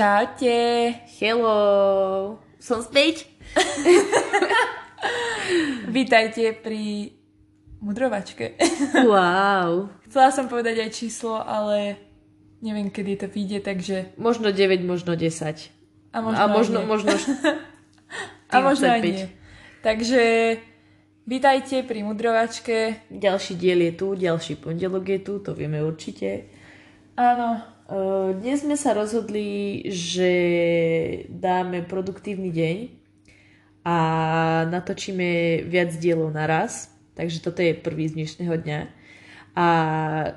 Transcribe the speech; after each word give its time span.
Čaute. 0.00 0.96
Hello. 1.20 2.40
Som 2.56 2.80
späť. 2.80 3.28
Vítajte 5.92 6.56
pri 6.56 7.12
mudrovačke. 7.84 8.56
Wow. 8.96 9.92
Chcela 10.08 10.32
som 10.32 10.48
povedať 10.48 10.88
aj 10.88 10.96
číslo, 10.96 11.36
ale 11.36 12.00
neviem, 12.64 12.88
kedy 12.88 13.12
to 13.20 13.26
vyjde, 13.28 13.60
takže... 13.60 14.16
Možno 14.16 14.56
9, 14.56 14.80
možno 14.88 15.20
10. 15.20 15.68
A 16.16 16.24
možno, 16.24 16.40
A 16.40 16.44
možno, 16.48 16.78
nie. 16.80 16.88
možno 16.88 17.12
A 18.56 18.64
možno 18.64 18.88
aj 18.88 19.04
45. 19.04 19.04
nie. 19.04 19.26
Takže 19.84 20.22
vítajte 21.28 21.84
pri 21.84 22.08
mudrovačke. 22.08 23.04
ďalší 23.12 23.52
diel 23.52 23.84
je 23.84 23.92
tu, 23.92 24.16
ďalší 24.16 24.64
pondelok 24.64 25.04
je 25.12 25.20
tu, 25.20 25.44
to 25.44 25.52
vieme 25.52 25.84
určite. 25.84 26.48
Áno, 27.20 27.60
Dnes 28.38 28.62
sme 28.62 28.78
sa 28.78 28.94
rozhodli, 28.94 29.82
že 29.90 30.32
dáme 31.26 31.82
produktívny 31.82 32.54
deň 32.54 32.76
a 33.82 33.96
natočíme 34.70 35.62
viac 35.66 35.90
dielov 35.98 36.30
naraz. 36.30 36.94
Takže 37.18 37.42
toto 37.42 37.58
je 37.58 37.74
prvý 37.74 38.06
z 38.06 38.14
dnešného 38.14 38.54
dňa. 38.62 38.80
A 39.58 39.66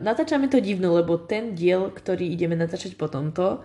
natáčame 0.01 0.49
to 0.49 0.57
divno, 0.57 0.97
lebo 0.97 1.21
ten 1.21 1.53
diel, 1.53 1.93
ktorý 1.93 2.25
ideme 2.25 2.57
natáčať 2.57 2.97
po 2.97 3.05
tomto, 3.05 3.61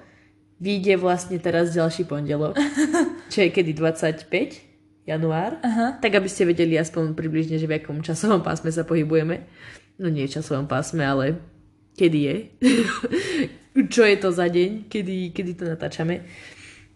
vyjde 0.60 1.00
vlastne 1.00 1.40
teraz 1.40 1.72
ďalší 1.72 2.04
pondelok, 2.04 2.60
čo 3.32 3.38
je 3.40 3.48
kedy 3.48 3.72
25 3.72 5.08
január. 5.08 5.56
Aha. 5.64 5.96
Tak 5.96 6.12
aby 6.12 6.28
ste 6.28 6.44
vedeli 6.44 6.76
aspoň 6.76 7.16
približne, 7.16 7.56
že 7.56 7.64
v 7.64 7.80
akom 7.80 8.04
časovom 8.04 8.44
pásme 8.44 8.68
sa 8.68 8.84
pohybujeme. 8.84 9.48
No 9.96 10.12
nie 10.12 10.28
časovom 10.28 10.68
pásme, 10.68 11.00
ale 11.08 11.40
kedy 11.98 12.18
je. 12.22 12.36
čo 13.86 14.02
je 14.02 14.16
to 14.18 14.30
za 14.34 14.46
deň, 14.46 14.90
kedy, 14.90 15.30
kedy 15.30 15.52
to 15.54 15.64
natáčame. 15.66 16.26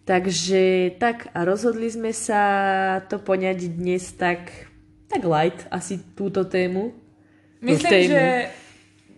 Takže 0.03 0.95
tak 0.99 1.31
a 1.31 1.47
rozhodli 1.47 1.87
sme 1.87 2.11
sa 2.11 2.41
to 3.07 3.23
poňať 3.23 3.71
dnes 3.71 4.03
tak, 4.19 4.51
tak 5.07 5.23
light, 5.23 5.63
asi 5.71 5.99
túto 6.11 6.43
tému. 6.43 6.91
myslím, 7.63 7.91
tému. 7.91 8.11
že, 8.11 8.23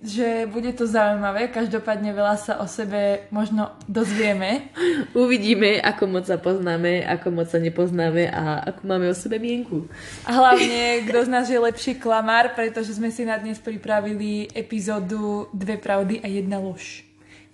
že 0.07 0.45
bude 0.49 0.71
to 0.73 0.85
zaujímavé. 0.87 1.49
Každopádne 1.49 2.13
veľa 2.13 2.35
sa 2.37 2.53
o 2.61 2.65
sebe 2.69 3.25
možno 3.33 3.73
dozvieme. 3.89 4.69
Uvidíme, 5.17 5.81
ako 5.81 6.03
moc 6.07 6.25
sa 6.29 6.37
poznáme, 6.39 7.03
ako 7.05 7.27
moc 7.33 7.47
sa 7.49 7.59
nepoznáme 7.59 8.29
a 8.29 8.61
ako 8.69 8.81
máme 8.85 9.11
o 9.11 9.15
sebe 9.17 9.41
mienku. 9.41 9.89
A 10.25 10.31
hlavne, 10.37 11.05
kto 11.09 11.25
z 11.25 11.29
nás 11.29 11.45
je 11.49 11.59
lepší 11.59 11.97
klamár, 11.97 12.53
pretože 12.53 12.95
sme 12.95 13.09
si 13.09 13.25
na 13.25 13.35
dnes 13.35 13.57
pripravili 13.57 14.49
epizódu 14.53 15.49
Dve 15.51 15.81
pravdy 15.81 16.21
a 16.21 16.27
jedna 16.29 16.61
lož. 16.61 17.05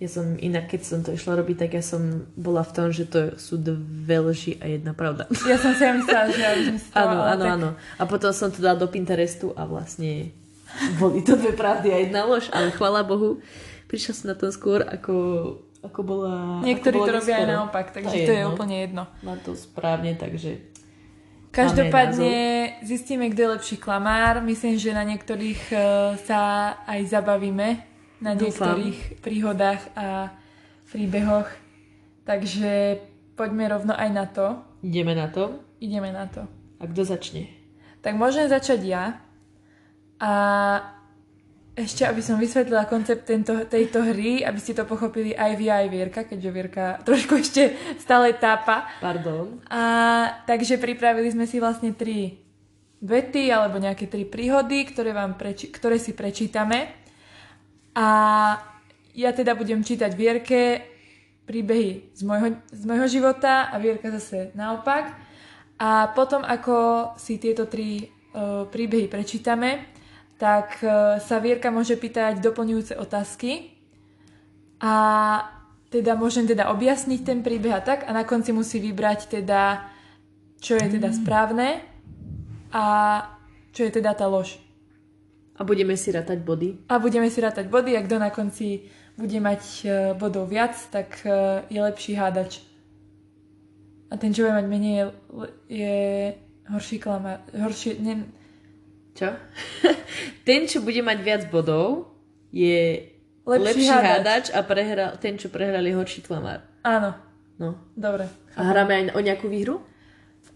Ja 0.02 0.10
som 0.10 0.34
inak, 0.34 0.66
keď 0.66 0.80
som 0.82 1.00
to 1.06 1.14
išla 1.14 1.38
robiť, 1.38 1.62
tak 1.62 1.78
ja 1.78 1.84
som 1.86 2.26
bola 2.34 2.66
v 2.66 2.74
tom, 2.74 2.90
že 2.90 3.06
to 3.06 3.38
sú 3.38 3.54
dve 3.54 4.18
lži 4.18 4.58
a 4.58 4.66
jedna 4.66 4.98
pravda. 4.98 5.30
Ja 5.46 5.54
som 5.54 5.78
si 5.78 5.86
aj 5.86 5.94
myslela, 6.02 6.26
že 6.34 6.42
aby 6.42 6.62
sme 6.74 6.78
si 6.82 6.88
to... 6.90 6.98
Áno, 6.98 7.18
áno, 7.22 7.44
áno. 7.46 7.68
A 7.78 8.02
potom 8.02 8.34
som 8.34 8.50
to 8.50 8.58
dala 8.58 8.82
do 8.82 8.90
Pinterestu 8.90 9.54
a 9.54 9.62
vlastne 9.62 10.34
boli 11.00 11.22
to 11.22 11.36
dve 11.36 11.52
pravdy 11.52 11.92
a 11.92 11.98
jedna 12.02 12.24
lož, 12.24 12.48
ale 12.52 12.72
chvála 12.74 13.02
Bohu, 13.02 13.40
prišla 13.88 14.12
som 14.14 14.26
na 14.32 14.36
to 14.36 14.48
skôr, 14.48 14.84
ako, 14.84 15.14
ako 15.84 16.00
bola... 16.02 16.64
Niektorí 16.64 16.96
ako 16.96 17.06
to 17.06 17.12
bola 17.12 17.18
robia 17.20 17.34
aj 17.38 17.48
naopak, 17.48 17.86
takže 17.92 18.16
je 18.16 18.26
to 18.26 18.32
je 18.32 18.44
úplne 18.48 18.76
jedno. 18.82 19.02
Má 19.20 19.36
to 19.40 19.52
správne, 19.52 20.16
takže... 20.16 20.72
Každopádne 21.52 22.34
zistíme, 22.80 23.28
kto 23.28 23.40
je 23.44 23.52
lepší 23.60 23.76
klamár. 23.76 24.40
Myslím, 24.40 24.80
že 24.80 24.96
na 24.96 25.04
niektorých 25.04 25.62
eh, 25.68 25.80
sa 26.24 26.40
aj 26.88 27.12
zabavíme. 27.12 27.68
Na 28.24 28.32
Dúfam. 28.32 28.72
niektorých 28.80 28.98
príhodách 29.20 29.82
a 29.92 30.32
príbehoch. 30.88 31.48
Takže 32.24 33.02
poďme 33.36 33.68
rovno 33.68 33.92
aj 33.92 34.08
na 34.14 34.24
to. 34.24 34.46
Ideme 34.80 35.12
na 35.12 35.28
to. 35.28 35.60
Ideme 35.82 36.08
na 36.08 36.24
to. 36.24 36.48
A 36.80 36.88
kto 36.88 37.04
začne? 37.04 37.50
Tak 38.00 38.16
môžem 38.16 38.48
začať 38.48 38.80
ja. 38.86 39.04
A 40.22 40.32
ešte, 41.72 42.04
aby 42.04 42.20
som 42.20 42.36
vysvetlila 42.38 42.84
koncept 42.84 43.24
tento, 43.24 43.64
tejto 43.64 44.04
hry, 44.04 44.44
aby 44.44 44.60
ste 44.60 44.76
to 44.76 44.84
pochopili 44.84 45.32
aj 45.32 45.56
vy, 45.56 45.66
aj 45.72 45.86
Vierka, 45.88 46.20
keďže 46.28 46.50
Vierka 46.54 46.84
trošku 47.08 47.40
ešte 47.42 47.74
stále 47.98 48.36
tápa. 48.38 48.86
Pardon. 49.02 49.58
A 49.66 49.82
takže 50.46 50.78
pripravili 50.78 51.32
sme 51.32 51.48
si 51.48 51.58
vlastne 51.58 51.90
tri 51.96 52.38
vety 53.02 53.50
alebo 53.50 53.82
nejaké 53.82 54.06
tri 54.06 54.22
príhody, 54.22 54.86
ktoré, 54.86 55.10
vám 55.10 55.34
preči- 55.34 55.74
ktoré 55.74 55.98
si 55.98 56.14
prečítame. 56.14 56.92
A 57.98 58.06
ja 59.12 59.30
teda 59.34 59.58
budem 59.58 59.82
čítať 59.82 60.14
Vierke 60.14 60.86
príbehy 61.44 62.14
z 62.14 62.22
môjho, 62.22 62.62
z 62.70 62.82
môjho 62.86 63.08
života 63.10 63.74
a 63.74 63.76
Vierka 63.82 64.12
zase 64.14 64.54
naopak. 64.54 65.18
A 65.82 66.14
potom, 66.14 66.46
ako 66.46 67.10
si 67.18 67.42
tieto 67.42 67.66
tri 67.66 68.06
uh, 68.06 68.70
príbehy 68.70 69.10
prečítame, 69.10 69.92
tak 70.42 70.82
uh, 70.82 71.22
sa 71.22 71.38
Vierka 71.38 71.70
môže 71.70 71.94
pýtať 71.94 72.42
doplňujúce 72.42 72.98
otázky 72.98 73.78
a 74.82 74.94
teda 75.86 76.18
môžem 76.18 76.50
teda 76.50 76.74
objasniť 76.74 77.20
ten 77.22 77.46
príbeh 77.46 77.70
a 77.70 77.84
tak 77.84 78.02
a 78.08 78.10
na 78.10 78.26
konci 78.26 78.50
musí 78.50 78.82
vybrať 78.82 79.38
teda, 79.38 79.86
čo 80.58 80.74
je 80.74 80.98
teda 80.98 81.14
správne 81.14 81.86
a 82.74 82.84
čo 83.70 83.86
je 83.86 83.94
teda 83.94 84.18
tá 84.18 84.26
lož. 84.26 84.58
A 85.54 85.62
budeme 85.62 85.94
si 85.94 86.10
rátať 86.10 86.42
body. 86.42 86.90
A 86.90 86.98
budeme 86.98 87.30
si 87.30 87.38
rátať 87.38 87.70
body 87.70 87.94
a 87.94 88.02
kto 88.02 88.16
na 88.18 88.34
konci 88.34 88.88
bude 89.14 89.36
mať 89.38 89.62
e, 89.84 89.88
bodov 90.16 90.48
viac, 90.48 90.74
tak 90.88 91.22
e, 91.22 91.62
je 91.68 91.78
lepší 91.78 92.16
hádač. 92.16 92.64
A 94.08 94.16
ten, 94.16 94.32
čo 94.32 94.48
bude 94.48 94.58
mať 94.58 94.66
menej, 94.66 94.94
je, 94.96 95.04
je 95.68 95.96
horší 96.72 96.96
klamár. 96.98 97.44
Horší, 97.52 98.00
ne, 98.00 98.24
Čo? 99.12 99.28
ten, 100.48 100.64
čo 100.64 100.80
bude 100.80 101.00
mať 101.00 101.18
viac 101.20 101.42
bodov, 101.48 102.12
je 102.48 103.08
Lepší 103.42 103.64
lepší, 103.64 103.86
hádač. 103.88 104.06
hádač 104.06 104.44
a 104.50 104.60
prehral, 104.62 105.10
ten, 105.18 105.34
čo 105.34 105.48
prehral, 105.48 105.82
je 105.82 105.94
horší 105.94 106.22
klamár. 106.22 106.62
áno, 106.82 107.14
No. 107.58 107.78
dobre. 107.94 108.26
A 108.56 108.64
hráme 108.64 108.92
aj 108.92 109.04
o 109.14 109.20
nejakú 109.20 109.46
výhru? 109.46 109.82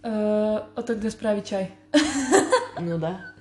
Uh, 0.03 0.59
o 0.75 0.83
to, 0.83 0.95
kto 0.95 1.07
spraví 1.09 1.43
čaj. 1.43 1.67
No 2.77 3.01
dá. 3.01 3.33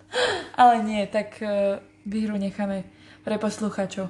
Ale 0.56 0.80
nie, 0.81 1.03
tak 1.06 1.44
uh, 1.44 1.76
výhru 2.08 2.40
necháme 2.40 2.88
pre 3.20 3.36
posluchačov. 3.36 4.08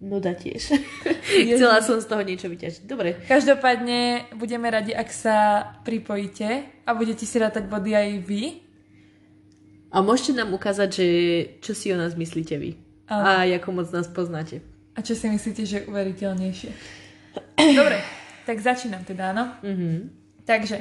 No 0.00 0.16
dá 0.18 0.32
tiež. 0.32 0.72
Chcela 1.52 1.84
som 1.84 2.00
z 2.00 2.08
toho 2.08 2.22
niečo 2.22 2.48
vyťažiť. 2.48 2.88
Dobre. 2.88 3.20
Každopádne 3.28 4.30
budeme 4.34 4.70
radi, 4.70 4.96
ak 4.96 5.10
sa 5.10 5.36
pripojíte 5.82 6.48
a 6.82 6.90
budete 6.94 7.26
si 7.26 7.36
rátať 7.36 7.68
body 7.68 7.92
aj 7.92 8.08
vy. 8.24 8.42
A 9.88 10.04
môžete 10.04 10.36
nám 10.36 10.52
ukázať, 10.52 10.88
že 10.92 11.06
čo 11.64 11.72
si 11.72 11.88
o 11.92 11.96
nás 11.96 12.12
myslíte 12.12 12.60
vy. 12.60 12.76
Áno. 13.08 13.24
A 13.24 13.48
ako 13.48 13.72
moc 13.72 13.88
nás 13.88 14.04
poznáte. 14.08 14.60
A 14.92 15.00
čo 15.00 15.16
si 15.16 15.32
myslíte, 15.32 15.64
že 15.64 15.80
je 15.80 15.88
uveriteľnejšie? 15.88 16.70
Dobre, 17.80 17.98
tak 18.44 18.60
začínam 18.60 19.06
teda, 19.08 19.32
áno? 19.32 19.44
Mhm. 19.64 20.12
Takže, 20.44 20.80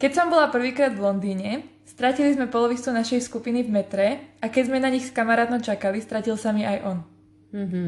keď 0.00 0.10
som 0.12 0.32
bola 0.32 0.48
prvýkrát 0.48 0.92
v 0.96 1.04
Londýne, 1.04 1.50
stratili 1.84 2.32
sme 2.32 2.48
polovicu 2.48 2.88
našej 2.92 3.24
skupiny 3.24 3.64
v 3.64 3.70
metre 3.72 4.06
a 4.40 4.48
keď 4.48 4.62
sme 4.72 4.80
na 4.80 4.88
nich 4.88 5.08
s 5.08 5.12
kamarátno 5.12 5.60
čakali, 5.60 6.00
stratil 6.00 6.40
sa 6.40 6.52
mi 6.52 6.64
aj 6.64 6.78
on. 6.84 6.98
Mhm. 7.52 7.84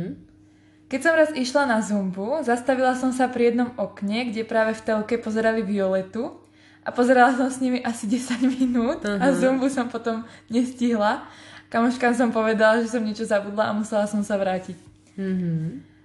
Keď 0.84 1.00
som 1.00 1.16
raz 1.16 1.32
išla 1.32 1.64
na 1.64 1.80
Zumbu, 1.80 2.44
zastavila 2.44 2.92
som 2.92 3.10
sa 3.10 3.32
pri 3.32 3.50
jednom 3.50 3.72
okne, 3.80 4.28
kde 4.30 4.44
práve 4.44 4.76
v 4.76 4.84
telke 4.84 5.16
pozerali 5.16 5.64
Violetu 5.64 6.43
a 6.84 6.88
pozerala 6.92 7.32
som 7.32 7.48
s 7.48 7.58
nimi 7.64 7.80
asi 7.80 8.04
10 8.04 8.44
minút 8.60 9.00
a 9.08 9.16
Aha. 9.16 9.32
Zumbu 9.32 9.72
som 9.72 9.88
potom 9.88 10.20
nestihla. 10.52 11.24
Kamoškám 11.72 12.12
som 12.12 12.28
povedala, 12.28 12.84
že 12.84 12.92
som 12.92 13.00
niečo 13.00 13.24
zabudla 13.24 13.72
a 13.72 13.76
musela 13.76 14.04
som 14.04 14.20
sa 14.20 14.36
vrátiť. 14.36 14.76
Mhm. 15.16 15.96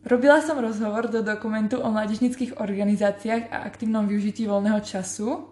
Robila 0.00 0.40
som 0.40 0.56
rozhovor 0.56 1.12
do 1.12 1.20
dokumentu 1.20 1.76
o 1.76 1.92
mládežnických 1.92 2.56
organizáciách 2.56 3.52
a 3.52 3.68
aktívnom 3.68 4.08
využití 4.08 4.48
voľného 4.48 4.80
času, 4.80 5.44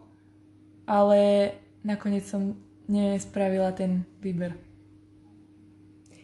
ale 0.89 1.53
nakoniec 1.85 2.25
som 2.25 2.57
nespravila 2.89 3.77
ten 3.77 4.09
výber. 4.25 4.57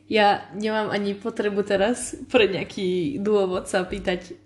Ja 0.09 0.49
nemám 0.57 0.89
ani 0.89 1.13
potrebu 1.13 1.69
teraz 1.69 2.17
pre 2.33 2.49
nejaký 2.49 3.21
dôvod 3.21 3.69
sa 3.69 3.85
pýtať 3.85 4.41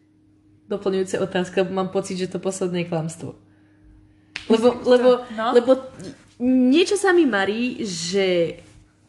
doplňujúce 0.66 1.22
otázky, 1.22 1.62
lebo 1.62 1.78
mám 1.78 1.94
pocit, 1.94 2.18
že 2.18 2.30
to 2.30 2.42
posledné 2.42 2.82
je 2.82 2.90
klamstvo. 2.90 3.38
Lebo, 4.48 4.68
lebo, 4.84 5.10
no. 5.36 5.46
lebo 5.52 5.70
niečo 6.40 6.96
sa 6.96 7.12
mi 7.12 7.28
marí, 7.28 7.84
že, 7.84 8.60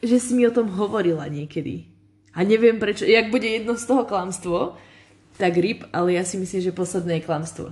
že 0.03 0.17
si 0.19 0.35
mi 0.35 0.43
o 0.43 0.53
tom 0.53 0.67
hovorila 0.67 1.25
niekedy. 1.31 1.87
A 2.35 2.45
neviem 2.45 2.77
prečo, 2.77 3.07
jak 3.07 3.33
bude 3.33 3.47
jedno 3.47 3.79
z 3.79 3.87
toho 3.87 4.03
klamstvo, 4.05 4.77
tak 5.39 5.55
rip, 5.55 5.87
ale 5.95 6.19
ja 6.19 6.23
si 6.27 6.35
myslím, 6.37 6.61
že 6.61 6.75
posledné 6.75 7.19
je 7.19 7.25
klamstvo. 7.25 7.67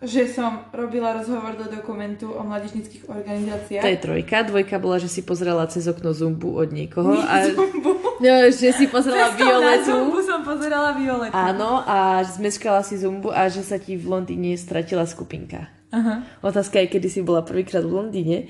Že 0.00 0.32
som 0.32 0.64
robila 0.72 1.12
rozhovor 1.12 1.60
do 1.60 1.68
dokumentu 1.68 2.32
o 2.32 2.40
mládežnických 2.40 3.04
organizáciách. 3.04 3.84
To 3.84 3.92
je 3.92 4.00
trojka. 4.00 4.48
Dvojka 4.48 4.80
bola, 4.80 4.96
že 4.96 5.12
si 5.12 5.20
pozrela 5.20 5.68
cez 5.68 5.84
okno 5.84 6.16
Zumbu 6.16 6.56
od 6.56 6.72
niekoho. 6.72 7.20
Nie 7.20 7.24
a, 7.28 7.36
Zumbu. 7.52 7.92
No, 8.20 8.52
že 8.52 8.76
si 8.76 8.84
pozrela 8.84 9.32
Cestou 9.32 9.48
na 9.48 9.48
Violetu. 9.48 9.92
Zumbu 9.96 10.20
som 10.24 10.40
som 10.40 10.56
pozerala 10.56 10.96
Violetu. 10.96 11.36
Áno, 11.36 11.84
a 11.84 12.24
zmeškala 12.24 12.80
si 12.80 12.96
zumbu 12.96 13.28
a 13.28 13.52
že 13.52 13.60
sa 13.60 13.76
ti 13.76 14.00
v 14.00 14.08
Londýne 14.08 14.56
stratila 14.56 15.04
skupinka. 15.04 15.68
Aha. 15.90 16.22
Otázka 16.42 16.78
je, 16.82 16.86
kedy 16.86 17.08
si 17.10 17.20
bola 17.22 17.42
prvýkrát 17.42 17.82
v 17.82 17.92
Londýne. 17.92 18.46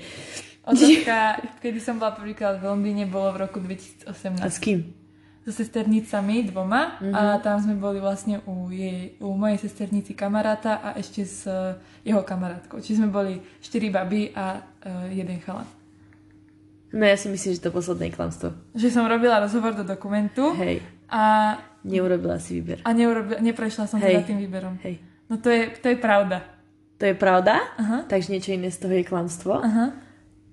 Otázka, 0.61 1.41
kedy 1.57 1.79
som 1.81 1.97
bola 1.97 2.13
prvýkrát 2.13 2.61
v 2.61 2.69
Londýne, 2.69 3.09
bolo 3.09 3.33
v 3.33 3.49
roku 3.49 3.57
2018. 3.57 4.45
A 4.45 4.49
s 4.49 4.61
kým? 4.61 5.01
so 5.41 5.49
sesternicami 5.49 6.45
dvoma 6.45 7.01
mm-hmm. 7.01 7.13
a 7.17 7.41
tam 7.41 7.57
sme 7.57 7.73
boli 7.73 7.97
vlastne 7.97 8.45
u, 8.45 8.69
jej, 8.69 9.17
u 9.17 9.33
mojej 9.33 9.57
sesternici 9.57 10.13
kamaráta 10.13 10.85
a 10.85 10.93
ešte 10.93 11.25
s 11.25 11.49
uh, 11.49 11.73
jeho 12.05 12.21
kamarátkou. 12.21 12.77
Čiže 12.77 13.01
sme 13.01 13.09
boli 13.09 13.41
štyri 13.57 13.89
baby 13.89 14.29
a 14.37 14.61
uh, 14.61 15.09
jeden 15.09 15.41
chalan. 15.41 15.65
No 16.93 17.07
ja 17.07 17.17
si 17.17 17.31
myslím, 17.31 17.57
že 17.57 17.63
to 17.63 17.73
posledné 17.73 18.13
klamstvo. 18.13 18.53
Že 18.77 18.93
som 18.93 19.09
robila 19.09 19.41
rozhovor 19.41 19.73
do 19.73 19.81
dokumentu. 19.81 20.53
Hej. 20.61 20.83
A... 21.09 21.55
Neurobila 21.81 22.37
si 22.37 22.61
výber. 22.61 22.85
A 22.85 22.93
neurobila, 22.93 23.41
neprešla 23.41 23.89
som 23.89 23.97
Hej. 23.97 24.21
teda 24.21 24.27
tým 24.29 24.39
výberom. 24.45 24.77
Hej. 24.85 25.01
No 25.25 25.41
to 25.41 25.49
je, 25.49 25.73
to 25.81 25.89
je 25.89 25.97
pravda. 25.97 26.60
To 27.01 27.09
je 27.09 27.17
pravda? 27.17 27.57
Aha. 27.81 28.05
Takže 28.05 28.29
niečo 28.29 28.53
iné 28.53 28.69
z 28.69 28.77
toho 28.77 28.93
je 28.93 29.01
klamstvo? 29.01 29.57
Aha. 29.57 29.89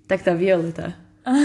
Tak 0.08 0.24
tá 0.24 0.32
Violeta. 0.32 0.96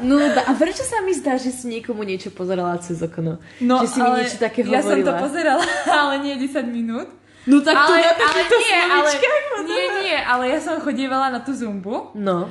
No 0.00 0.16
a 0.24 0.50
prečo 0.56 0.80
sa 0.80 1.04
mi 1.04 1.12
zdá, 1.12 1.36
že 1.36 1.52
si 1.52 1.68
niekomu 1.68 2.00
niečo 2.00 2.32
pozerala 2.32 2.80
cez 2.80 3.04
okno? 3.04 3.36
No, 3.60 3.84
že 3.84 3.92
si 3.92 3.98
mi 4.00 4.10
niečo 4.16 4.40
také 4.40 4.64
ja 4.64 4.80
som 4.80 4.96
to 4.96 5.12
hovorila? 5.12 5.20
pozerala, 5.20 5.64
ale 6.00 6.14
nie 6.24 6.34
10 6.40 6.64
minút. 6.72 7.04
No 7.44 7.60
tak 7.60 7.76
to 7.76 7.92
ale, 7.92 8.00
na 8.00 8.12
ale 8.16 8.16
takýchto 8.16 8.56
nie, 8.56 8.80
ale, 8.80 9.08
nie, 9.68 9.84
nie, 10.08 10.18
ale 10.18 10.44
ja 10.48 10.58
som 10.64 10.80
chodievala 10.80 11.28
na 11.28 11.40
tú 11.44 11.52
zumbu 11.52 12.16
No. 12.16 12.48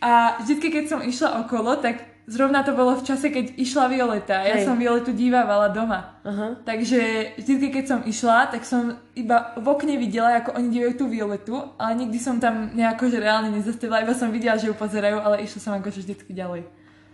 a 0.00 0.36
vždy, 0.44 0.68
keď 0.68 0.84
som 0.88 1.00
išla 1.00 1.40
okolo, 1.48 1.80
tak 1.80 2.04
zrovna 2.28 2.60
to 2.60 2.76
bolo 2.76 2.92
v 3.00 3.06
čase, 3.08 3.32
keď 3.32 3.56
išla 3.56 3.88
Violeta. 3.88 4.44
Ja 4.44 4.60
Hej. 4.60 4.68
som 4.68 4.76
Violetu 4.76 5.16
dívávala 5.16 5.72
doma. 5.72 6.20
Aha. 6.22 6.60
Takže 6.62 7.32
vždy, 7.40 7.66
keď 7.72 7.84
som 7.88 8.00
išla, 8.04 8.52
tak 8.52 8.68
som 8.68 9.00
iba 9.16 9.56
v 9.56 9.66
okne 9.66 9.96
videla, 9.96 10.36
ako 10.44 10.60
oni 10.60 10.68
dívajú 10.68 10.94
tú 11.00 11.04
Violetu, 11.08 11.56
ale 11.80 12.04
nikdy 12.04 12.20
som 12.20 12.36
tam 12.36 12.76
nejako 12.76 13.08
že 13.08 13.18
reálne 13.24 13.48
nezastavila, 13.48 14.04
iba 14.04 14.12
som 14.12 14.28
videla, 14.28 14.60
že 14.60 14.68
ju 14.68 14.76
pozerajú, 14.76 15.18
ale 15.24 15.48
išla 15.48 15.58
som 15.58 15.72
akože 15.80 16.04
vždycky 16.04 16.36
ďalej. 16.36 16.68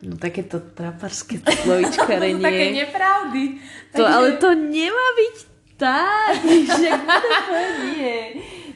No 0.04 0.20
takéto 0.20 0.60
traparské 0.60 1.40
To 1.40 1.48
sú 1.54 1.70
také 2.44 2.66
nepravdy. 2.74 3.62
to, 3.94 4.02
ale 4.04 4.36
to 4.36 4.52
nemá 4.52 5.06
byť 5.16 5.36
tak, 5.78 6.42
že 6.82 6.90
to 6.90 7.60
nie. 7.94 8.18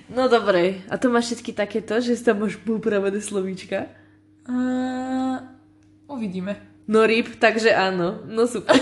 No 0.09 0.31
dobre, 0.31 0.87
a 0.89 0.97
to 0.97 1.13
máš 1.13 1.35
všetky 1.35 1.53
takéto, 1.53 2.01
že 2.01 2.17
tam 2.25 2.47
máš 2.47 2.57
upravené 2.65 3.21
slovíčka? 3.21 3.93
Uh, 4.49 5.58
uvidíme. 6.09 6.57
No 6.85 7.05
ryb, 7.05 7.37
takže 7.37 7.71
áno. 7.71 8.25
No 8.25 8.45
super. 8.45 8.75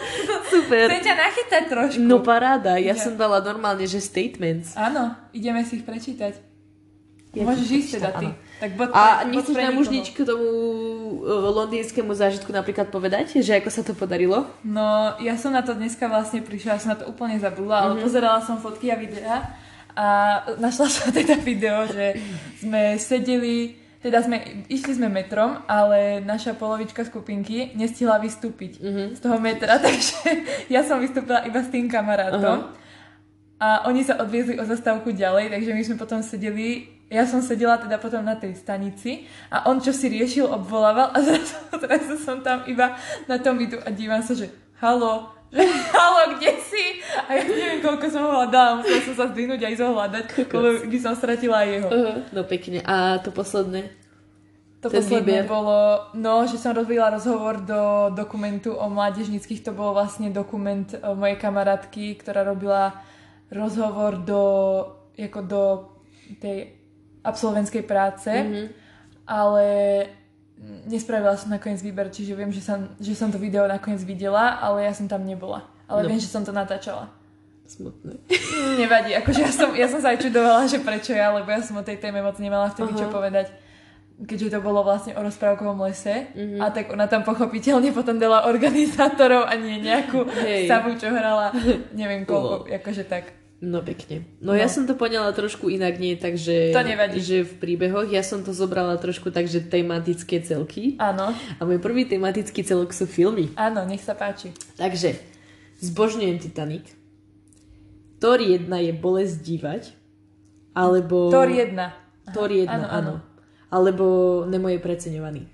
super. 0.52 0.88
Chcem 0.88 1.04
ťa 1.04 1.16
nachytať 1.18 1.62
trošku. 1.68 2.00
No 2.00 2.18
paráda, 2.18 2.74
ja 2.74 2.90
Ja. 2.90 2.96
som 2.96 3.14
dala 3.14 3.38
normálne, 3.38 3.84
že 3.84 4.00
statements. 4.00 4.72
Áno, 4.74 5.12
ideme 5.30 5.60
si 5.62 5.76
ich 5.76 5.84
prečítať. 5.84 6.48
Ja 7.30 7.46
Môžeš 7.46 7.68
ísť 7.70 7.90
teda 7.94 8.10
ty. 8.12 8.26
áno. 8.26 8.34
Tak 8.58 8.70
bod 8.74 8.90
A 8.90 9.22
bod 9.22 9.30
nechceš 9.30 9.54
nám 9.54 9.78
už 9.78 9.88
nič 9.88 10.10
k 10.10 10.26
tomu 10.26 10.48
uh, 11.22 11.54
londýnskému 11.54 12.10
zážitku 12.10 12.50
napríklad 12.50 12.88
povedať? 12.88 13.38
Že 13.38 13.62
ako 13.62 13.70
sa 13.70 13.82
to 13.82 13.94
podarilo? 13.94 14.50
No, 14.60 15.14
ja 15.16 15.38
som 15.38 15.54
na 15.54 15.62
to 15.62 15.72
dneska 15.72 16.04
vlastne 16.04 16.42
prišla, 16.42 16.76
som 16.76 16.90
na 16.90 16.98
to 16.98 17.06
úplne 17.06 17.38
zabudla, 17.38 17.86
ale 17.86 17.92
Mhm. 17.94 18.02
pozerala 18.02 18.40
som 18.40 18.58
fotky 18.58 18.90
a 18.90 18.98
videá 18.98 19.46
a 19.90 20.06
našla 20.56 20.86
som 20.86 21.06
teda 21.14 21.38
video, 21.38 21.86
že 21.86 22.18
sme 22.58 22.98
sedeli, 22.98 23.78
teda 24.00 24.24
sme, 24.24 24.40
išli 24.66 24.96
sme 24.96 25.08
metrom, 25.08 25.60
ale 25.68 26.24
naša 26.24 26.56
polovička 26.56 27.04
skupinky 27.04 27.76
nestihla 27.76 28.16
vystúpiť 28.16 28.80
Mhm. 28.80 29.04
z 29.14 29.20
toho 29.20 29.36
metra, 29.36 29.76
takže 29.84 30.16
ja 30.68 30.80
som 30.80 30.98
vystúpila 30.98 31.44
iba 31.44 31.60
s 31.60 31.68
tým 31.68 31.84
kamarátom. 31.84 32.72
A 33.60 33.84
oni 33.84 34.00
sa 34.00 34.16
odviezli 34.16 34.56
o 34.56 34.64
zastávku 34.64 35.12
ďalej, 35.12 35.52
takže 35.52 35.76
my 35.76 35.82
sme 35.84 35.96
potom 36.00 36.24
sedeli, 36.24 36.88
ja 37.12 37.28
som 37.28 37.44
sedela 37.44 37.76
teda 37.76 38.00
potom 38.00 38.24
na 38.24 38.32
tej 38.32 38.56
stanici 38.56 39.28
a 39.52 39.68
on 39.68 39.84
čo 39.84 39.92
si 39.92 40.08
riešil, 40.08 40.48
obvolával 40.48 41.12
a 41.12 41.20
zrazu, 41.26 41.60
zrazu 41.76 42.16
som 42.16 42.40
tam 42.40 42.64
iba 42.64 42.96
na 43.28 43.36
tom 43.36 43.60
videu 43.60 43.76
a 43.84 43.92
dívam 43.92 44.24
sa, 44.24 44.32
že 44.32 44.48
halo, 44.80 45.28
že 45.50 45.62
halo, 45.90 46.38
kde 46.38 46.50
si? 46.62 46.84
A 47.26 47.34
ja 47.34 47.42
neviem, 47.42 47.82
koľko 47.82 48.06
som 48.06 48.22
ho 48.22 48.30
hľadala, 48.38 48.78
musela 48.78 49.02
som 49.02 49.14
sa 49.18 49.26
zdvihnúť 49.30 49.60
a 49.66 49.72
ísť 49.74 49.82
ho 49.82 49.92
hľadať, 49.92 50.24
lebo 50.46 50.68
by 50.86 50.98
som 50.98 51.14
stratila 51.14 51.62
aj 51.62 51.68
jeho. 51.68 51.88
Uh, 51.90 52.16
no 52.30 52.40
pekne. 52.46 52.78
A 52.86 53.18
to 53.18 53.34
posledné? 53.34 53.90
To 54.80 54.88
ten 54.88 55.02
posledné 55.04 55.44
výber. 55.44 55.50
bolo, 55.50 56.08
no, 56.16 56.48
že 56.48 56.56
som 56.56 56.72
robila 56.72 57.12
rozhovor 57.12 57.60
do 57.60 58.08
dokumentu 58.16 58.72
o 58.72 58.86
mládežnických, 58.88 59.60
to 59.60 59.76
bol 59.76 59.92
vlastne 59.92 60.32
dokument 60.32 60.88
o 61.04 61.12
mojej 61.12 61.36
kamarátky, 61.36 62.16
ktorá 62.16 62.46
robila 62.46 62.96
rozhovor 63.52 64.22
do, 64.24 64.42
ako 65.20 65.40
do 65.44 65.62
tej 66.40 66.78
absolventskej 67.20 67.84
práce, 67.84 68.30
Mhm. 68.32 68.62
ale 69.28 69.66
nespravila 70.84 71.34
som 71.34 71.48
nakoniec 71.48 71.78
výber, 71.78 72.08
čiže 72.08 72.32
viem, 72.32 72.48
že 72.48 72.60
som, 72.60 72.88
že 72.96 73.12
som 73.12 73.28
to 73.28 73.36
video 73.36 73.64
nakoniec 73.64 74.00
videla, 74.00 74.56
ale 74.56 74.84
ja 74.84 74.92
som 74.92 75.04
tam 75.04 75.22
nebola. 75.22 75.64
Ale 75.86 76.02
No. 76.02 76.08
viem, 76.08 76.18
že 76.18 76.28
som 76.28 76.40
to 76.40 76.50
natáčala. 76.50 77.08
Smutné. 77.64 78.18
Nevadí, 78.76 79.14
akože 79.14 79.40
ja 79.40 79.50
som, 79.50 79.70
ja 79.72 79.86
som 79.86 79.98
sa 79.98 80.10
aj 80.10 80.20
čudovala, 80.20 80.66
že 80.66 80.78
prečo 80.78 81.12
ja, 81.12 81.30
lebo 81.30 81.46
ja 81.46 81.60
som 81.60 81.74
o 81.74 81.82
tej 81.82 81.96
téme 81.96 82.18
moc 82.18 82.34
nemala 82.36 82.66
vtedy 82.66 82.92
čo 82.92 83.06
Aha. 83.06 83.14
povedať 83.14 83.46
keďže 84.20 84.52
to 84.52 84.60
bolo 84.60 84.84
vlastne 84.84 85.16
o 85.16 85.22
rozprávkovom 85.22 85.80
lese 85.80 86.28
Mhm. 86.36 86.60
a 86.60 86.68
tak 86.68 86.92
ona 86.92 87.06
tam 87.06 87.24
pochopiteľne 87.24 87.88
potom 87.90 88.20
dala 88.20 88.44
organizátorov 88.44 89.48
a 89.48 89.56
nie 89.56 89.80
nejakú 89.80 90.28
Hej. 90.28 90.68
savu, 90.68 90.92
čo 90.94 91.08
hrala 91.08 91.56
neviem 91.96 92.22
koľko, 92.22 92.68
akože 92.68 93.08
tak. 93.08 93.32
No 93.60 93.84
pekne. 93.84 94.24
No, 94.40 94.52
No. 94.52 94.56
ja 94.56 94.72
som 94.72 94.88
to 94.88 94.96
poňala 94.96 95.36
trošku 95.36 95.68
inak, 95.68 96.00
nie 96.00 96.16
takže... 96.16 96.72
To 96.72 96.80
nevadí. 96.80 97.20
Že 97.20 97.44
v 97.44 97.52
príbehoch 97.60 98.08
ja 98.08 98.24
som 98.24 98.40
to 98.40 98.56
zobrala 98.56 98.96
trošku 98.96 99.28
tak, 99.28 99.44
že 99.52 99.60
tematické 99.60 100.40
celky. 100.40 100.96
Áno, 100.96 101.36
A 101.36 101.60
môj 101.68 101.76
prvý 101.76 102.08
tematický 102.08 102.64
celok 102.64 102.96
sú 102.96 103.04
filmy. 103.04 103.52
áno, 103.60 103.84
nech 103.84 104.00
sa 104.00 104.16
páči. 104.16 104.56
Takže, 104.80 105.12
zbožňujem 105.84 106.40
Titanic. 106.40 106.88
Thor 108.16 108.40
1 108.40 108.64
je 108.64 108.92
bolesť 108.96 109.36
dívať. 109.44 109.82
Alebo... 110.72 111.28
Thor 111.28 111.48
1. 111.52 111.76
Thor 112.32 112.48
1, 112.48 112.64
áno, 112.64 112.72
áno, 112.72 112.86
áno. 112.88 113.14
Alebo 113.68 114.04
Nemo 114.48 114.72
je 114.72 114.80
preceňovaný. 114.80 115.44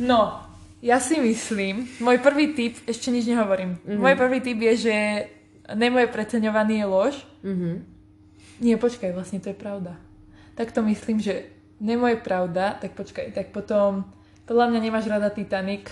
No, 0.00 0.45
ja 0.78 0.98
si 0.98 1.16
myslím, 1.16 1.88
môj 1.98 2.18
prvý 2.18 2.52
tip, 2.52 2.76
ešte 2.84 3.08
nič 3.08 3.24
nehovorím, 3.24 3.80
Mhm. 3.82 3.96
môj 3.96 4.14
prvý 4.14 4.38
tip 4.40 4.58
je, 4.58 4.74
že 4.76 4.96
Nemo 5.66 5.98
je 5.98 6.06
preceňovaný 6.06 6.78
je 6.78 6.86
lož. 6.86 7.14
Mhm. 7.42 7.70
Nie, 8.60 8.78
počkaj, 8.78 9.10
vlastne 9.10 9.42
to 9.42 9.50
je 9.50 9.56
pravda. 9.56 9.98
Tak 10.54 10.70
to 10.70 10.80
myslím, 10.80 11.18
že 11.18 11.50
Nemo 11.76 12.06
je 12.06 12.16
pravda, 12.16 12.72
tak 12.72 12.94
počkaj, 12.94 13.34
tak 13.34 13.50
potom 13.50 14.06
podľa 14.46 14.70
mňa 14.70 14.80
nemáš 14.80 15.06
rada 15.06 15.28
Titanic, 15.28 15.90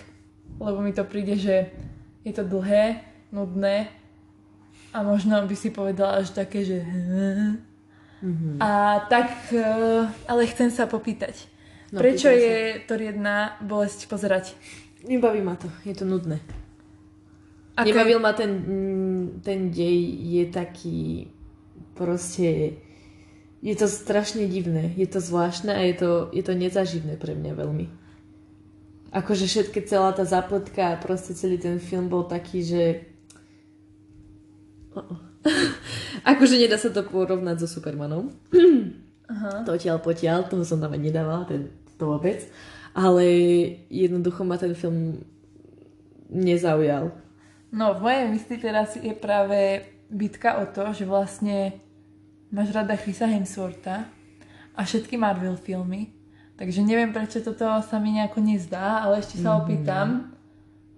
lebo 0.57 0.79
mi 0.79 0.95
to 0.95 1.03
príde, 1.03 1.35
že 1.35 1.75
je 2.23 2.33
to 2.33 2.41
dlhé, 2.41 3.03
nudné 3.29 3.91
a 4.91 5.03
možno 5.03 5.43
by 5.43 5.53
si 5.53 5.69
povedala 5.69 6.23
až 6.23 6.31
také, 6.31 6.63
že 6.63 6.79
Mhm. 8.23 8.57
a 8.57 8.71
tak, 9.11 9.29
eh, 9.51 10.07
ale 10.25 10.47
chcem 10.47 10.71
sa 10.71 10.87
popýtať. 10.87 11.51
No, 11.95 12.03
Prečo 12.03 12.27
je 12.27 12.83
Thor 12.91 12.99
1 12.99 13.23
bolesť 13.63 14.11
pozerať? 14.11 14.59
Nebaví 15.07 15.39
ma 15.47 15.55
to, 15.55 15.71
je 15.87 15.95
to 15.95 16.03
nudné. 16.03 16.43
Ako- 17.79 17.87
Nebavil 17.87 18.19
ma 18.19 18.35
ten, 18.35 18.51
mm, 18.51 19.25
ten 19.47 19.71
dej, 19.71 20.03
je 20.27 20.45
taký 20.51 21.31
proste... 21.95 22.83
Je 23.63 23.75
to 23.79 23.87
strašne 23.87 24.45
divné, 24.51 24.93
je 24.99 25.07
to 25.07 25.23
zvláštne 25.23 25.71
a 25.71 25.81
je 25.87 25.95
to, 25.97 26.11
je 26.35 26.43
to 26.43 26.53
nezaživné 26.53 27.15
pre 27.17 27.39
mňa 27.39 27.53
veľmi. 27.55 27.87
Akože 29.15 29.47
všetky 29.47 29.87
celá 29.87 30.11
tá 30.11 30.27
zapletka 30.27 30.93
a 30.93 31.01
proste 31.01 31.39
celý 31.39 31.63
ten 31.63 31.79
film 31.79 32.11
bol 32.11 32.27
taký, 32.27 32.67
že... 32.67 32.83
Akože 36.27 36.59
nedá 36.59 36.75
sa 36.75 36.91
to 36.91 37.07
porovnať 37.07 37.63
so 37.63 37.71
Supermanom. 37.71 38.35
Aha. 39.31 39.65
Totiaľ 39.65 40.03
potiaľ, 40.05 40.51
toho 40.51 40.67
som 40.67 40.83
tam 40.83 40.93
aj 40.93 41.01
nedávala, 41.01 41.49
ten, 41.49 41.73
to 41.97 42.11
vôbec. 42.11 42.43
Ale 42.95 43.25
jednoducho 43.91 44.47
ma 44.47 44.55
ten 44.55 44.75
film 44.75 45.19
nezaujal. 46.31 47.11
No, 47.75 47.95
v 47.99 48.01
mojej 48.07 48.27
mysli 48.31 48.57
teraz 48.63 48.95
je 48.95 49.11
práve 49.11 49.83
bitka 50.07 50.63
o 50.63 50.65
to, 50.71 50.95
že 50.95 51.03
vlastne 51.03 51.75
máš 52.55 52.71
rada 52.71 52.95
Chrisa 52.95 53.27
Hemswortha 53.27 54.07
a 54.79 54.81
všetky 54.87 55.19
Marvel 55.19 55.59
filmy, 55.59 56.15
takže 56.55 56.87
neviem, 56.87 57.11
prečo 57.11 57.43
toto 57.43 57.67
sa 57.67 57.97
mi 57.99 58.15
nejako 58.15 58.39
nezdá, 58.47 59.03
ale 59.03 59.19
ešte 59.19 59.43
sa 59.43 59.59
opýtam. 59.59 60.31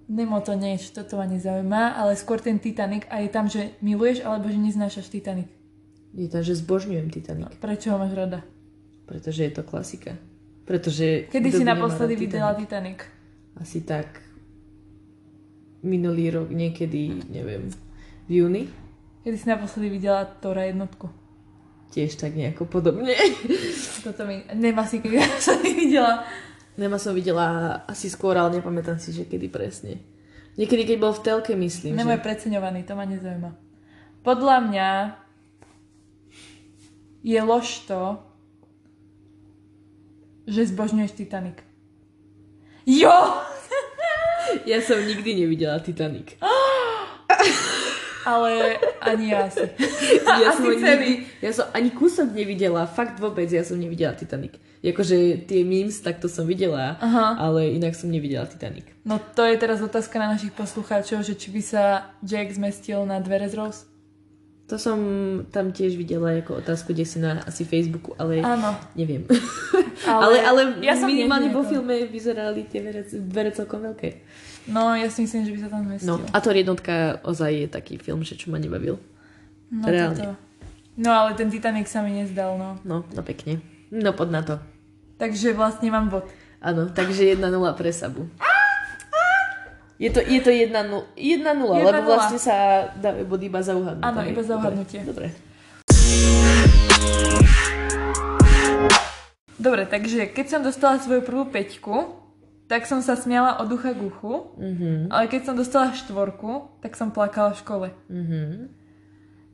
Nemo 0.04 0.38
to 0.44 0.52
nie, 0.52 0.76
že 0.76 0.92
toto 0.92 1.16
ma 1.16 1.24
nezaujíma, 1.24 1.96
ale 1.96 2.12
skôr 2.12 2.44
ten 2.44 2.60
Titanic 2.60 3.08
a 3.08 3.24
je 3.24 3.28
tam, 3.32 3.48
že 3.48 3.72
miluješ 3.80 4.20
alebo 4.22 4.52
že 4.52 4.60
neznášaš 4.60 5.08
Titanic. 5.08 5.48
Je 6.12 6.28
to, 6.28 6.44
že 6.44 6.60
zbožňujem 6.60 7.08
Titanic, 7.08 7.56
Prečo 7.56 7.88
ho 7.92 7.96
máš 7.96 8.12
rada? 8.12 8.44
pretože 9.08 9.48
je 9.48 9.52
to 9.54 9.62
klasika. 9.64 10.18
Pretože... 10.66 11.30
Kedy 11.30 11.50
si 11.54 11.64
naposledy 11.64 12.18
videla 12.18 12.52
Titanic? 12.58 13.06
Asi 13.54 13.86
tak 13.86 14.20
minulý 15.86 16.34
rok, 16.34 16.50
niekedy, 16.50 17.22
neviem, 17.30 17.70
v 18.26 18.30
júni. 18.42 18.66
Kedy 19.22 19.36
si 19.38 19.46
naposledy 19.46 19.88
videla 19.94 20.26
Tora 20.26 20.66
jednotku? 20.66 21.06
Tiež 21.94 22.18
tak 22.18 22.34
nejako 22.34 22.66
podobne. 22.66 23.14
Toto 24.04 24.26
mi... 24.26 24.42
Nemá 24.58 24.82
si, 24.90 24.98
kedy 24.98 25.22
som 25.46 25.62
videla. 25.62 26.26
Nema 26.74 26.98
som 26.98 27.14
videla 27.14 27.80
asi 27.86 28.10
skôr, 28.10 28.34
ale 28.36 28.58
nepamätám 28.60 28.98
si, 28.98 29.14
že 29.14 29.24
kedy 29.24 29.48
presne. 29.48 30.02
Niekedy, 30.58 30.82
keď 30.82 30.96
bol 30.98 31.14
v 31.14 31.24
telke, 31.24 31.52
myslím, 31.54 31.94
Nemo 31.94 32.12
je 32.12 32.20
že... 32.20 32.26
preceňovaný, 32.26 32.84
to 32.84 32.98
ma 32.98 33.06
nezaujíma. 33.06 33.50
Podľa 34.26 34.56
mňa 34.66 34.90
je 37.22 37.40
lož 37.40 37.86
to, 37.86 38.18
že 40.46 40.70
zbožňuješ 40.70 41.12
Titanic. 41.12 41.58
Jo! 42.86 43.12
Ja 44.62 44.78
som 44.78 45.02
nikdy 45.02 45.42
nevidela 45.42 45.82
Titanic. 45.82 46.38
Ale 48.30 48.78
ani 49.02 49.34
ja 49.34 49.50
si. 49.50 49.62
Ja 50.42 50.54
Asi 50.54 50.62
som, 50.62 50.70
celý. 50.70 50.78
nikdy, 50.78 51.12
ja 51.42 51.50
som 51.50 51.66
ani 51.74 51.90
kúsok 51.90 52.30
nevidela, 52.30 52.86
fakt 52.86 53.18
vôbec, 53.18 53.46
ja 53.50 53.62
som 53.66 53.78
nevidela 53.78 54.14
Titanic. 54.14 54.54
Jakože 54.82 55.46
tie 55.46 55.66
memes, 55.66 55.98
tak 55.98 56.22
to 56.22 56.30
som 56.30 56.46
videla, 56.46 56.94
Aha. 57.02 57.38
ale 57.42 57.74
inak 57.74 57.94
som 57.98 58.06
nevidela 58.06 58.46
Titanic. 58.46 58.86
No 59.02 59.18
to 59.18 59.42
je 59.42 59.58
teraz 59.58 59.82
otázka 59.82 60.18
na 60.22 60.34
našich 60.34 60.54
poslucháčov, 60.54 61.26
že 61.26 61.34
či 61.34 61.50
by 61.50 61.62
sa 61.62 61.82
Jack 62.22 62.54
zmestil 62.54 63.02
na 63.02 63.18
dvere 63.18 63.50
z 63.50 63.54
Rose. 63.58 63.86
To 64.66 64.74
som 64.82 64.98
tam 65.54 65.70
tiež 65.70 65.94
videla 65.94 66.34
ako 66.34 66.58
otázku, 66.58 66.90
kde 66.90 67.06
si 67.06 67.22
na 67.22 67.38
asi 67.46 67.62
Facebooku, 67.62 68.18
ale 68.18 68.42
Áno. 68.42 68.74
neviem. 68.98 69.22
Ale, 70.06 70.38
ale, 70.44 70.60
ja 70.86 70.92
som 70.94 71.08
minimálne 71.08 71.50
vo 71.50 71.64
filme 71.66 72.06
vyzerali 72.06 72.68
tie 72.68 72.84
dvere, 72.84 73.02
dvere 73.26 73.50
celkom 73.50 73.80
veľké. 73.82 74.22
No, 74.68 74.92
ja 74.92 75.08
si 75.08 75.24
myslím, 75.24 75.42
že 75.48 75.52
by 75.56 75.58
sa 75.62 75.68
tam 75.72 75.82
zmestil. 75.88 76.06
No 76.06 76.14
a 76.30 76.36
to 76.38 76.52
jednotka 76.52 77.18
ozaj 77.24 77.50
je 77.64 77.66
taký 77.66 77.94
film, 77.98 78.20
že 78.22 78.36
čo 78.36 78.52
ma 78.52 78.60
nebavil. 78.60 79.00
no, 79.72 79.82
reálne. 79.88 80.14
toto. 80.14 80.34
no 81.00 81.10
ale 81.10 81.34
ten 81.34 81.48
Titanic 81.48 81.88
sa 81.88 82.04
mi 82.04 82.12
nezdal, 82.12 82.54
no. 82.60 82.76
No, 82.84 83.02
no 83.08 83.20
pekne. 83.24 83.58
No 83.88 84.12
pod 84.14 84.30
na 84.30 84.44
to. 84.46 84.60
Takže 85.16 85.56
vlastne 85.56 85.88
mám 85.90 86.12
bod. 86.12 86.28
Áno, 86.60 86.92
takže 86.92 87.34
1-0 87.34 87.40
pre 87.74 87.90
Sabu. 87.90 88.28
Je 89.96 90.10
to, 90.10 90.20
je 90.20 90.40
to 90.40 90.50
1-0, 90.50 90.76
1-0, 91.16 91.16
lebo 91.16 91.88
1:0. 91.88 92.04
vlastne 92.04 92.36
sa 92.36 92.56
dávajú 92.94 93.24
body 93.24 93.46
iba 93.46 93.60
za 93.60 93.72
uhadnutie. 93.72 94.04
Áno, 94.04 94.20
iba 94.22 94.42
za 94.44 94.54
uhadnutie. 94.54 95.00
Dobre. 95.02 95.26
Dobre, 99.56 99.82
takže 99.84 100.28
keď 100.28 100.46
som 100.46 100.60
dostala 100.60 101.00
svoju 101.00 101.24
prvú 101.24 101.48
peťku, 101.48 102.12
tak 102.66 102.84
som 102.84 103.00
sa 103.00 103.16
smiala 103.16 103.56
od 103.56 103.66
ducha 103.66 103.96
k 103.96 104.04
uchu, 104.04 104.52
Mhm, 104.54 105.08
ale 105.08 105.26
keď 105.26 105.40
som 105.42 105.54
dostala 105.54 105.94
štvorku, 105.94 106.76
tak 106.78 106.92
som 106.92 107.08
plakala 107.08 107.56
v 107.56 107.58
škole. 107.58 107.88
mhm. 108.06 108.68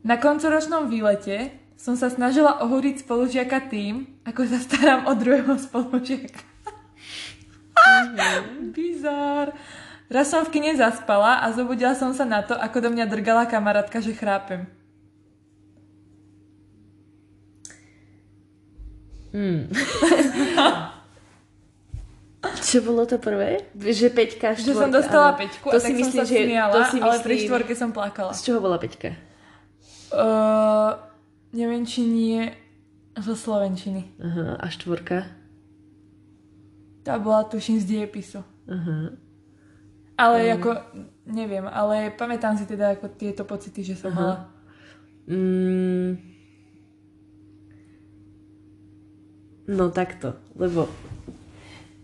Na 0.03 0.19
koncoročnom 0.19 0.91
výlete 0.91 1.55
som 1.79 1.95
sa 1.95 2.11
snažila 2.11 2.59
ohúriť 2.59 3.07
spolužiaka 3.07 3.71
tým, 3.71 4.19
ako 4.25 4.43
sa 4.45 4.59
starám 4.59 5.07
o 5.07 5.15
druhého 5.15 5.55
spolužiaka. 5.57 6.43
Bizár. 8.75 9.55
Raz 10.13 10.29
som 10.29 10.45
v 10.45 10.53
kine 10.53 10.77
zaspala 10.77 11.41
a 11.41 11.49
zobudila 11.57 11.97
som 11.97 12.13
sa 12.13 12.29
na 12.29 12.45
to, 12.45 12.53
ako 12.53 12.85
do 12.85 12.89
mňa 12.93 13.09
drgala 13.09 13.49
kamarátka, 13.49 13.97
že 14.05 14.13
chrápem. 14.13 14.69
Mm. 19.33 19.73
Čo 22.61 22.85
bolo 22.85 23.09
to 23.09 23.17
prvé? 23.17 23.65
Že 23.73 24.13
peťka, 24.13 24.53
štvorka. 24.53 24.69
Že 24.69 24.75
som 24.77 24.91
dostala 24.93 25.33
áno. 25.33 25.41
peťku 25.41 25.67
to 25.73 25.77
a 25.77 25.81
tak 25.81 25.89
si 25.89 25.93
som 25.97 26.01
myslím, 26.05 26.21
sa 26.21 26.25
že, 26.29 26.37
smiala, 26.45 26.75
to 26.77 26.81
si 26.93 26.99
ale 27.01 27.17
pri 27.17 27.33
myslím- 27.33 27.49
štvorke 27.49 27.73
som 27.73 27.91
plakala. 27.97 28.33
Z 28.37 28.41
čoho 28.45 28.59
bola 28.61 28.77
peťka? 28.77 29.17
Uh, 30.13 31.01
neviem, 31.57 31.89
či 31.89 32.05
nie 32.05 32.53
zo 33.17 33.33
Slovenčiny. 33.33 34.13
Aha, 34.21 34.61
a 34.61 34.67
štvorka? 34.69 35.25
Tá 37.01 37.17
bola 37.17 37.49
tuším 37.49 37.81
z 37.81 37.85
diepisu. 37.89 38.45
Aha. 38.69 39.17
Ale 40.23 40.39
Mm. 40.47 40.55
ako, 40.55 40.71
neviem, 41.27 41.67
ale 41.67 42.15
pamätám 42.15 42.55
si 42.55 42.63
teda 42.63 42.95
ako 42.95 43.11
tieto 43.19 43.43
pocity, 43.43 43.83
že 43.83 43.99
som 43.99 44.15
Aha. 44.15 44.19
mala. 44.19 44.37
Mm. 45.27 46.11
No 49.67 49.91
takto, 49.95 50.39
lebo 50.59 50.91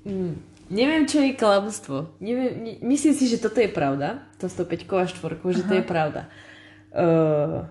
mm, 0.07 0.35
neviem, 0.71 1.05
čo 1.07 1.19
je 1.23 1.35
klamstvo. 1.35 2.15
Neviem, 2.23 2.53
ne, 2.63 2.73
myslím 2.87 3.15
si, 3.15 3.27
že 3.27 3.43
toto 3.43 3.59
je 3.59 3.71
pravda. 3.71 4.23
To 4.39 4.47
s 4.47 4.55
tou 4.55 4.67
peťkou 4.67 4.99
a 4.99 5.11
štvorkou, 5.11 5.51
že 5.51 5.67
to 5.67 5.75
je 5.75 5.85
pravda. 5.85 6.31
Uh, 6.95 7.67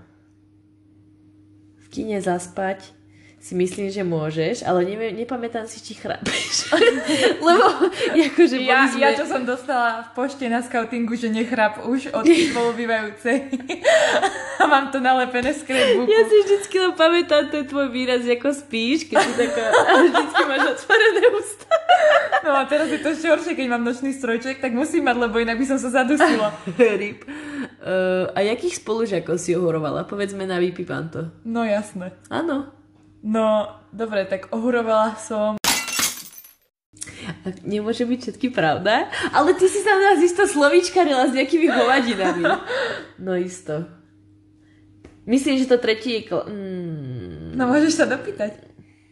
v 1.79 1.87
kine 1.89 2.19
zaspať 2.19 2.96
si 3.37 3.53
myslím, 3.53 3.93
že 3.93 4.01
môžeš, 4.01 4.65
ale 4.65 4.81
neviem, 4.81 5.13
nepamätám 5.13 5.69
si, 5.69 5.77
či 5.79 5.93
chrápeš. 5.93 6.73
Lebo 7.47 7.65
akože 8.09 8.57
Ja, 8.65 8.89
sme... 8.89 9.05
ja, 9.05 9.13
čo 9.13 9.29
som 9.29 9.45
dostala 9.45 10.09
v 10.09 10.09
pošte 10.17 10.49
na 10.49 10.65
scoutingu, 10.65 11.13
že 11.13 11.29
nechrap 11.29 11.85
už 11.85 12.11
od 12.17 12.25
spolubývajúcej. 12.49 13.37
a 14.57 14.63
mám 14.65 14.89
to 14.89 14.97
nalepené 14.97 15.53
z 15.53 15.61
scrapbooku. 15.63 16.09
Ja 16.09 16.25
si 16.25 16.35
vždycky 16.43 16.75
len 16.81 16.93
pamätám 16.97 17.53
ten 17.53 17.63
tvoj 17.69 17.93
výraz, 17.93 18.25
ako 18.25 18.49
spíš, 18.51 19.05
keď 19.05 19.21
si 19.21 19.33
taká, 19.37 19.65
a 19.89 19.91
vždycky 20.01 20.41
máš 20.49 20.63
otvorené 20.73 21.23
ústa. 21.37 21.65
No 22.41 22.51
a 22.57 22.61
teraz 22.65 22.89
je 22.89 22.99
to 22.99 23.13
ešte 23.13 23.27
horšie, 23.29 23.53
keď 23.53 23.67
mám 23.69 23.85
nočný 23.85 24.17
strojček, 24.17 24.57
tak 24.59 24.73
musím 24.73 25.05
mať, 25.05 25.29
lebo 25.29 25.37
inak 25.37 25.61
by 25.61 25.65
som 25.67 25.77
sa 25.77 25.93
zadusila. 25.93 26.57
Ryb. 26.73 27.21
Uh, 27.77 28.27
a 28.33 28.41
jakých 28.41 28.81
spolužiakov 28.81 29.37
si 29.37 29.53
ohorovala? 29.53 30.03
Povedzme 30.09 30.43
na 30.43 30.57
Vypipanto. 30.57 31.31
No 31.45 31.63
jasné. 31.63 32.11
Áno. 32.27 32.76
No, 33.27 33.67
dobre, 33.91 34.23
tak 34.23 34.47
ohurovala 34.55 35.19
som. 35.19 35.59
Nemôže 37.67 38.07
byť 38.07 38.19
všetky 38.23 38.47
pravda, 38.55 39.11
ale 39.35 39.51
ty 39.59 39.67
si 39.67 39.83
tam 39.83 39.99
nás 39.99 40.23
isto 40.23 40.47
slovíčkarila 40.47 41.27
s 41.27 41.35
nejakými 41.35 41.67
hovadinami. 41.67 42.43
No 43.17 43.33
isto. 43.33 43.89
Myslím, 45.25 45.57
že 45.57 45.65
to 45.65 45.81
tretí 45.81 46.21
je... 46.21 46.21
Kl- 46.29 46.45
mm. 46.45 47.57
No 47.57 47.65
môžeš 47.65 47.97
sa 47.97 48.05
dopýtať. 48.05 48.61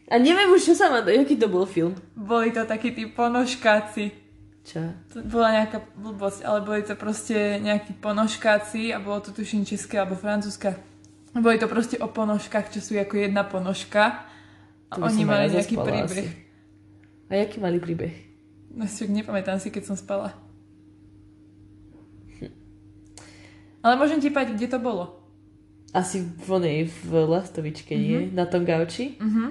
A 0.08 0.22
neviem 0.22 0.48
už, 0.54 0.62
čo 0.62 0.78
sa 0.78 0.94
má... 0.94 1.02
Jaký 1.02 1.36
to 1.36 1.50
bol 1.50 1.66
film? 1.66 1.98
Boli 2.14 2.54
to 2.54 2.64
takí 2.70 2.94
tí 2.94 3.10
ponožkáci. 3.10 4.14
Čo? 4.62 4.94
To 5.12 5.26
bola 5.26 5.58
nejaká 5.58 5.82
blbosť, 5.98 6.46
ale 6.46 6.62
boli 6.62 6.82
to 6.86 6.94
proste 6.94 7.58
nejakí 7.60 7.98
ponožkáci 7.98 8.94
a 8.94 9.02
bolo 9.02 9.26
to 9.26 9.34
tuším 9.34 9.66
české 9.66 9.98
alebo 9.98 10.14
francúzska. 10.14 10.78
Boli 11.36 11.58
to 11.58 11.68
proste 11.68 11.98
o 11.98 12.08
ponožkách, 12.08 12.70
čo 12.70 12.80
sú 12.80 12.96
ako 12.96 13.20
jedna 13.20 13.44
ponožka. 13.44 14.24
A 14.88 14.94
To 14.94 15.04
oni 15.04 15.22
mali 15.22 15.46
ja 15.46 15.60
nejaký 15.60 15.76
príbeh. 15.76 16.08
asi. 16.08 16.26
A 17.26 17.34
jaký 17.36 17.58
mali 17.58 17.78
príbeh? 17.78 18.14
No 18.70 18.86
si 18.86 19.04
nepamätám 19.06 19.58
si, 19.58 19.68
keď 19.68 19.84
som 19.86 19.96
spala. 19.96 20.32
Ale 23.82 23.94
môžem 23.96 24.18
ti 24.18 24.28
povedať, 24.28 24.56
kde 24.56 24.70
to 24.70 24.80
bolo. 24.80 25.22
Asi 25.92 26.20
v 26.20 26.50
onej, 26.50 26.78
v 27.04 27.24
Lastovičke, 27.24 27.94
nie? 27.94 28.28
Na 28.28 28.44
tom 28.44 28.64
gauči? 28.64 29.16
Mhm. 29.16 29.46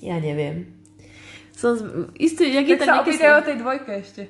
Ja 0.00 0.18
neviem. 0.18 0.68
Som 1.50 1.72
z- 1.72 1.86
istý, 2.18 2.50
jak 2.50 2.66
je 2.66 2.76
Tak 2.76 2.84
to 3.00 3.12
sa 3.14 3.24
slo- 3.30 3.38
o 3.38 3.42
tej 3.42 3.56
dvojke 3.56 3.90
ešte. 3.94 4.22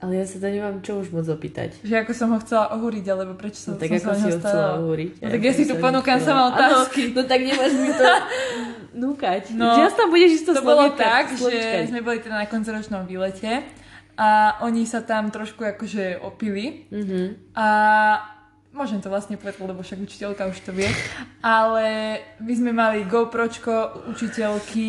Ale 0.00 0.12
ja 0.14 0.24
sa 0.24 0.36
to 0.36 0.46
nemám 0.46 0.80
čo 0.80 0.96
už 0.96 1.08
moc 1.10 1.28
opýtať. 1.28 1.76
Že 1.82 1.94
ako 2.00 2.12
som 2.14 2.28
ho 2.30 2.38
chcela 2.38 2.72
ohúriť, 2.72 3.04
alebo 3.06 3.32
prečo 3.34 3.60
som, 3.60 3.70
No, 3.70 3.76
tak 3.76 3.92
som 3.92 4.00
ako 4.00 4.08
sa 4.10 4.16
si 4.16 4.26
ho 4.26 4.38
chcela 4.38 4.68
hovoriť. 4.78 5.10
No 5.14 5.26
tak 5.28 5.40
ja 5.42 5.52
si 5.52 5.64
tu 5.66 5.74
ponúkam 5.76 6.18
sama 6.18 6.42
otázky. 6.48 7.00
Áno, 7.06 7.14
no 7.14 7.22
tak 7.22 7.40
nemáš 7.42 7.72
mi 7.74 7.90
to 7.90 8.08
núkať. 8.94 9.42
No, 9.52 9.76
ja 9.76 9.88
tam 9.88 10.08
budeš 10.08 10.40
isto 10.40 10.50
To 10.50 10.62
bolo 10.62 10.88
tak, 10.90 11.30
slovíčkať. 11.30 11.84
že 11.84 11.88
sme 11.88 12.00
boli 12.00 12.18
teda 12.18 12.36
na 12.38 12.46
koncoročnom 12.46 13.04
výlete 13.04 13.60
a 14.16 14.28
oni 14.62 14.84
sa 14.84 15.00
tam 15.00 15.28
trošku 15.28 15.62
akože 15.62 16.16
opili 16.18 16.88
Mhm. 16.88 17.52
a 17.52 17.66
môžem 18.70 18.98
to 18.98 19.06
vlastne 19.06 19.34
povedať, 19.34 19.60
lebo 19.60 19.78
však 19.78 20.00
učiteľka 20.00 20.46
už 20.46 20.58
to 20.60 20.70
vie, 20.70 20.88
ale 21.40 21.86
my 22.38 22.52
sme 22.52 22.70
mali 22.70 23.04
GoPročko 23.04 24.06
učiteľky 24.08 24.88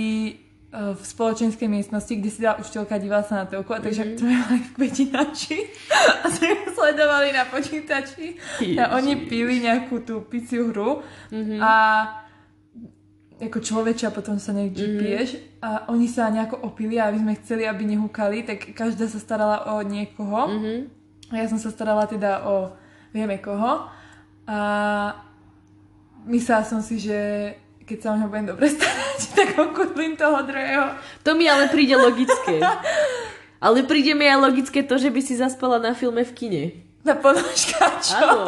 v 0.71 1.01
spoločenskej 1.03 1.67
miestnosti, 1.67 2.15
kde 2.15 2.29
si 2.31 2.39
dala 2.39 2.55
učiteľka 2.63 2.95
dívala 2.95 3.27
sa 3.27 3.43
na 3.43 3.45
telku 3.45 3.75
a 3.75 3.83
takže 3.83 4.15
sme 4.15 4.39
mali 4.39 4.63
v 4.63 4.71
kvetinači 4.71 5.67
a 6.23 6.31
sme 6.31 6.63
sledovali 6.71 7.35
na 7.35 7.43
počítači. 7.43 8.39
A 8.79 8.95
oni 8.95 9.27
pili 9.27 9.59
nejakú 9.59 9.99
tú 10.07 10.23
piciu 10.23 10.71
hru 10.71 11.03
a 11.59 11.73
ako 13.41 13.57
človečia 13.59 14.15
potom 14.15 14.39
sa 14.39 14.55
niekde 14.55 14.95
piješ 15.01 15.29
a 15.59 15.91
oni 15.91 16.07
sa 16.07 16.31
nejako 16.31 16.63
opili 16.63 17.01
a 17.01 17.11
aby 17.11 17.19
sme 17.19 17.33
chceli, 17.43 17.67
aby 17.67 17.83
nehúkali, 17.83 18.47
tak 18.47 18.71
každá 18.71 19.11
sa 19.11 19.19
starala 19.19 19.75
o 19.75 19.83
niekoho. 19.83 20.55
Mhm. 20.55 20.73
a 21.31 21.35
ja 21.35 21.47
som 21.51 21.59
sa 21.59 21.71
starala 21.71 22.07
teda 22.07 22.47
o 22.47 22.71
vieme 23.11 23.43
koho. 23.43 23.91
A 24.47 24.59
myslela 26.27 26.63
som 26.63 26.79
si, 26.79 26.99
že 26.99 27.19
keď 27.91 27.99
sa 27.99 28.07
o 28.11 28.17
ňa 28.17 28.27
budem 28.27 28.47
dobre 28.47 28.71
starať, 28.73 29.19
tak 29.35 29.49
okudlím 29.53 30.15
toho 30.15 30.39
druhého. 30.41 30.95
To 31.21 31.35
mi 31.35 31.45
ale 31.45 31.67
príde 31.67 31.93
logické. 31.93 32.63
Ale 33.59 33.83
príde 33.83 34.15
mi 34.15 34.25
aj 34.25 34.39
logické 34.41 34.81
to, 34.81 34.95
že 34.95 35.11
by 35.11 35.19
si 35.19 35.35
zaspala 35.35 35.77
na 35.77 35.91
filme 35.91 36.23
v 36.23 36.31
kine. 36.33 36.63
Na 37.03 37.13
ponožkáčo. 37.13 38.15
Áno. 38.15 38.47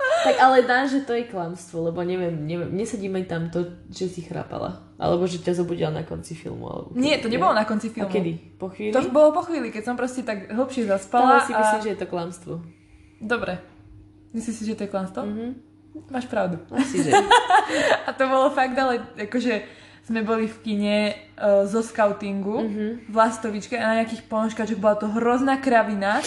Tak 0.00 0.36
ale 0.36 0.64
dá, 0.64 0.84
že 0.84 1.00
to 1.00 1.12
je 1.12 1.24
klamstvo, 1.24 1.86
lebo 1.86 2.00
neviem, 2.00 2.32
neviem, 2.34 2.68
nesedí 2.70 3.06
mi 3.06 3.22
tam 3.22 3.48
to, 3.48 3.68
že 3.86 4.08
si 4.08 4.20
chrápala. 4.20 4.80
Alebo 4.96 5.24
že 5.24 5.38
ťa 5.38 5.56
zobudila 5.56 5.88
na 5.88 6.02
konci 6.02 6.32
filmu. 6.32 6.66
Alebo 6.66 6.86
Nie, 6.92 7.20
to 7.20 7.28
nebolo 7.28 7.52
na 7.52 7.64
konci 7.64 7.88
A 7.88 7.92
filmu. 7.94 8.10
kedy? 8.10 8.32
Po 8.56 8.68
chvíli? 8.68 8.92
To 8.92 9.04
bolo 9.08 9.30
po 9.30 9.44
chvíli, 9.44 9.68
keď 9.68 9.82
som 9.84 9.94
proste 9.94 10.20
tak 10.20 10.48
hlbšie 10.48 10.84
Ale 10.84 10.90
zaspala. 10.90 11.40
si 11.40 11.52
a... 11.52 11.58
myslím, 11.58 11.80
že 11.80 11.90
je 11.90 11.98
to 11.98 12.06
klamstvo. 12.06 12.52
Dobre. 13.16 13.60
Myslíš 14.32 14.54
si, 14.56 14.64
že 14.64 14.74
to 14.74 14.84
je 14.84 14.90
klamstvo? 14.90 15.22
Mhm. 15.22 15.69
Máš 16.06 16.26
pravdu. 16.26 16.58
Asi, 16.70 17.02
že. 17.02 17.10
A 18.06 18.12
to 18.12 18.26
bolo 18.26 18.50
fakt, 18.50 18.74
ale 18.74 18.98
akože 19.16 19.62
sme 20.02 20.22
boli 20.22 20.46
v 20.46 20.58
kine 20.60 20.96
uh, 21.36 21.62
zo 21.64 21.80
scoutingu 21.80 22.66
Mhm. 22.66 22.86
v 23.06 23.14
Lastovičke 23.14 23.74
a 23.74 23.86
na 23.86 23.96
nejakých 23.96 24.26
ponožkačoch 24.26 24.76
bola 24.76 24.94
to 24.94 25.06
hrozná 25.06 25.56
kravina. 25.56 26.18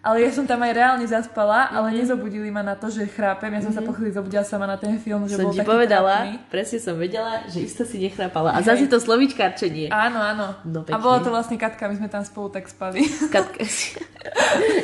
Ale 0.00 0.20
ja 0.20 0.30
som 0.30 0.42
tam 0.42 0.58
aj 0.58 0.72
reálne 0.72 1.02
zaspala, 1.04 1.66
ale 1.66 1.90
Mhm. 1.90 1.96
nezobudili 1.98 2.48
ma 2.48 2.62
na 2.62 2.72
to, 2.72 2.86
že 2.86 3.02
chrápem. 3.04 3.50
Ja 3.50 3.60
som 3.60 3.72
sa 3.72 3.80
po 3.80 3.90
chvíli 3.90 4.10
zobudila 4.10 4.42
sama 4.42 4.64
na 4.64 4.74
ten 4.74 4.94
film, 4.96 5.26
že 5.26 5.34
som 5.34 5.44
bol 5.44 5.50
ti 5.50 5.58
taký 5.58 5.68
povedala, 5.68 6.14
trápny. 6.24 6.38
presne 6.48 6.78
som 6.78 6.94
vedela, 6.94 7.42
že 7.46 7.58
isto 7.60 7.82
si 7.82 7.98
nechrápala. 7.98 8.52
A 8.52 8.62
zase 8.62 8.86
to 8.86 8.96
slovíčkarčenie. 8.96 9.90
Áno, 9.90 10.16
áno. 10.16 10.54
No, 10.62 10.82
a 10.84 10.96
bola 10.96 11.18
to 11.18 11.28
vlastne 11.28 11.56
Katka, 11.56 11.84
my 11.84 11.96
sme 11.96 12.06
tam 12.06 12.22
spolu 12.22 12.46
tak 12.48 12.66
spali. 12.66 13.02
Katka, 13.34 13.58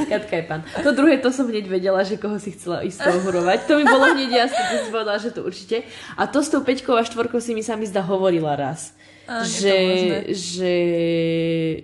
Katka 0.09 0.35
je 0.35 0.45
pán. 0.45 0.61
To 0.77 0.91
druhé, 0.91 1.17
to 1.17 1.31
som 1.31 1.47
hneď 1.47 1.67
vedela, 1.69 2.03
že 2.03 2.17
koho 2.17 2.37
si 2.37 2.51
chcela 2.51 2.83
ísť 2.83 3.07
ohurovať. 3.07 3.59
To 3.67 3.77
mi 3.77 3.85
bolo 3.85 4.11
hneď 4.11 4.31
jasné, 4.43 4.61
to 4.69 4.77
si 4.81 4.91
povedala, 4.91 5.17
že 5.17 5.31
to 5.31 5.41
určite. 5.41 5.87
A 6.15 6.27
to 6.27 6.41
s 6.41 6.49
tou 6.49 6.61
peťkou 6.61 6.93
a 6.93 7.03
štvorkou 7.03 7.39
si 7.39 7.53
mi 7.53 7.63
sa 7.63 7.75
mi 7.75 7.85
zdá 7.85 8.03
hovorila 8.03 8.55
raz. 8.55 8.91
To 9.25 9.41
že, 9.41 9.77
že, 10.29 10.75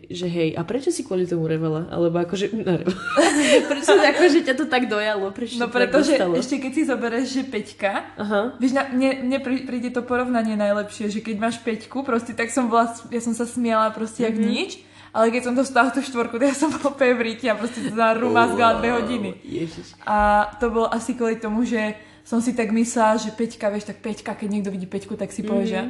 že 0.06 0.26
hej, 0.26 0.52
a 0.52 0.60
prečo 0.60 0.88
si 0.88 1.00
kvôli 1.00 1.24
tomu 1.24 1.44
revala? 1.44 1.88
Alebo 1.88 2.18
akože, 2.18 2.52
prečo 3.70 3.92
akože 3.92 4.44
ťa 4.44 4.54
to 4.54 4.64
tak 4.66 4.86
dojalo? 4.86 5.32
Prečo 5.32 5.56
No 5.56 5.66
pretože 5.66 6.16
ešte 6.16 6.58
keď 6.58 6.72
si 6.72 6.82
zoberieš, 6.84 7.28
že 7.30 7.42
Peťka, 7.42 7.92
Aha. 8.16 8.40
Vieš, 8.56 8.72
na, 8.72 8.82
mne, 8.86 9.24
mne 9.24 9.38
prí- 9.38 9.64
príde 9.64 9.88
to 9.88 10.02
porovnanie 10.02 10.52
najlepšie, 10.54 11.08
že 11.08 11.18
keď 11.18 11.36
máš 11.38 11.56
peťku, 11.58 12.02
proste 12.02 12.32
tak 12.32 12.48
som 12.48 12.68
bola, 12.68 12.92
ja 13.08 13.20
som 13.20 13.32
sa 13.32 13.44
smiala 13.44 13.88
proste 13.90 14.22
jak 14.22 14.36
Mhm. 14.36 14.44
nič, 14.44 14.70
ale 15.10 15.32
keď 15.32 15.42
som 15.42 15.54
dostala 15.54 15.90
tú 15.90 15.98
štvorku, 15.98 16.36
tak 16.36 16.52
ja 16.52 16.56
som 16.56 16.70
bola 16.70 16.86
úplne 16.88 17.14
v 17.14 17.22
ríti 17.24 17.46
a 17.46 17.54
proste 17.54 17.82
to 17.82 17.90
na 17.90 18.12
rumazgala 18.12 18.78
dve 18.78 18.94
hodiny. 18.94 19.30
Ježiš. 19.40 19.96
A 20.02 20.44
to 20.56 20.68
bolo 20.68 20.86
asi 20.86 21.12
kvôli 21.12 21.34
tomu, 21.34 21.64
že 21.64 21.96
som 22.22 22.38
si 22.38 22.52
tak 22.52 22.70
myslela, 22.70 23.16
že 23.16 23.32
peťka, 23.32 23.66
vieš, 23.68 23.88
tak 23.88 23.98
peťka, 23.98 24.36
keď 24.36 24.48
niekto 24.48 24.70
vidí 24.70 24.84
peťku, 24.84 25.16
tak 25.16 25.32
si 25.32 25.42
povie, 25.42 25.66
že 25.66 25.80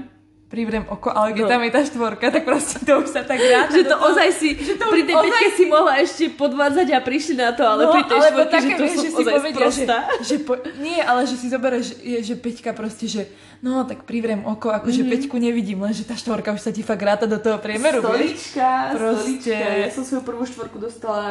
privrem 0.50 0.83
oko, 0.90 1.14
ale 1.14 1.30
keď. 1.30 1.47
No. 1.47 1.50
tam 1.54 1.62
je 1.62 1.71
tá 1.71 1.83
štvorka, 1.87 2.26
tak 2.28 2.42
proste 2.42 2.83
to 2.83 2.92
už 2.99 3.09
sa 3.09 3.23
tak 3.23 3.38
ráta. 3.38 3.71
Že 3.71 3.87
to 3.87 3.95
toho. 3.95 4.02
ozaj 4.11 4.28
si, 4.35 4.49
to 4.59 4.85
pri 4.90 5.02
tej 5.07 5.14
ozaj 5.14 5.30
peťke 5.30 5.49
si 5.54 5.64
mohla 5.71 5.95
ešte 6.02 6.25
podvádzať 6.35 6.87
a 6.90 6.99
prišli 6.99 7.35
na 7.38 7.54
to, 7.54 7.62
ale 7.62 7.87
no, 7.87 7.95
pri 7.95 8.02
tej 8.02 8.21
štvorke, 8.26 8.57
že 8.59 8.69
to 8.69 8.83
vieš, 8.83 8.90
som 8.90 9.04
že 9.07 9.11
si 9.11 9.23
ozaj 9.23 9.50
povedia, 9.54 9.71
že, 9.71 9.85
že 10.26 10.37
po, 10.42 10.52
nie, 10.83 10.99
ale 10.99 11.21
že 11.23 11.38
si 11.38 11.47
zoberieš, 11.47 11.87
je, 12.02 12.19
že 12.19 12.35
Peťka 12.35 12.75
proste, 12.75 13.07
že 13.07 13.30
no 13.62 13.87
tak 13.87 14.02
privrem 14.02 14.42
oko, 14.42 14.75
akože 14.75 15.00
Mhm. 15.00 15.07
mm-hmm. 15.07 15.23
Peťku 15.23 15.37
nevidím, 15.38 15.78
len 15.87 15.95
že 15.95 16.02
tá 16.02 16.19
štvorka 16.19 16.50
už 16.50 16.61
sa 16.61 16.75
ti 16.75 16.83
fakt 16.83 17.00
ráta 17.00 17.30
do 17.30 17.38
toho 17.38 17.62
priemeru, 17.62 18.02
vieš? 18.02 18.11
Stolička, 18.50 18.69
Proste. 18.99 19.47
stolička. 19.47 19.71
Ja 19.87 19.88
som 19.88 20.02
svoju 20.02 20.23
prvú 20.26 20.42
štvorku 20.42 20.83
dostala 20.83 21.26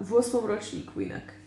v 0.00 0.08
8. 0.16 0.48
ročníku 0.48 0.96
inak. 0.96 1.41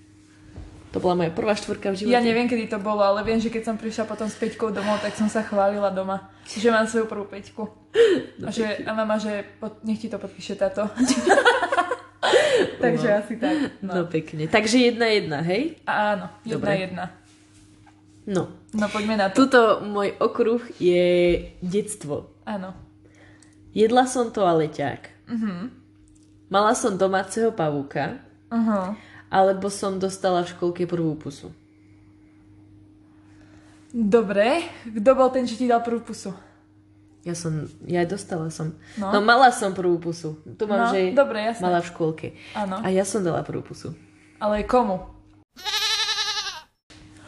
To 0.95 1.03
bola 1.03 1.11
moja 1.13 1.27
prvá 1.29 1.51
štvorka 1.51 1.91
v 1.91 1.95
živote. 1.97 2.09
Ja 2.09 2.23
neviem, 2.23 2.47
kedy 2.47 2.71
to 2.71 2.79
bolo, 2.79 3.03
ale 3.03 3.19
viem, 3.21 3.35
že 3.35 3.51
keď 3.51 3.63
som 3.65 3.75
prišla 3.75 4.07
potom 4.07 4.25
s 4.25 4.39
Peťkou 4.39 4.71
domov, 4.71 5.03
tak 5.03 5.11
som 5.11 5.27
sa 5.27 5.43
chválila 5.43 5.91
doma, 5.91 6.31
že 6.47 6.71
mám 6.71 6.87
svoju 6.87 7.03
prvú 7.03 7.27
Peťku. 7.27 7.67
A, 8.39 8.49
že, 8.49 8.63
a 8.81 8.91
mama, 8.91 9.15
že 9.15 9.43
pod, 9.57 9.83
nech 9.83 9.97
ti 9.97 10.07
to 10.07 10.15
podpíše 10.15 10.55
táto. 10.55 10.87
Takže 12.77 13.08
Wow. 13.08 13.19
asi 13.19 13.34
tak. 13.36 13.55
No. 13.81 13.91
No. 13.93 14.03
pekne. 14.05 14.47
Takže 14.47 14.77
jedna 14.79 15.05
jedna, 15.08 15.39
hej? 15.41 15.77
Áno, 15.84 16.31
jedna 16.41 16.53
Dobre. 16.53 16.71
jedna. 16.79 17.05
No. 18.25 18.43
No 18.71 18.86
poďme 18.88 19.15
na 19.15 19.29
to. 19.29 19.45
Tuto 19.45 19.60
môj 19.81 20.15
okruh 20.17 20.63
je 20.75 21.05
detstvo. 21.60 22.31
Áno. 22.43 22.73
Jedla 23.71 24.08
som 24.08 24.29
toaleťák. 24.29 25.01
Mhm. 25.27 25.55
Mala 26.47 26.71
som 26.71 26.95
domáceho 26.95 27.51
pavúka, 27.51 28.21
Uh-huh. 28.45 28.93
Alebo 29.36 29.67
som 29.67 30.00
dostala 30.00 30.39
v 30.41 30.50
školke 30.50 30.84
prvú 30.86 31.12
pusu. 31.15 31.52
Dobre, 33.91 34.63
kto 34.86 35.10
bol 35.12 35.28
ten, 35.30 35.43
čo 35.43 35.56
ti 35.56 35.65
dal 35.65 35.80
prvú 35.80 36.04
pusu? 36.06 36.32
Ja 37.21 37.34
som, 37.34 37.52
ja 37.84 38.00
aj 38.00 38.10
dostala 38.10 38.48
som. 38.50 38.76
No, 38.95 39.10
No. 39.10 39.19
mala 39.19 39.50
som 39.50 39.71
prvú 39.71 39.98
pusu. 39.98 40.38
Tu 40.45 40.63
mám, 40.63 40.80
No, 40.80 40.88
že 40.89 41.12
dobre, 41.12 41.41
jasné. 41.43 41.63
mala 41.63 41.80
v 41.80 41.89
škôlke. 41.89 42.28
Áno. 42.54 42.80
A 42.80 42.88
ja 42.88 43.04
som 43.04 43.19
dala 43.19 43.41
prvú 43.41 43.65
pusu. 43.65 43.91
Ale 44.38 44.63
komu? 44.63 45.00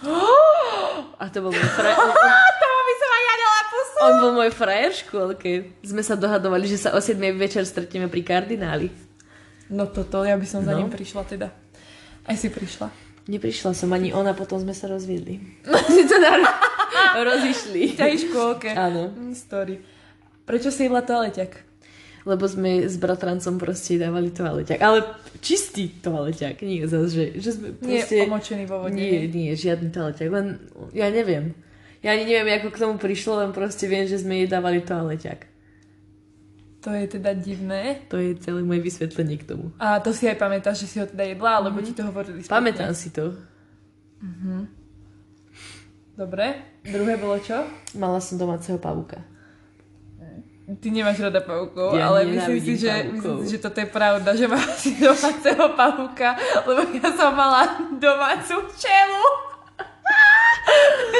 A 1.18 1.26
to 1.28 1.42
bol 1.42 1.50
môj 1.50 1.66
frajer. 1.68 1.98
On, 1.98 2.08
on, 2.08 2.14
Tomu 2.54 2.80
by 2.80 2.94
som 2.96 3.10
aj 3.10 3.24
ja 3.24 3.36
dala 3.36 3.62
pusu! 3.66 3.96
on 3.98 4.14
bol 4.22 4.34
môj 4.36 4.52
frajer 4.54 4.90
v 4.90 5.00
škôlke. 5.02 5.52
Sme 5.82 6.02
sa 6.02 6.14
dohadovali, 6.14 6.68
že 6.68 6.78
sa 6.78 6.94
o 6.94 7.02
7 7.02 7.18
večer 7.34 7.64
stretneme 7.64 8.06
pri 8.06 8.22
kardináli. 8.22 8.88
No 9.68 9.84
toto, 9.86 10.22
ja 10.22 10.36
by 10.36 10.46
som 10.46 10.62
za 10.62 10.72
No. 10.72 10.78
ním 10.78 10.88
prišla 10.88 11.24
teda. 11.26 11.48
Aj 12.28 12.36
si 12.36 12.52
prišla. 12.52 12.92
Neprišla 13.28 13.76
som 13.76 13.92
ani 13.92 14.16
ona, 14.16 14.32
potom 14.32 14.60
sme 14.60 14.72
sa 14.72 14.88
rozviedli. 14.88 15.40
rozišli. 17.28 18.00
Ťa 18.00 18.08
škôlke. 18.28 18.70
Áno. 18.72 19.12
Mm, 19.12 19.36
Story. 19.36 19.76
Prečo 20.48 20.72
si 20.72 20.88
jedla 20.88 21.04
toaleťak? 21.04 21.68
Lebo 22.28 22.44
sme 22.48 22.88
s 22.88 23.00
bratrancom 23.00 23.56
proste 23.56 24.00
dávali 24.00 24.32
toaleťak. 24.32 24.80
Ale 24.80 25.04
čistý 25.40 25.92
toaleťak. 26.04 26.60
Nie 26.64 26.88
zase, 26.88 27.08
že, 27.08 27.26
že 27.40 27.50
sme 27.56 27.68
Nie 27.84 28.04
proste... 28.04 28.16
omočený 28.28 28.64
vo 28.68 28.84
vode. 28.84 28.96
Nie, 28.96 29.28
nie, 29.28 29.56
žiadny 29.56 29.92
toaleťak. 29.92 30.28
Len, 30.28 30.60
ja 30.92 31.08
neviem. 31.08 31.56
Ja 32.04 32.16
ani 32.16 32.28
neviem, 32.28 32.60
ako 32.60 32.70
k 32.72 32.82
tomu 32.84 32.96
prišlo, 33.00 33.44
len 33.44 33.52
proste 33.56 33.90
viem, 33.90 34.06
že 34.06 34.20
sme 34.22 34.44
jej 34.44 34.48
dávali 34.48 34.84
toaleťak. 34.84 35.57
To 36.88 36.96
je 36.96 37.20
teda 37.20 37.36
divné. 37.36 38.08
To 38.08 38.16
je 38.16 38.40
celé 38.40 38.64
moje 38.64 38.80
vysvetlenie 38.80 39.44
k 39.44 39.44
tomu. 39.44 39.76
A 39.76 40.00
to 40.00 40.16
si 40.16 40.24
aj 40.24 40.40
pamätáš, 40.40 40.88
že 40.88 40.88
si 40.88 40.96
ho 41.04 41.06
teda 41.06 41.28
jedla, 41.28 41.60
alebo 41.60 41.84
ti 41.84 41.92
to 41.92 42.08
hovorili 42.08 42.40
spätne? 42.40 42.56
Pamätám 42.56 42.96
si 42.96 43.12
to. 43.12 43.36
Dobre. 46.16 46.80
Druhé 46.88 47.20
bolo 47.20 47.36
čo? 47.44 47.60
Mala 48.00 48.24
som 48.24 48.40
domáceho 48.40 48.80
pavúka. 48.80 49.20
Ty 50.68 50.88
nemáš 50.92 51.24
rada 51.24 51.40
pavúkov, 51.40 51.96
Ja 51.96 52.12
ale 52.12 52.28
myslím 52.28 52.60
si, 52.60 52.76
že, 52.76 52.92
myslím 53.08 53.48
si, 53.48 53.56
že 53.56 53.64
toto 53.64 53.80
je 53.80 53.88
pravda, 53.88 54.36
že 54.36 54.52
máš 54.52 54.68
si 54.84 55.00
domáceho 55.00 55.76
pavúka, 55.76 56.36
lebo 56.68 56.88
ja 56.92 57.08
som 57.16 57.32
mala 57.32 57.88
domácu 57.96 58.64
včelu. 58.76 59.47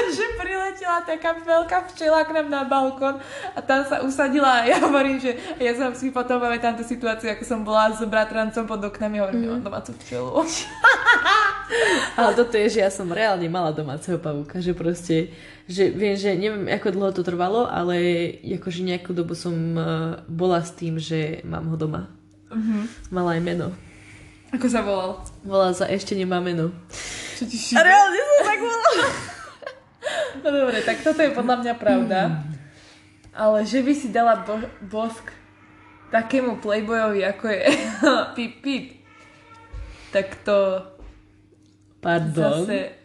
že 0.18 0.26
priletela 0.40 1.04
taká 1.04 1.36
veľká 1.38 1.92
včela 1.92 2.24
k 2.24 2.34
nám 2.36 2.48
na 2.48 2.62
balkón 2.64 3.20
a 3.56 3.60
tam 3.60 3.84
sa 3.84 4.04
usadila 4.04 4.64
a 4.64 4.68
ja 4.68 4.78
hovorím, 4.80 5.20
že 5.20 5.36
ja 5.60 5.76
som 5.76 5.92
si 5.92 6.10
potom 6.10 6.40
pamätám 6.40 6.80
tú 6.80 6.84
situáciu, 6.88 7.32
ako 7.34 7.44
som 7.44 7.60
bola 7.68 7.92
s 7.92 8.02
bratrancom 8.04 8.64
pod 8.64 8.82
oknami 8.84 9.20
a 9.20 9.28
hovorím, 9.28 9.60
mm. 9.60 9.66
domácu 9.66 9.92
včelu. 10.04 10.30
Ale 12.20 12.32
toto 12.34 12.56
je, 12.56 12.80
že 12.80 12.80
ja 12.80 12.92
som 12.92 13.12
reálne 13.12 13.46
mala 13.52 13.76
domáceho 13.76 14.16
pavúka, 14.18 14.64
že 14.64 14.72
proste, 14.72 15.36
že 15.68 15.92
viem, 15.92 16.16
že 16.16 16.32
neviem, 16.34 16.72
ako 16.72 16.96
dlho 16.96 17.12
to 17.12 17.28
trvalo, 17.28 17.68
ale 17.68 17.96
akože 18.40 18.88
nejakú 18.88 19.12
dobu 19.12 19.36
som 19.36 19.54
eh, 19.76 19.84
bola 20.32 20.64
s 20.64 20.72
tým, 20.72 20.96
že 20.96 21.44
mám 21.44 21.68
ho 21.68 21.76
doma. 21.76 22.08
Mhm. 22.48 23.12
Mala 23.12 23.36
aj 23.36 23.42
meno. 23.44 23.68
Ako 24.56 24.66
sa 24.72 24.80
volal? 24.80 25.20
Volá 25.44 25.76
sa 25.76 25.92
Ešte 25.92 26.16
nemá 26.16 26.40
meno. 26.40 26.72
Čo 27.36 27.44
ti 27.52 27.60
A 27.76 27.84
reálne 27.84 28.16
som 28.16 28.40
tak 28.48 28.60
volala. 28.64 29.06
No 30.42 30.48
dobre, 30.54 30.82
tak 30.86 31.02
toto 31.04 31.20
je 31.20 31.32
podľa 31.34 31.56
mňa 31.64 31.74
pravda. 31.76 32.20
Ale 33.38 33.66
že 33.66 33.86
by 33.86 33.94
si 33.94 34.08
dala 34.10 34.42
bo- 34.42 34.72
bosk 34.82 35.30
takému 36.10 36.58
playboyovi, 36.64 37.22
ako 37.28 37.46
je 37.52 37.62
Pip 38.36 38.54
Pip, 38.64 38.86
tak 40.16 40.40
to 40.42 40.82
Pardon. 42.02 42.66
zase... 42.66 42.98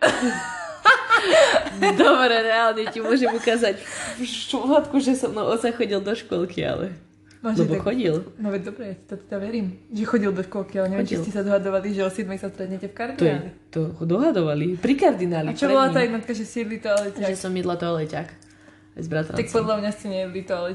Dobre, 1.73 2.35
reálne 2.43 2.85
ti 2.91 2.99
môžem 2.99 3.31
ukázať 3.31 3.79
šuhatku, 4.23 4.99
že 4.99 5.15
som 5.15 5.31
mnou 5.31 5.55
osa 5.55 5.71
chodil 5.71 6.03
do 6.03 6.12
školky, 6.12 6.62
ale... 6.67 6.95
Môže 7.42 7.66
Lebo 7.66 7.74
tak- 7.74 7.85
chodil. 7.85 8.14
No 8.38 8.55
veď 8.55 8.62
dobre, 8.70 8.85
ja 8.87 8.96
to 9.02 9.18
teda 9.18 9.42
verím, 9.42 9.66
že 9.90 10.07
chodil 10.07 10.31
do 10.31 10.46
školky, 10.46 10.78
ale 10.78 10.94
neviem, 10.94 11.11
či 11.11 11.18
Chodil. 11.18 11.26
ste 11.26 11.33
sa 11.35 11.42
dohadovali, 11.42 11.90
že 11.90 12.07
o 12.07 12.11
7 12.11 12.38
sa 12.38 12.46
stretnete 12.46 12.87
v 12.87 12.94
To, 12.94 12.94
je, 12.94 13.02
kardináli. 13.02 13.50
to 13.66 13.81
dohadovali. 13.98 14.66
Pri 14.78 14.94
kardináli. 14.94 15.48
A 15.50 15.59
čo 15.59 15.66
bola 15.66 15.90
tá 15.90 16.07
jednotka, 16.07 16.31
že 16.31 16.46
si 16.46 16.62
jedli 16.62 16.78
to 16.78 16.87
ale 16.87 17.11
Že 17.11 17.35
som 17.35 17.50
jedla 17.50 17.74
toaleťak. 17.74 18.28
S 18.94 19.07
bratrancom. 19.11 19.42
Tak 19.42 19.50
podľa 19.50 19.74
mňa 19.83 19.90
ste 19.90 20.07
nejedli 20.07 20.40
to 20.46 20.52
ale 20.55 20.70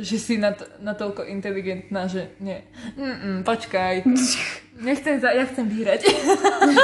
Že 0.00 0.16
si 0.16 0.34
na 0.40 0.56
to, 0.56 0.64
natoľko 0.80 1.28
inteligentná, 1.28 2.08
že 2.08 2.32
nie. 2.40 2.64
Mm-mm, 2.96 3.44
počkaj. 3.44 4.08
Nechcem 4.88 5.20
za, 5.20 5.36
ja 5.36 5.44
chcem 5.44 5.68
vyhrať. 5.68 6.00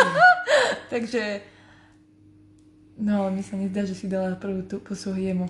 Takže... 0.92 1.40
No 3.00 3.24
ale 3.24 3.30
mi 3.32 3.40
sa 3.40 3.56
nezdá, 3.56 3.84
že 3.84 3.96
si 3.96 4.08
dala 4.08 4.36
prvú 4.36 4.60
tú 4.64 4.76
pusu 4.80 5.16
jemu. 5.16 5.48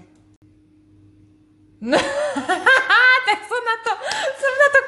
tak 3.27 3.39
som 3.47 3.63
na 3.63 3.77
to, 3.83 3.93
som 4.35 4.53
na 4.55 4.69
to 4.71 4.81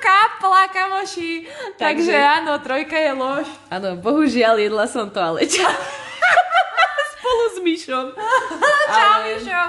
kamoši. 0.99 1.47
Takže, 1.79 2.11
Takže 2.11 2.15
áno, 2.19 2.59
trojka 2.59 2.99
je 2.99 3.13
lož. 3.15 3.47
Áno, 3.71 3.95
bohužiaľ 4.03 4.59
jedla 4.59 4.87
som 4.91 5.07
to, 5.11 5.23
ale? 5.23 5.47
Spolu 7.15 7.45
s 7.55 7.59
Myšom. 7.63 8.07
Čau, 8.99 9.19
Mišo. 9.31 9.63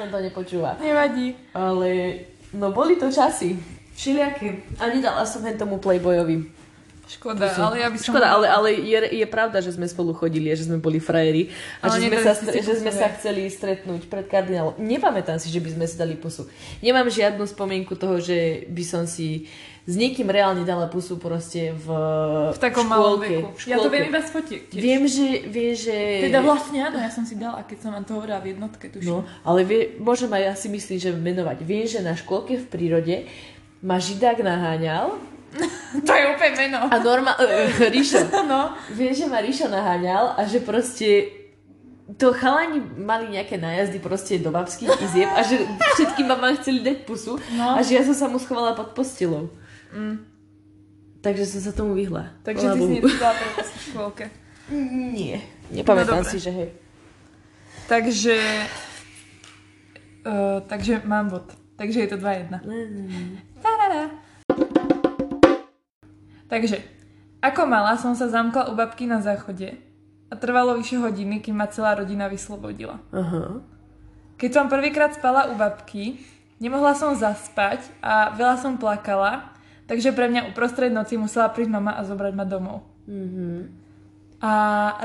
No 0.00 0.02
to 0.08 0.18
nepočúva. 0.24 0.70
Nevadí. 0.80 1.36
Ale, 1.52 2.20
no 2.56 2.72
boli 2.72 2.96
to 2.96 3.12
časy. 3.12 3.60
Všelijaké. 3.94 4.64
A 4.80 4.90
nedala 4.90 5.22
som 5.28 5.44
hen 5.44 5.54
tomu 5.60 5.78
Playboyovi. 5.78 6.50
Škoda, 7.04 7.52
ale 7.52 7.84
ja 7.84 7.88
by 7.92 7.96
som... 8.00 8.16
Škoda, 8.16 8.28
ale, 8.32 8.46
ale 8.48 8.68
je, 8.80 8.98
je 9.20 9.26
pravda, 9.28 9.60
že 9.60 9.76
sme 9.76 9.84
spolu 9.84 10.16
chodili 10.16 10.48
a 10.48 10.56
že 10.56 10.64
sme 10.64 10.80
boli 10.80 10.96
frajeri 10.96 11.52
a 11.84 11.92
Ale 11.92 12.00
že 12.00 12.08
sme, 12.08 12.18
sa, 12.24 12.32
že 12.40 12.74
sme 12.80 12.92
sa 12.92 13.06
chceli 13.12 13.44
stretnúť 13.52 14.08
pred 14.08 14.24
kardinálom. 14.24 14.80
Nepamätám 14.80 15.36
si, 15.36 15.52
že 15.52 15.60
by 15.60 15.70
sme 15.76 15.84
si 15.84 15.96
dali 16.00 16.16
pusu. 16.16 16.48
Nemám 16.80 17.12
žiadnu 17.12 17.44
spomienku 17.44 17.92
toho, 18.00 18.16
že 18.24 18.64
by 18.72 18.84
som 18.84 19.04
si 19.04 19.48
s 19.84 20.00
niekým 20.00 20.24
reálne 20.32 20.64
dala 20.64 20.88
pusu 20.88 21.20
proste 21.20 21.76
v, 21.76 21.86
V 22.56 22.60
takom 22.60 22.88
malom 22.88 23.20
veku. 23.20 23.52
Ja 23.68 23.76
to 23.76 23.92
viem 23.92 24.08
iba 24.08 24.24
z 24.24 24.32
fotiek. 24.32 24.62
Viem, 24.72 25.04
že, 25.04 25.44
vie, 25.44 25.76
že... 25.76 26.24
Teda 26.24 26.40
vlastne 26.40 26.88
áno, 26.88 26.96
ja 26.96 27.12
som 27.12 27.28
si 27.28 27.36
dala, 27.36 27.60
keď 27.68 27.84
som 27.84 27.90
vám 27.92 28.08
to 28.08 28.16
hovorila 28.16 28.40
v 28.40 28.56
jednotke, 28.56 28.88
tuším. 28.88 29.12
No, 29.12 29.28
ale 29.44 29.60
vie, 29.68 30.00
môžem 30.00 30.32
aj 30.32 30.42
ja 30.48 30.54
si 30.56 30.72
myslím, 30.72 30.96
že 30.96 31.12
menovať. 31.12 31.60
Viem, 31.68 31.84
že 31.84 32.00
na 32.00 32.16
škôlke 32.16 32.56
v 32.56 32.66
prírode 32.72 33.28
ma 33.84 34.00
židák 34.00 34.40
naháňal 34.40 35.20
To 36.06 36.10
je 36.10 36.24
úplne 36.26 36.54
meno. 36.58 36.78
a 36.84 36.96
normál... 36.98 37.36
Uh, 37.36 37.86
Ríšo. 37.86 38.18
No. 38.50 38.74
Viem, 38.90 39.12
že 39.12 39.24
ma 39.24 39.38
Ríšo 39.38 39.66
naháňal 39.66 40.34
a 40.34 40.42
že 40.42 40.58
proste 40.58 41.30
to 42.14 42.30
chalani 42.30 42.78
mali 42.94 43.32
nejaké 43.32 43.56
nájazdy 43.56 43.96
proste 43.98 44.36
do 44.36 44.50
babských 44.50 44.92
izieb 45.00 45.30
a 45.30 45.40
že 45.40 45.56
všetkým 45.94 46.26
babám 46.26 46.52
chceli 46.56 46.84
dať 46.84 46.98
pusu 47.02 47.40
No. 47.54 47.74
a 47.74 47.80
že 47.80 47.96
ja 47.96 48.02
som 48.02 48.12
sa 48.12 48.26
mu 48.26 48.36
schovala 48.36 48.72
pod 48.72 48.92
postelou. 48.92 49.48
Takže 51.18 51.44
som 51.46 51.60
sa 51.60 51.72
tomu 51.72 51.94
vyhla. 51.94 52.36
Takže 52.42 52.60
Chvála 52.62 52.76
ty 52.76 52.82
si 52.82 52.86
Bohu. 53.00 53.08
nedala 53.08 53.32
v 53.56 53.80
škôlke. 53.80 54.24
Nie. 55.14 55.38
Nepamätám 55.70 56.20
No, 56.20 56.20
dobre. 56.20 56.30
si, 56.30 56.38
že 56.38 56.50
hej. 56.50 56.68
Takže... 57.86 58.36
Uh, 60.20 60.60
takže 60.62 61.00
mám 61.02 61.28
bod. 61.28 61.48
Takže 61.76 62.00
je 62.00 62.08
to 62.08 62.16
2-1. 62.16 62.52
Tarara. 63.60 64.12
Takže, 66.48 66.84
ako 67.44 67.68
malá 67.68 67.96
som 68.00 68.16
sa 68.16 68.28
zamkla 68.28 68.68
u 68.70 68.76
babky 68.76 69.04
na 69.04 69.20
záchode 69.20 69.76
a 70.28 70.34
trvalo 70.36 70.76
vyše 70.76 70.96
hodiny, 70.96 71.44
kým 71.44 71.56
ma 71.56 71.68
celá 71.68 71.94
rodina 71.94 72.28
vyslobodila. 72.28 73.00
Aha. 73.12 73.60
Keď 74.34 74.50
som 74.50 74.66
prvýkrát 74.66 75.14
spala 75.14 75.52
u 75.52 75.54
babky, 75.54 76.18
nemohla 76.58 76.96
som 76.96 77.14
zaspať 77.14 77.86
a 78.02 78.34
veľa 78.34 78.58
som 78.58 78.80
plakala, 78.80 79.54
takže 79.86 80.10
pre 80.10 80.26
mňa 80.26 80.50
uprostred 80.50 80.90
noci 80.90 81.14
musela 81.20 81.52
prísť 81.52 81.70
mama 81.70 81.94
a 81.94 82.02
zobrať 82.02 82.32
ma 82.34 82.44
domov. 82.48 82.82
Mhm. 83.06 83.84
A 84.44 84.52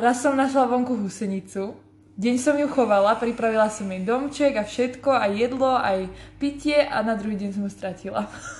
raz 0.03 0.19
som 0.19 0.35
našla 0.35 0.67
vonku 0.67 0.99
husenicu, 0.99 1.77
deň 2.19 2.35
som 2.35 2.59
ju 2.59 2.67
chovala, 2.67 3.15
pripravila 3.15 3.71
som 3.71 3.87
jej 3.87 4.03
domček 4.03 4.59
a 4.59 4.67
všetko, 4.67 5.15
aj 5.15 5.31
jedlo, 5.31 5.71
aj 5.79 6.11
pitie 6.35 6.83
a 6.83 6.99
na 6.99 7.15
druhý 7.15 7.39
deň 7.39 7.49
som 7.55 7.63
ju 7.63 7.71
stratila. 7.71 8.27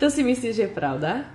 To 0.00 0.06
si 0.08 0.24
myslíš, 0.24 0.52
že 0.56 0.64
je 0.66 0.72
pravda? 0.72 1.28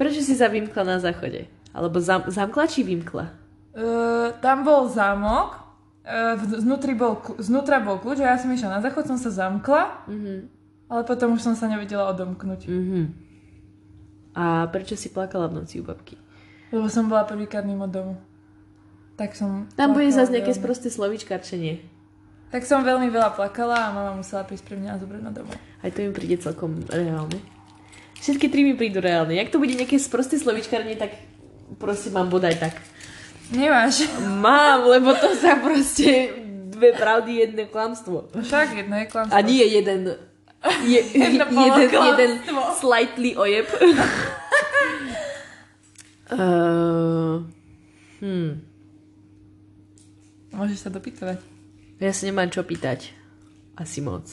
Prečo 0.00 0.22
si 0.24 0.32
sa 0.32 0.48
vymkla 0.48 0.82
na 0.86 0.96
záchode? 1.02 1.50
Alebo 1.74 2.00
zam, 2.00 2.24
zamkla 2.30 2.64
či 2.70 2.86
vymkla? 2.86 3.28
Uh, 3.76 4.32
tam 4.40 4.64
bol 4.64 4.88
zámok, 4.88 5.58
uh, 6.02 6.34
znútri 6.40 6.96
bol, 6.96 7.20
znútra 7.38 7.78
bol 7.78 8.00
kľúč 8.00 8.24
a 8.24 8.34
ja 8.34 8.38
som 8.40 8.50
išla 8.50 8.78
na 8.78 8.82
záchod, 8.82 9.06
som 9.06 9.18
sa 9.20 9.30
zamkla, 9.30 10.08
Mhm. 10.08 10.34
ale 10.88 11.02
potom 11.04 11.36
už 11.36 11.44
som 11.44 11.54
sa 11.54 11.68
nevedela 11.68 12.08
odomknúť. 12.10 12.66
Mhm. 12.66 13.00
A 14.38 14.70
prečo 14.70 14.94
si 14.94 15.10
plakala 15.10 15.50
v 15.50 15.62
noci 15.62 15.82
u 15.82 15.84
babky? 15.84 16.14
Lebo 16.70 16.86
som 16.86 17.10
bola 17.10 17.26
prvýkrát 17.26 17.66
mimo 17.66 17.90
domu. 17.90 18.16
Tak 19.18 19.34
som... 19.34 19.66
Tam 19.74 19.92
bude 19.98 20.14
zase 20.14 20.30
nejaké 20.30 20.54
sprosté 20.54 20.94
slovíčkarčenie. 20.94 21.82
Tak 22.48 22.60
Tak 22.60 22.62
som 22.64 22.80
veľmi 22.80 23.12
veľa 23.12 23.36
plakala 23.36 23.88
a 23.88 23.92
mama 23.92 24.16
musela 24.16 24.40
prísť 24.44 24.72
pre 24.72 24.76
mňa 24.80 24.96
a 24.96 25.00
zobrať 25.00 25.20
ma 25.20 25.30
domov. 25.32 25.52
Aj 25.84 25.90
to 25.92 26.00
mi 26.00 26.10
príde 26.16 26.40
celkom 26.40 26.80
reálne. 26.88 27.36
Všetky 28.18 28.48
tri 28.48 28.64
mi 28.64 28.72
prídu 28.72 29.04
reálne. 29.04 29.36
Jak 29.36 29.52
to 29.52 29.60
bude 29.60 29.76
nejaké 29.76 30.00
sprosté 30.00 30.40
slovíčkarenie, 30.40 30.96
tak 30.96 31.12
proste 31.76 32.08
mám 32.08 32.32
bodaj 32.32 32.56
tak. 32.56 32.74
Nemáš. 33.52 34.08
Mám, 34.24 34.88
lebo 34.88 35.12
to 35.12 35.36
sa 35.36 35.60
proste 35.60 36.32
dve 36.72 36.96
pravdy, 36.96 37.44
jedno 37.44 37.68
klamstvo. 37.68 38.32
Však 38.32 38.80
jedno 38.80 38.96
je 38.96 39.06
klamstvo. 39.06 39.36
A 39.36 39.44
nie 39.44 39.64
jeden 39.68 40.16
je, 40.84 41.00
Jedno 41.14 41.44
jeden, 41.46 41.54
poloklamstvo. 41.54 42.02
jeden 42.02 42.30
slightly 42.80 43.30
ojeb. 43.36 43.66
uh, 46.32 47.38
hmm. 48.24 48.50
Môžeš 50.50 50.78
sa 50.82 50.90
dopytovať. 50.90 51.57
Ja 51.98 52.14
sa 52.14 52.30
nemám 52.30 52.50
čo 52.50 52.62
pýtať. 52.62 53.10
Asi 53.74 53.98
moc. 53.98 54.26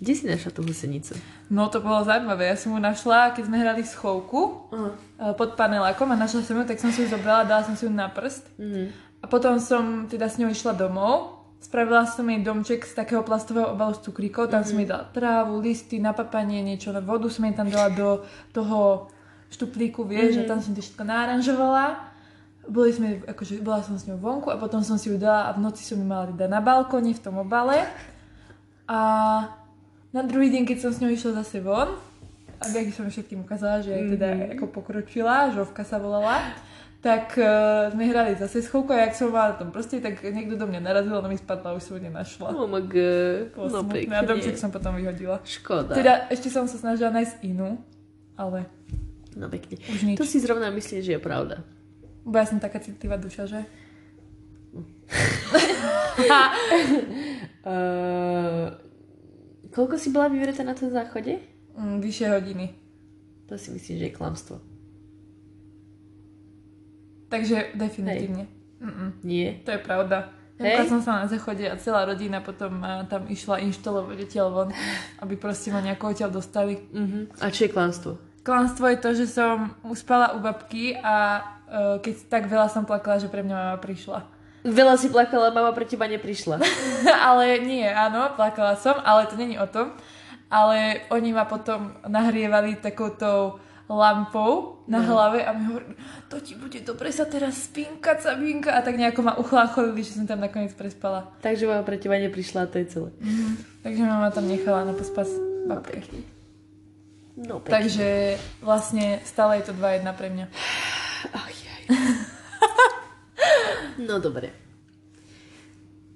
Kde 0.00 0.12
si 0.16 0.24
našla 0.24 0.50
tú 0.54 0.64
husenicu? 0.64 1.12
No 1.52 1.68
to 1.68 1.82
bolo 1.84 2.00
zaujímavé. 2.06 2.48
Ja 2.48 2.56
som 2.56 2.72
ju 2.72 2.80
našla, 2.80 3.36
keď 3.36 3.42
sme 3.44 3.60
hrali 3.60 3.82
schovku 3.84 4.40
Uh-huh. 4.70 5.34
pod 5.34 5.58
panelákom 5.58 6.08
a 6.08 6.16
našla 6.16 6.46
som 6.46 6.56
ju, 6.56 6.64
tak 6.64 6.78
som 6.78 6.94
si 6.94 7.04
ju 7.04 7.10
zobrala, 7.10 7.44
dala 7.44 7.66
som 7.66 7.74
si 7.74 7.84
ju 7.84 7.92
na 7.92 8.06
prst. 8.06 8.46
Uh-huh. 8.56 8.88
A 9.20 9.28
potom 9.28 9.58
som 9.60 10.06
teda 10.06 10.30
s 10.30 10.38
ňou 10.38 10.48
išla 10.48 10.78
domov. 10.78 11.42
Spravila 11.60 12.08
som 12.08 12.24
jej 12.24 12.40
domček 12.40 12.88
z 12.88 12.96
takého 12.96 13.20
plastového 13.20 13.76
obalu 13.76 13.92
s 13.92 14.00
cukríkov. 14.00 14.48
Tam 14.48 14.64
som 14.64 14.80
jej 14.80 14.88
dala 14.88 15.04
trávu, 15.12 15.60
listy, 15.60 16.00
napapanie, 16.00 16.64
niečo. 16.64 16.94
Vodu 17.04 17.28
som 17.28 17.44
jej 17.44 17.52
tam 17.52 17.68
dala 17.68 17.92
do 17.92 18.24
toho 18.56 19.10
štuplíku, 19.52 20.08
vieš, 20.08 20.40
a 20.40 20.48
tam 20.48 20.64
som 20.64 20.72
to 20.72 20.80
všetko 20.80 21.04
náranžovala. 21.04 22.09
Boli 22.68 22.92
sme, 22.92 23.24
akože 23.24 23.64
bola 23.64 23.80
som 23.80 23.96
s 23.96 24.04
ňou 24.04 24.20
vonku 24.20 24.52
a 24.52 24.60
potom 24.60 24.84
som 24.84 25.00
si 25.00 25.08
ju 25.08 25.16
dala 25.16 25.48
a 25.48 25.56
v 25.56 25.64
noci 25.64 25.80
som 25.80 25.96
ju 25.96 26.06
mala 26.06 26.28
teda 26.28 26.46
na 26.46 26.60
balkóne 26.60 27.16
v 27.16 27.22
tom 27.22 27.40
obale. 27.40 27.88
A 28.84 29.00
na 30.12 30.22
druhý 30.26 30.52
deň, 30.52 30.68
keď 30.68 30.78
som 30.82 30.90
s 30.92 31.00
ňou 31.00 31.10
išla 31.10 31.40
zase 31.40 31.62
von, 31.64 31.96
aby 32.60 32.92
som 32.92 33.08
všetkým 33.08 33.46
ukázala, 33.46 33.80
že 33.80 33.96
aj 33.96 34.02
teda 34.18 34.28
ako 34.58 34.64
pokročila, 34.68 35.54
žovka 35.56 35.86
sa 35.86 35.96
volala, 35.96 36.52
tak 37.00 37.32
uh, 37.40 37.88
sme 37.96 38.12
hrali 38.12 38.36
zase 38.36 38.60
schovku 38.60 38.92
a 38.92 39.08
jak 39.08 39.16
som 39.16 39.32
mala 39.32 39.56
na 39.56 39.56
tom 39.56 39.72
proste, 39.72 40.04
tak 40.04 40.20
niekto 40.20 40.60
do 40.60 40.68
mňa 40.68 40.80
narazil, 40.84 41.16
ona 41.16 41.32
mi 41.32 41.40
spadla, 41.40 41.72
už 41.72 41.80
som 41.80 41.96
ju 41.96 42.04
nenašla. 42.04 42.52
Oh 42.52 42.68
my 42.68 42.84
god. 42.84 43.56
No 43.56 43.80
smutné 43.88 44.12
a 44.12 44.20
pekne. 44.20 44.28
domček 44.28 44.60
som 44.60 44.68
potom 44.68 45.00
vyhodila. 45.00 45.40
Škoda. 45.48 45.96
Teda 45.96 46.28
ešte 46.28 46.52
som 46.52 46.68
sa 46.68 46.76
snažila 46.76 47.08
nájsť 47.08 47.40
inú, 47.48 47.80
ale 48.36 48.68
No 49.36 49.46
pekne. 49.46 49.78
To 50.18 50.26
si 50.26 50.42
zrovna 50.42 50.74
myslíš, 50.74 51.02
že 51.06 51.12
je 51.18 51.22
pravda. 51.22 51.62
Bo 52.24 52.36
ja 52.36 52.46
som 52.46 52.60
taká 52.60 52.80
citlivá 52.80 53.16
duša, 53.16 53.48
že? 53.48 53.60
Uh, 57.66 58.70
koľko 59.74 59.94
si 59.98 60.14
bola 60.14 60.28
vyvretá 60.30 60.62
na 60.62 60.76
tom 60.76 60.92
záchode? 60.92 61.40
Mm, 61.74 61.98
vyššie 62.04 62.26
hodiny. 62.30 62.66
To 63.50 63.58
si 63.58 63.74
myslím, 63.74 63.96
že 63.98 64.06
je 64.06 64.14
klamstvo. 64.14 64.56
Takže 67.30 67.74
definitívne. 67.78 68.46
Mm-mm, 68.80 69.22
Nie? 69.22 69.62
to 69.62 69.70
je 69.70 69.80
pravda. 69.80 70.34
Hej. 70.60 70.76
Hej. 70.76 70.92
som 70.92 71.00
sa 71.00 71.24
na 71.24 71.26
záchode 71.26 71.64
a 71.64 71.80
celá 71.80 72.04
rodina 72.04 72.44
potom 72.44 72.84
uh, 72.84 73.08
tam 73.08 73.24
išla 73.24 73.64
inštalovať 73.64 74.28
odtiaľ 74.28 74.48
von, 74.52 74.68
aby 75.24 75.34
proste 75.40 75.72
ma 75.72 75.80
nejako 75.80 76.12
odtiaľ 76.12 76.30
dostali. 76.36 76.76
Uh-huh. 76.92 77.24
A 77.40 77.48
čo 77.48 77.64
je 77.64 77.72
klamstvo? 77.72 78.20
Klamstvo 78.44 78.84
je 78.92 78.98
to, 79.00 79.10
že 79.16 79.26
som 79.28 79.72
uspala 79.88 80.36
u 80.36 80.44
babky 80.44 80.96
a 81.00 81.40
keď 82.02 82.14
tak 82.26 82.50
veľa 82.50 82.66
som 82.66 82.82
plakala, 82.82 83.22
že 83.22 83.30
pre 83.30 83.46
mňa 83.46 83.54
mama 83.54 83.78
prišla. 83.78 84.26
Veľa 84.66 84.94
si 85.00 85.08
plakala, 85.08 85.54
mama 85.54 85.72
pre 85.72 85.88
teba 85.88 86.04
neprišla. 86.04 86.60
ale 87.30 87.62
nie, 87.64 87.86
áno, 87.86 88.34
plakala 88.36 88.76
som, 88.76 88.98
ale 89.00 89.30
to 89.30 89.38
není 89.38 89.56
o 89.56 89.64
tom. 89.64 89.94
Ale 90.50 91.06
oni 91.14 91.30
ma 91.30 91.46
potom 91.46 91.94
nahrievali 92.04 92.76
takouto 92.82 93.62
lampou 93.90 94.82
na 94.86 95.02
hlave 95.02 95.42
a 95.42 95.50
mi 95.50 95.66
hovorili, 95.66 95.94
to 96.30 96.38
ti 96.38 96.54
bude 96.54 96.78
dobre 96.86 97.10
sa 97.10 97.26
teraz 97.26 97.70
spinkať, 97.70 98.22
Sabinka. 98.22 98.74
A 98.74 98.82
tak 98.82 98.98
nejako 98.98 99.22
ma 99.22 99.34
uchlácholili, 99.38 100.02
že 100.02 100.18
som 100.18 100.26
tam 100.26 100.42
nakoniec 100.42 100.74
prespala. 100.74 101.30
Takže 101.42 101.66
mama 101.66 101.82
pre 101.82 101.98
teba 101.98 102.18
neprišla 102.18 102.66
a 102.66 102.70
to 102.70 102.78
je 102.82 102.86
celé. 102.86 103.10
Takže 103.82 104.02
mama 104.02 104.30
tam 104.30 104.46
nechala 104.46 104.86
na 104.86 104.94
pospas 104.94 105.30
babke. 105.66 106.02
No 107.40 107.62
pekne. 107.62 107.72
Takže 107.72 108.08
vlastne 108.60 109.24
stále 109.24 109.62
je 109.62 109.70
to 109.70 109.72
2-1 109.72 110.04
pre 110.12 110.28
mňa. 110.28 110.46
Ach, 111.30 111.48
jaj. 111.50 111.82
no 114.00 114.18
dobre. 114.18 114.50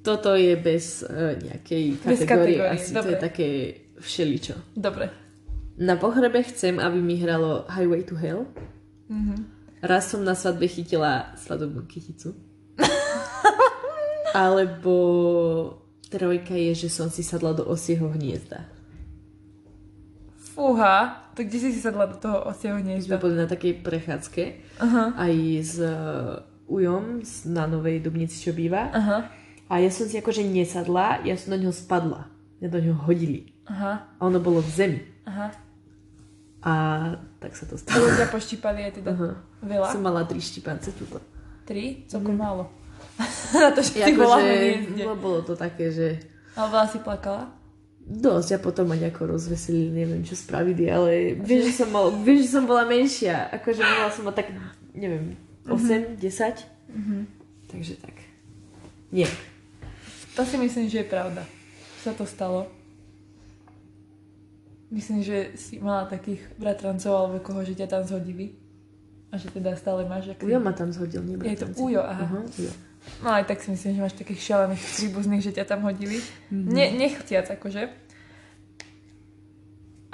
Toto 0.00 0.34
je 0.34 0.52
bez 0.54 1.00
uh, 1.00 1.32
nejakej 1.34 1.84
Bez 1.96 2.20
kategórie. 2.22 2.60
kategórie, 2.60 2.70
Asi 2.70 2.88
to 2.88 2.98
dobre. 2.98 3.10
je 3.10 3.16
také 3.18 3.48
všeličo. 3.96 4.54
Dobre. 4.74 5.06
Na 5.74 5.96
pohrebe 5.96 6.44
chcem, 6.44 6.76
aby 6.76 6.98
mi 6.98 7.16
hralo 7.16 7.64
Highway 7.68 8.04
to 8.04 8.14
Hell. 8.14 8.44
Mhm. 9.08 9.36
Raz 9.80 10.08
som 10.08 10.24
na 10.24 10.32
svadbe 10.32 10.64
chytila 10.64 11.36
svadobnú 11.36 11.84
kyticu. 11.84 12.32
Alebo 14.32 14.94
Trojka 16.08 16.54
je, 16.54 16.72
že 16.74 16.88
som 16.88 17.08
si 17.08 17.20
sadla 17.20 17.52
do 17.52 17.64
osieho 17.64 18.08
hniezda. 18.08 18.64
Fúha, 20.54 21.23
to 21.34 21.42
kde 21.42 21.58
si 21.58 21.70
si 21.70 21.78
sadla 21.78 22.06
do 22.06 22.16
toho 22.16 22.42
osieho 22.44 22.74
My 22.74 22.80
sme 22.80 22.90
hniezda? 22.96 23.16
boli 23.16 23.34
na 23.34 23.44
takej 23.44 23.80
prechádzke 23.80 24.42
Aha, 24.78 25.04
aj 25.18 25.34
s 25.58 25.74
uh, 25.76 26.38
Ujom 26.66 27.20
z- 27.20 27.44
na 27.46 27.64
Novej 27.64 28.00
Dubnici, 28.00 28.38
čo 28.38 28.50
býva. 28.50 28.88
aha, 28.90 29.28
A 29.66 29.74
ja 29.76 29.88
som 29.88 30.04
si 30.04 30.14
akože 30.14 30.40
nesadla, 30.42 31.20
ja 31.20 31.34
som 31.34 31.52
do 31.52 31.60
ňoho 31.60 31.72
spadla. 31.72 32.30
Ja 32.56 32.66
do 32.66 32.78
ňoho 32.78 33.04
hodili. 33.04 33.52
aha, 33.64 34.08
A 34.14 34.22
ono 34.22 34.38
bolo 34.38 34.58
v 34.58 34.70
zemi. 34.70 35.00
aha. 35.24 35.52
A 36.62 36.72
tak 37.36 37.52
sa 37.52 37.64
to 37.64 37.76
stalo. 37.76 38.08
ľudia 38.08 38.24
poštípali 38.26 38.80
aj 38.82 38.92
teda 38.96 39.12
Aha. 39.12 39.30
veľa. 39.60 39.88
Som 39.90 40.00
mala 40.02 40.24
tri 40.24 40.40
štipance 40.40 40.88
tuto. 40.92 41.20
Tri? 41.62 42.04
Celkom 42.06 42.32
málo. 42.34 42.72
Na 43.54 43.68
to, 43.70 43.80
že 43.80 43.90
ty 43.94 44.00
Jako, 44.06 44.16
bola 44.18 44.36
že, 44.40 44.56
no, 44.98 45.12
bolo 45.14 45.38
to 45.42 45.52
také, 45.54 45.88
že 45.88 46.16
Ale 46.54 46.68
veľa 46.70 46.86
si 46.88 46.98
plakala? 46.98 47.52
Dosť 48.04 48.50
a 48.56 48.58
potom 48.60 48.84
ma 48.92 48.96
nejako 49.00 49.32
rozveselili, 49.32 50.04
neviem 50.04 50.20
čo 50.20 50.36
spravili, 50.36 50.92
ale 50.92 51.40
vieš, 51.40 51.72
že 51.72 51.84
som, 51.84 51.88
mal, 51.88 52.12
vieš, 52.12 52.48
že 52.48 52.50
som 52.60 52.64
bola 52.68 52.84
menšia. 52.84 53.48
Akože 53.48 53.80
mala 53.80 54.12
som 54.12 54.28
tak, 54.28 54.52
neviem, 54.92 55.40
8, 55.64 56.20
10. 56.20 56.20
Mhm. 56.92 57.16
Takže 57.72 57.94
tak. 57.98 58.16
Nie. 59.08 59.26
To 60.36 60.44
si 60.44 60.60
myslím, 60.60 60.86
že 60.90 61.02
je 61.02 61.08
pravda. 61.08 61.42
Sa 62.04 62.12
to 62.12 62.28
stalo. 62.28 62.68
Myslím, 64.92 65.24
že 65.24 65.56
si 65.58 65.80
mala 65.80 66.06
takých 66.06 66.44
bratrancov 66.60 67.10
alebo 67.10 67.42
koho, 67.42 67.64
že 67.64 67.74
ťa 67.74 67.88
tam 67.88 68.02
zhodili. 68.04 68.54
A 69.32 69.40
že 69.40 69.50
teda 69.50 69.74
stále 69.74 70.06
máš 70.06 70.30
aký... 70.30 70.46
Ujo 70.46 70.62
ma 70.62 70.70
tam 70.70 70.94
zhodil, 70.94 71.26
nie 71.26 71.34
Je 71.34 71.58
to 71.58 71.66
bratranci. 71.66 71.80
Ujo, 71.82 72.02
aha. 72.04 72.22
Aha, 72.22 72.38
Ujo. 72.46 72.72
No 73.20 73.32
aj 73.32 73.44
tak 73.48 73.60
si 73.60 73.72
myslím, 73.72 73.96
že 73.96 74.04
máš 74.04 74.16
takých 74.16 74.40
šialených 74.42 74.84
príbuzných, 74.96 75.42
že 75.42 75.52
ťa 75.52 75.64
tam 75.64 75.80
hodili. 75.84 76.20
Mm-hmm. 76.48 76.72
Ne, 76.72 76.86
nechciac 76.92 77.46
akože. 77.48 77.82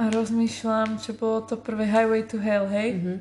A 0.00 0.08
rozmýšľam, 0.08 0.96
čo 0.96 1.12
bolo 1.12 1.44
to 1.44 1.60
prvé 1.60 1.84
Highway 1.84 2.24
to 2.24 2.40
Hell, 2.40 2.64
hej? 2.68 2.96
Mhm. 2.96 3.14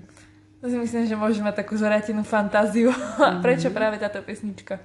To 0.59 0.67
si 0.67 0.75
myslím, 0.75 1.07
že 1.07 1.15
môžeš 1.15 1.39
mať 1.39 1.55
takú 1.63 1.79
zoratenú 1.79 2.23
fantáziu. 2.23 2.91
A 3.23 3.39
prečo 3.39 3.71
práve 3.71 3.95
táto 3.95 4.19
pesnička? 4.19 4.79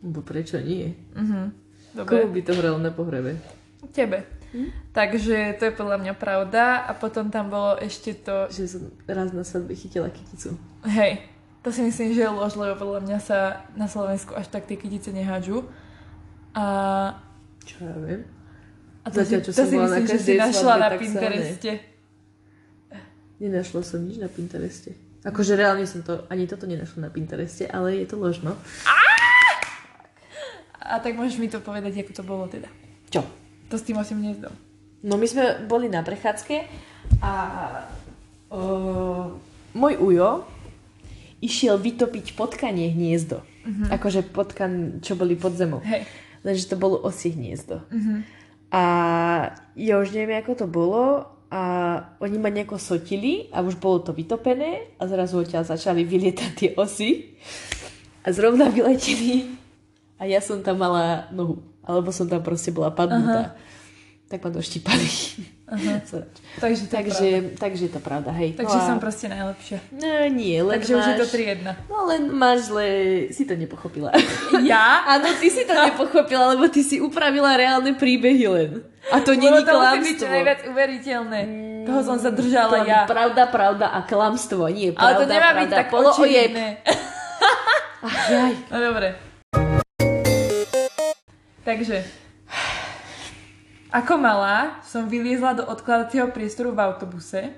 Bo 0.00 0.20
prečo 0.20 0.56
nie? 0.60 0.96
Mhm. 1.12 1.40
Dobre. 1.96 2.24
Komu 2.24 2.32
by 2.32 2.40
to 2.44 2.52
hralo 2.56 2.78
na 2.80 2.92
pohrebe? 2.92 3.36
Tebe. 3.92 4.24
Takže 4.96 5.60
to 5.60 5.68
je 5.68 5.76
podľa 5.76 5.96
mňa 6.00 6.14
pravda. 6.16 6.84
A 6.88 6.92
potom 6.96 7.28
tam 7.28 7.48
bolo 7.48 7.76
ešte 7.80 8.16
to, 8.16 8.48
Že 8.48 8.62
som 8.68 8.82
raz 9.04 9.32
na 9.32 9.44
svadbe 9.44 9.76
chytila 9.76 10.08
kyticu. 10.08 10.56
hej, 10.88 11.20
to 11.68 11.76
si 11.76 11.84
myslím, 11.84 12.16
že 12.16 12.24
je 12.24 12.32
lož, 12.32 12.56
lebo 12.56 12.80
podľa 12.80 13.04
mňa 13.04 13.18
sa 13.20 13.68
na 13.76 13.84
Slovensku 13.84 14.32
až 14.32 14.48
tak 14.48 14.64
tie 14.64 14.80
kytice 14.80 15.12
nehádžu. 15.12 15.68
A, 16.56 16.64
Čo 17.68 17.84
ja 17.84 17.92
viem. 18.00 18.24
a 19.04 19.12
to, 19.12 19.20
Zatiaľ, 19.20 19.40
si, 19.44 19.44
čo 19.44 19.52
to 19.52 19.60
som 19.60 19.68
si 19.68 19.76
bola 19.76 19.88
na 19.92 19.96
myslím, 20.00 20.08
že 20.08 20.18
si 20.24 20.32
našla 20.40 20.74
na 20.80 20.88
Pintereste. 20.96 21.72
Nenašla 23.36 23.80
som 23.84 24.00
nič 24.00 24.16
na 24.16 24.32
Pintereste. 24.32 24.96
Akože 25.28 25.60
reálne 25.60 25.84
som 25.84 26.00
to, 26.00 26.24
ani 26.32 26.48
toto 26.48 26.64
nenašla 26.64 27.04
na 27.04 27.10
Pintereste, 27.12 27.68
ale 27.68 28.00
je 28.00 28.06
to 28.08 28.16
ložno. 28.16 28.56
A 30.80 30.96
tak 31.04 31.20
môžeš 31.20 31.36
mi 31.36 31.52
to 31.52 31.60
povedať, 31.60 32.00
ako 32.00 32.12
to 32.16 32.24
bolo 32.24 32.48
teda. 32.48 32.72
Čo? 33.12 33.28
To 33.68 33.76
s 33.76 33.84
tým 33.84 34.00
8 34.00 34.16
hniezdom. 34.16 34.56
No 35.04 35.20
my 35.20 35.26
sme 35.28 35.68
boli 35.68 35.92
na 35.92 36.00
prechádzke 36.00 36.64
a 37.20 37.32
o, 38.48 39.36
môj 39.76 39.94
ujo 40.00 40.48
išiel 41.38 41.78
vytopiť 41.78 42.34
potkanie 42.34 42.90
hniezdo. 42.92 43.42
Mm-hmm. 43.64 43.88
Akože 43.94 44.20
potkan, 44.26 45.02
čo 45.04 45.14
boli 45.14 45.38
pod 45.38 45.54
zemou. 45.54 45.84
Hej. 45.84 46.08
Lenže 46.42 46.70
to 46.70 46.76
bolo 46.78 47.02
osie 47.02 47.34
hniezdo. 47.34 47.82
Mhm. 47.90 48.14
A 48.68 48.82
ja 49.80 49.96
už 49.96 50.12
neviem, 50.12 50.44
ako 50.44 50.52
to 50.52 50.66
bolo 50.68 51.24
a 51.48 51.62
oni 52.20 52.36
ma 52.36 52.52
nejako 52.52 52.76
sotili 52.76 53.48
a 53.48 53.64
už 53.64 53.80
bolo 53.80 54.04
to 54.04 54.12
vytopené 54.12 54.92
a 55.00 55.08
zrazu 55.08 55.40
odtiaľ 55.40 55.64
začali 55.64 56.04
vylietať 56.04 56.50
tie 56.52 56.70
osy 56.76 57.32
a 58.20 58.28
zrovna 58.28 58.68
vyleteli 58.68 59.56
a 60.20 60.28
ja 60.28 60.44
som 60.44 60.60
tam 60.60 60.84
mala 60.84 61.32
nohu. 61.32 61.64
Alebo 61.80 62.12
som 62.12 62.28
tam 62.28 62.44
proste 62.44 62.68
bola 62.68 62.92
padnutá. 62.92 63.56
Tak 64.28 64.44
ma 64.44 64.50
doštípali. 64.52 65.08
Aha. 65.68 66.00
Takže 66.58 66.88
to 66.88 66.96
takže, 66.96 67.28
pravda. 67.28 67.60
takže 67.60 67.82
je 67.84 67.92
to 67.92 68.00
pravda, 68.00 68.30
hej. 68.32 68.56
Takže 68.56 68.72
no 68.72 68.82
a... 68.82 68.88
som 68.88 68.96
proste 68.96 69.28
najlepšia. 69.28 69.78
No 69.92 70.08
nie, 70.32 70.56
len 70.64 70.80
Takže 70.80 70.92
máš... 70.96 71.04
už 71.04 71.06
je 71.06 71.16
to 71.20 71.26
3-1. 71.28 71.92
No 71.92 71.96
len 72.08 72.22
máš 72.32 72.58
zle... 72.72 72.86
Si 73.28 73.44
to 73.44 73.52
nepochopila. 73.52 74.08
Ja? 74.64 75.04
Áno, 75.06 75.28
ty 75.36 75.52
si 75.52 75.68
to 75.68 75.76
nepochopila, 75.76 76.56
lebo 76.56 76.66
ty 76.72 76.80
si 76.80 76.98
upravila 76.98 77.54
reálne 77.54 77.94
príbehy 77.94 78.44
len. 78.48 78.70
A 79.12 79.20
to 79.20 79.36
Lebo 79.36 79.44
je 79.44 79.48
to 79.48 79.56
byť 79.56 79.68
klamstvo. 79.68 80.26
najviac 80.28 80.60
uveriteľné. 80.68 81.40
Toho 81.88 82.00
som 82.04 82.16
sa 82.20 82.28
držala 82.32 82.68
To 82.68 82.84
byť 82.84 82.88
ja. 82.88 83.00
Pravda, 83.08 83.42
pravda 83.48 83.86
a 83.92 84.04
klamstvo. 84.04 84.68
Nie, 84.68 84.92
Ale 84.92 84.96
pravda, 84.96 85.20
to 85.20 85.24
nemá 85.32 85.50
byť 85.52 85.68
pravda, 85.68 85.76
tak 85.76 85.86
poloojeb. 85.88 86.16
očividné. 86.16 86.66
Ach, 88.08 88.18
jaj. 88.28 88.52
No 88.68 88.76
dobre. 88.80 89.08
Takže. 91.64 91.96
Ako 93.88 94.20
malá 94.20 94.80
som 94.84 95.08
vyliezla 95.08 95.56
do 95.56 95.64
odkladacieho 95.64 96.28
priestoru 96.28 96.76
v 96.76 96.82
autobuse, 96.84 97.56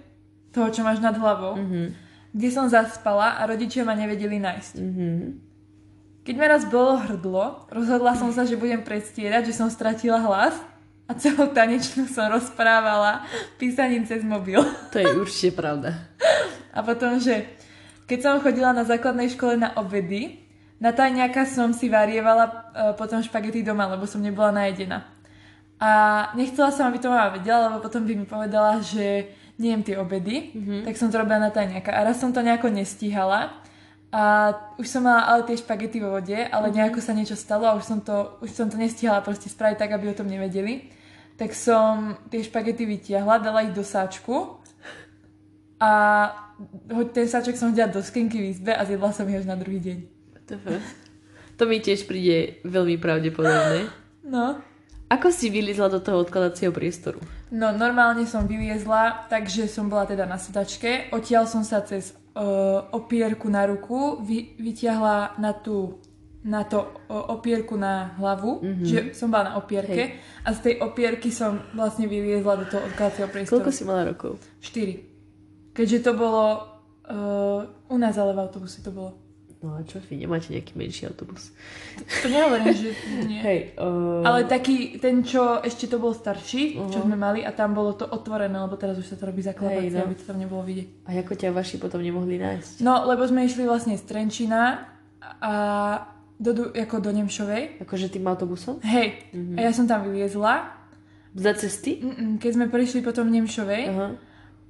toho, 0.51 0.71
čo 0.71 0.83
máš 0.83 0.99
nad 0.99 1.15
hlavou, 1.15 1.59
mm-hmm. 1.59 1.87
kde 2.35 2.49
som 2.51 2.67
zaspala 2.67 3.39
a 3.39 3.47
rodičia 3.47 3.87
ma 3.87 3.95
nevedeli 3.95 4.39
nájsť. 4.39 4.75
Mhm. 4.79 5.09
Keď 6.21 6.35
ma 6.37 6.47
raz 6.53 6.69
bolo 6.69 7.01
hrdlo, 7.01 7.67
rozhodla 7.73 8.13
som 8.13 8.29
sa, 8.29 8.45
že 8.45 8.61
budem 8.61 8.85
predstierať, 8.85 9.51
že 9.51 9.57
som 9.57 9.73
stratila 9.73 10.21
hlas 10.21 10.53
a 11.09 11.17
celú 11.17 11.49
tanečnú 11.51 12.07
som 12.07 12.29
rozprávala 12.29 13.25
písaním 13.57 14.05
cez 14.05 14.21
mobil. 14.23 14.61
To 14.93 15.01
je 15.01 15.11
určite 15.17 15.57
pravda. 15.57 15.97
A 16.71 16.85
potom, 16.85 17.19
že 17.19 17.49
keď 18.05 18.19
som 18.21 18.43
chodila 18.45 18.71
na 18.77 18.85
základnej 18.85 19.33
škole 19.33 19.57
na 19.59 19.73
obedy, 19.81 20.45
na 20.77 20.93
tajňaka 20.93 21.49
som 21.49 21.73
si 21.73 21.89
varievala 21.89 22.45
e, 22.47 22.55
potom 23.01 23.25
špagety 23.25 23.65
doma, 23.65 23.89
lebo 23.89 24.05
som 24.05 24.21
nebola 24.21 24.53
najedená. 24.55 25.09
A 25.81 25.91
nechcela 26.37 26.69
som, 26.69 26.93
aby 26.93 27.01
to 27.01 27.09
mama 27.09 27.33
vedela, 27.41 27.73
lebo 27.73 27.81
potom 27.81 28.05
by 28.05 28.13
mi 28.13 28.29
povedala, 28.29 28.85
že 28.85 29.33
nejem 29.57 29.81
tie 29.81 29.97
obedy, 29.97 30.53
mm-hmm. 30.53 30.81
tak 30.85 30.97
som 30.97 31.09
to 31.09 31.17
robila 31.17 31.41
na 31.41 31.53
tajňaka. 31.53 31.89
A 31.93 32.05
raz 32.05 32.21
som 32.21 32.33
to 32.33 32.45
nejako 32.45 32.69
nestíhala 32.69 33.61
a 34.13 34.53
už 34.77 34.85
som 34.89 35.09
mala 35.09 35.25
ale 35.25 35.49
tie 35.49 35.57
špagety 35.57 36.01
vo 36.01 36.13
vode, 36.13 36.37
ale 36.37 36.69
mm-hmm. 36.69 36.77
nejako 36.77 37.01
sa 37.01 37.17
niečo 37.17 37.37
stalo 37.37 37.65
a 37.65 37.77
už 37.77 37.85
som 37.85 37.99
to, 38.05 38.37
už 38.45 38.53
som 38.53 38.69
to 38.69 38.77
nestíhala 38.77 39.25
proste 39.25 39.49
spraviť 39.49 39.77
tak, 39.81 39.91
aby 39.97 40.13
o 40.13 40.17
tom 40.17 40.29
nevedeli. 40.29 40.93
Tak 41.41 41.57
som 41.57 42.21
tie 42.29 42.45
špagety 42.45 42.85
vytiahla, 42.85 43.41
dala 43.41 43.65
ich 43.65 43.73
do 43.73 43.81
sáčku 43.81 44.61
a 45.81 45.93
ten 47.17 47.25
sáčok 47.25 47.57
som 47.57 47.73
hodila 47.73 47.89
do 47.89 48.05
skenky 48.05 48.37
v 48.37 48.53
izbe 48.53 48.77
a 48.77 48.85
zjedla 48.85 49.17
som 49.17 49.25
ich 49.33 49.41
až 49.41 49.49
na 49.49 49.57
druhý 49.57 49.81
deň. 49.81 49.99
To 51.57 51.65
mi 51.65 51.81
tiež 51.81 52.05
príde 52.05 52.61
veľmi 52.69 53.01
pravdepodobné. 53.01 53.89
No. 54.29 54.61
Ako 55.11 55.35
si 55.35 55.51
vylizla 55.51 55.91
do 55.91 55.99
toho 55.99 56.23
odkladacieho 56.23 56.71
priestoru? 56.71 57.19
No, 57.51 57.75
normálne 57.75 58.31
som 58.31 58.47
vyliezla, 58.47 59.27
takže 59.27 59.67
som 59.67 59.91
bola 59.91 60.07
teda 60.07 60.23
na 60.23 60.39
sedačke. 60.39 61.11
Odtiaľ 61.11 61.51
som 61.51 61.67
sa 61.67 61.83
cez 61.83 62.15
uh, 62.39 62.87
opierku 62.95 63.51
na 63.51 63.67
ruku 63.67 64.23
vy, 64.23 64.55
vytiahla 64.55 65.35
na 65.43 65.51
tú 65.51 65.99
na 66.41 66.65
to 66.65 67.05
uh, 67.11 67.37
opierku 67.37 67.77
na 67.77 68.17
hlavu, 68.17 68.65
mm-hmm. 68.65 68.87
že 68.87 68.99
som 69.13 69.29
bola 69.29 69.53
na 69.53 69.55
opierke 69.61 70.17
Hej. 70.17 70.41
a 70.41 70.49
z 70.57 70.59
tej 70.65 70.75
opierky 70.81 71.29
som 71.29 71.61
vlastne 71.77 72.09
vyliezla 72.09 72.65
do 72.65 72.67
toho 72.71 72.81
odkladacieho 72.89 73.29
priestoru. 73.29 73.61
Koľko 73.61 73.77
si 73.77 73.85
mala 73.85 74.09
rokov? 74.09 74.41
4. 74.65 75.77
Keďže 75.77 75.99
to 76.01 76.13
bolo 76.17 76.45
uh, 77.11 77.93
u 77.93 77.97
nás, 78.01 78.17
ale 78.17 78.33
v 78.33 78.41
autobuse 78.41 78.81
to 78.81 78.89
bolo. 78.89 79.30
No 79.61 79.77
a 79.77 79.85
čo, 79.85 80.01
vy 80.01 80.17
nemáte 80.17 80.49
nejaký 80.49 80.73
menší 80.73 81.05
autobus? 81.05 81.53
To 82.25 82.33
nehovorím, 82.33 82.73
že 82.73 82.97
nie. 83.29 83.45
Hej, 83.45 83.77
uh... 83.77 84.25
Ale 84.25 84.49
taký, 84.49 84.97
ten, 84.97 85.21
čo 85.21 85.61
ešte 85.61 85.85
to 85.85 86.01
bol 86.01 86.17
starší, 86.17 86.81
uh-huh. 86.81 86.89
čo 86.89 86.99
Mhm. 87.01 87.05
sme 87.05 87.17
mali 87.17 87.41
a 87.45 87.53
tam 87.53 87.77
bolo 87.77 87.93
to 87.93 88.09
otvorené, 88.09 88.57
lebo 88.57 88.75
teraz 88.75 88.97
už 88.97 89.05
sa 89.05 89.21
to 89.21 89.29
robí 89.29 89.45
zakladacie, 89.45 89.93
Hej, 89.93 90.01
no. 90.01 90.09
aby 90.09 90.17
to 90.17 90.25
tam 90.25 90.41
nebolo 90.41 90.65
vidieť. 90.65 91.05
A 91.05 91.13
ako 91.15 91.33
ťa 91.37 91.53
vaši 91.53 91.77
potom 91.77 92.01
nemohli 92.01 92.41
nájsť? 92.41 92.81
No, 92.81 93.05
lebo 93.05 93.21
sme 93.23 93.45
išli 93.45 93.69
vlastne 93.69 94.01
z 94.01 94.05
Trenčína 94.09 94.89
a 95.39 95.55
do, 96.41 96.73
ako 96.73 96.97
do 96.99 97.13
Nemšovej. 97.13 97.85
Akože 97.85 98.09
tým 98.09 98.25
autobusom? 98.25 98.81
Hej, 98.81 99.29
uh-huh. 99.31 99.61
a 99.61 99.69
ja 99.69 99.73
som 99.77 99.85
tam 99.85 100.09
vyliezla, 100.09 100.81
Za 101.31 101.53
cesty? 101.55 102.01
Mm-mm, 102.01 102.41
keď 102.41 102.51
sme 102.57 102.67
prišli 102.67 103.05
potom 103.05 103.29
v 103.29 103.39
Nemšovej 103.39 103.83
Aha. 103.87 104.09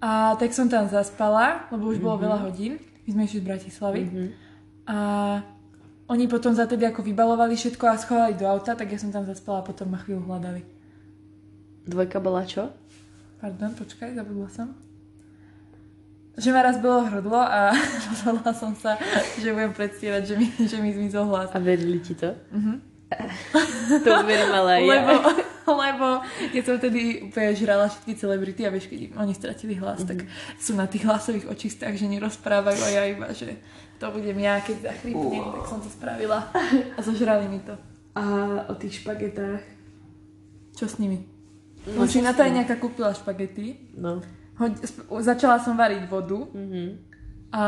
a 0.03 0.11
tak 0.37 0.53
som 0.53 0.69
tam 0.69 0.91
zaspala, 0.91 1.65
lebo 1.71 1.89
už 1.89 2.03
bolo 2.03 2.19
Mhm. 2.19 2.23
veľa 2.27 2.39
hodín. 2.43 2.73
My 3.07 3.17
sme 3.17 3.23
išli 3.25 3.39
z 3.41 3.47
Bratislavy. 3.47 4.03
Mhm. 4.05 4.27
A 4.87 4.97
oni 6.11 6.27
potom 6.27 6.51
za 6.51 6.67
tedy 6.67 6.87
ako 6.87 7.07
vybalovali 7.07 7.55
všetko 7.55 7.85
a 7.87 8.01
schovali 8.01 8.35
do 8.35 8.47
auta, 8.47 8.75
tak 8.75 8.91
ja 8.91 8.99
som 8.99 9.15
tam 9.15 9.23
zaspala 9.23 9.63
a 9.63 9.67
potom 9.67 9.87
ma 9.87 9.99
chvíľu 10.03 10.27
hľadali. 10.27 10.67
Dvojka 11.87 12.19
bola 12.19 12.43
čo? 12.43 12.71
Pardon, 13.39 13.73
počkaj, 13.73 14.19
zabudla 14.19 14.51
som. 14.51 14.75
Že 16.35 16.51
ma 16.51 16.61
raz 16.67 16.83
bolo 16.83 17.07
hrdlo 17.07 17.41
a 17.41 17.71
rozhodla 18.11 18.51
som 18.53 18.75
sa, 18.75 18.99
že 19.39 19.55
budem 19.55 19.71
predstierať, 19.71 20.23
že 20.29 20.35
mi, 20.35 20.47
že 20.51 20.77
mi 20.83 20.91
zmizol 20.91 21.31
hlas. 21.31 21.55
A 21.55 21.59
verili 21.63 22.03
ti 22.03 22.19
to? 22.19 22.35
Mhm. 22.53 22.91
To 24.07 24.23
verím 24.23 24.55
ale 24.55 24.71
aj 24.79 24.83
ja. 24.87 25.03
lebo, 25.03 25.15
lebo 25.83 26.07
keď 26.55 26.63
som 26.63 26.75
vtedy 26.79 27.27
úplne 27.27 27.51
žrala 27.59 27.91
všetky 27.91 28.13
celebrity 28.15 28.63
a 28.67 28.71
vieš, 28.71 28.87
keď 28.87 29.19
oni 29.19 29.35
stratili 29.35 29.75
hlas, 29.79 30.07
mm-hmm. 30.07 30.11
tak 30.15 30.31
sú 30.63 30.79
na 30.79 30.87
tých 30.87 31.07
hlasových 31.07 31.51
očistách, 31.51 31.99
že 31.99 32.07
nerozprávajú 32.07 32.81
a 32.87 32.91
ja 32.91 33.03
iba, 33.11 33.35
že 33.35 33.59
to 34.01 34.11
budem 34.11 34.39
ja, 34.39 34.57
keď 34.59 34.89
zachrypnem, 34.89 35.45
tak 35.53 35.65
som 35.67 35.79
to 35.79 35.89
spravila 35.89 36.49
a 36.91 37.01
zožrali 37.01 37.45
mi 37.47 37.61
to. 37.61 37.77
A 38.11 38.23
o 38.65 38.75
tých 38.75 38.99
špagetách? 38.99 39.61
Čo 40.73 40.89
s 40.89 40.97
nimi? 40.97 41.29
No, 41.87 42.03
No, 42.03 42.05
či 42.05 42.19
čo 42.19 42.25
na 42.25 42.33
s 42.33 42.37
to 42.37 42.43
aj 42.43 42.53
nejaká 42.55 42.77
kúpila 42.77 43.13
špagety. 43.13 43.93
No. 43.95 44.25
Hoď, 44.57 44.73
sp- 44.83 45.05
začala 45.21 45.57
som 45.57 45.73
variť 45.75 46.05
vodu 46.07 46.49
Mhm. 46.51 46.83
a 47.51 47.63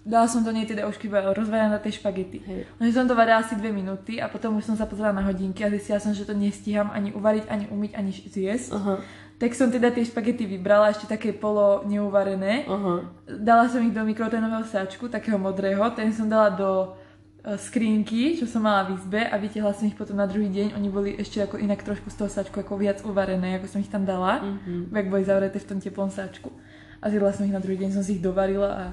dala 0.00 0.26
som 0.26 0.40
do 0.40 0.48
nej 0.48 0.64
teda 0.64 0.86
už 0.86 0.96
iba 1.00 1.20
rozvarené 1.20 1.76
tie 1.78 1.92
špagety. 1.92 2.38
Hej. 2.40 2.60
Lenže 2.76 2.94
som 2.94 3.04
to 3.04 3.12
varila 3.12 3.38
asi 3.38 3.52
dve 3.52 3.70
minúty 3.70 4.16
a 4.16 4.26
potom 4.26 4.54
už 4.54 4.64
som 4.64 4.74
sa 4.74 4.84
pozerala 4.84 5.12
na 5.12 5.24
hodinky 5.24 5.60
a 5.60 5.68
zistila 5.68 5.98
som, 5.98 6.10
že 6.10 6.22
to 6.22 6.32
nestíham 6.32 6.88
ani 6.88 7.10
uvariť, 7.10 7.46
ani 7.46 7.66
umyť, 7.68 7.92
ani 7.92 8.10
zjesť. 8.10 8.70
Aha. 8.72 8.94
Tak 9.40 9.56
som 9.56 9.72
teda 9.72 9.88
tie 9.88 10.04
špagety 10.04 10.44
vybrala, 10.44 10.92
ešte 10.92 11.08
také 11.08 11.32
polo 11.32 11.80
neuvarené. 11.88 12.68
Aha. 12.68 13.08
Dala 13.24 13.72
som 13.72 13.80
ich 13.80 13.96
do 13.96 14.04
mikroténového 14.04 14.68
sáčku, 14.68 15.08
takého 15.08 15.40
modrého, 15.40 15.80
ten 15.96 16.12
som 16.12 16.28
dala 16.28 16.52
do 16.52 16.92
e, 17.40 17.56
skrinky, 17.56 18.36
čo 18.36 18.44
som 18.44 18.60
mala 18.60 18.84
v 18.84 19.00
izbe 19.00 19.24
a 19.24 19.32
vytiahla 19.40 19.72
som 19.72 19.88
ich 19.88 19.96
potom 19.96 20.20
na 20.20 20.28
druhý 20.28 20.52
deň. 20.52 20.76
Oni 20.76 20.92
boli 20.92 21.16
ešte 21.16 21.40
ako 21.40 21.56
inak 21.56 21.80
trošku 21.80 22.12
z 22.12 22.20
toho 22.20 22.28
sáčku 22.28 22.60
ako 22.60 22.76
viac 22.76 23.00
uvarené, 23.00 23.56
ako 23.56 23.66
som 23.66 23.80
ich 23.80 23.88
tam 23.88 24.04
dala, 24.04 24.44
Mhm. 24.44 24.92
jak 24.92 25.08
boli 25.08 25.24
zavreté 25.24 25.56
v 25.56 25.68
tom 25.72 25.80
teplom 25.80 26.12
sáčku. 26.12 26.52
A 27.00 27.08
zjedla 27.08 27.32
som 27.32 27.48
ich 27.48 27.56
na 27.56 27.64
druhý 27.64 27.80
deň, 27.80 27.96
som 27.96 28.04
si 28.04 28.20
ich 28.20 28.22
dovarila 28.22 28.68
a 28.68 28.84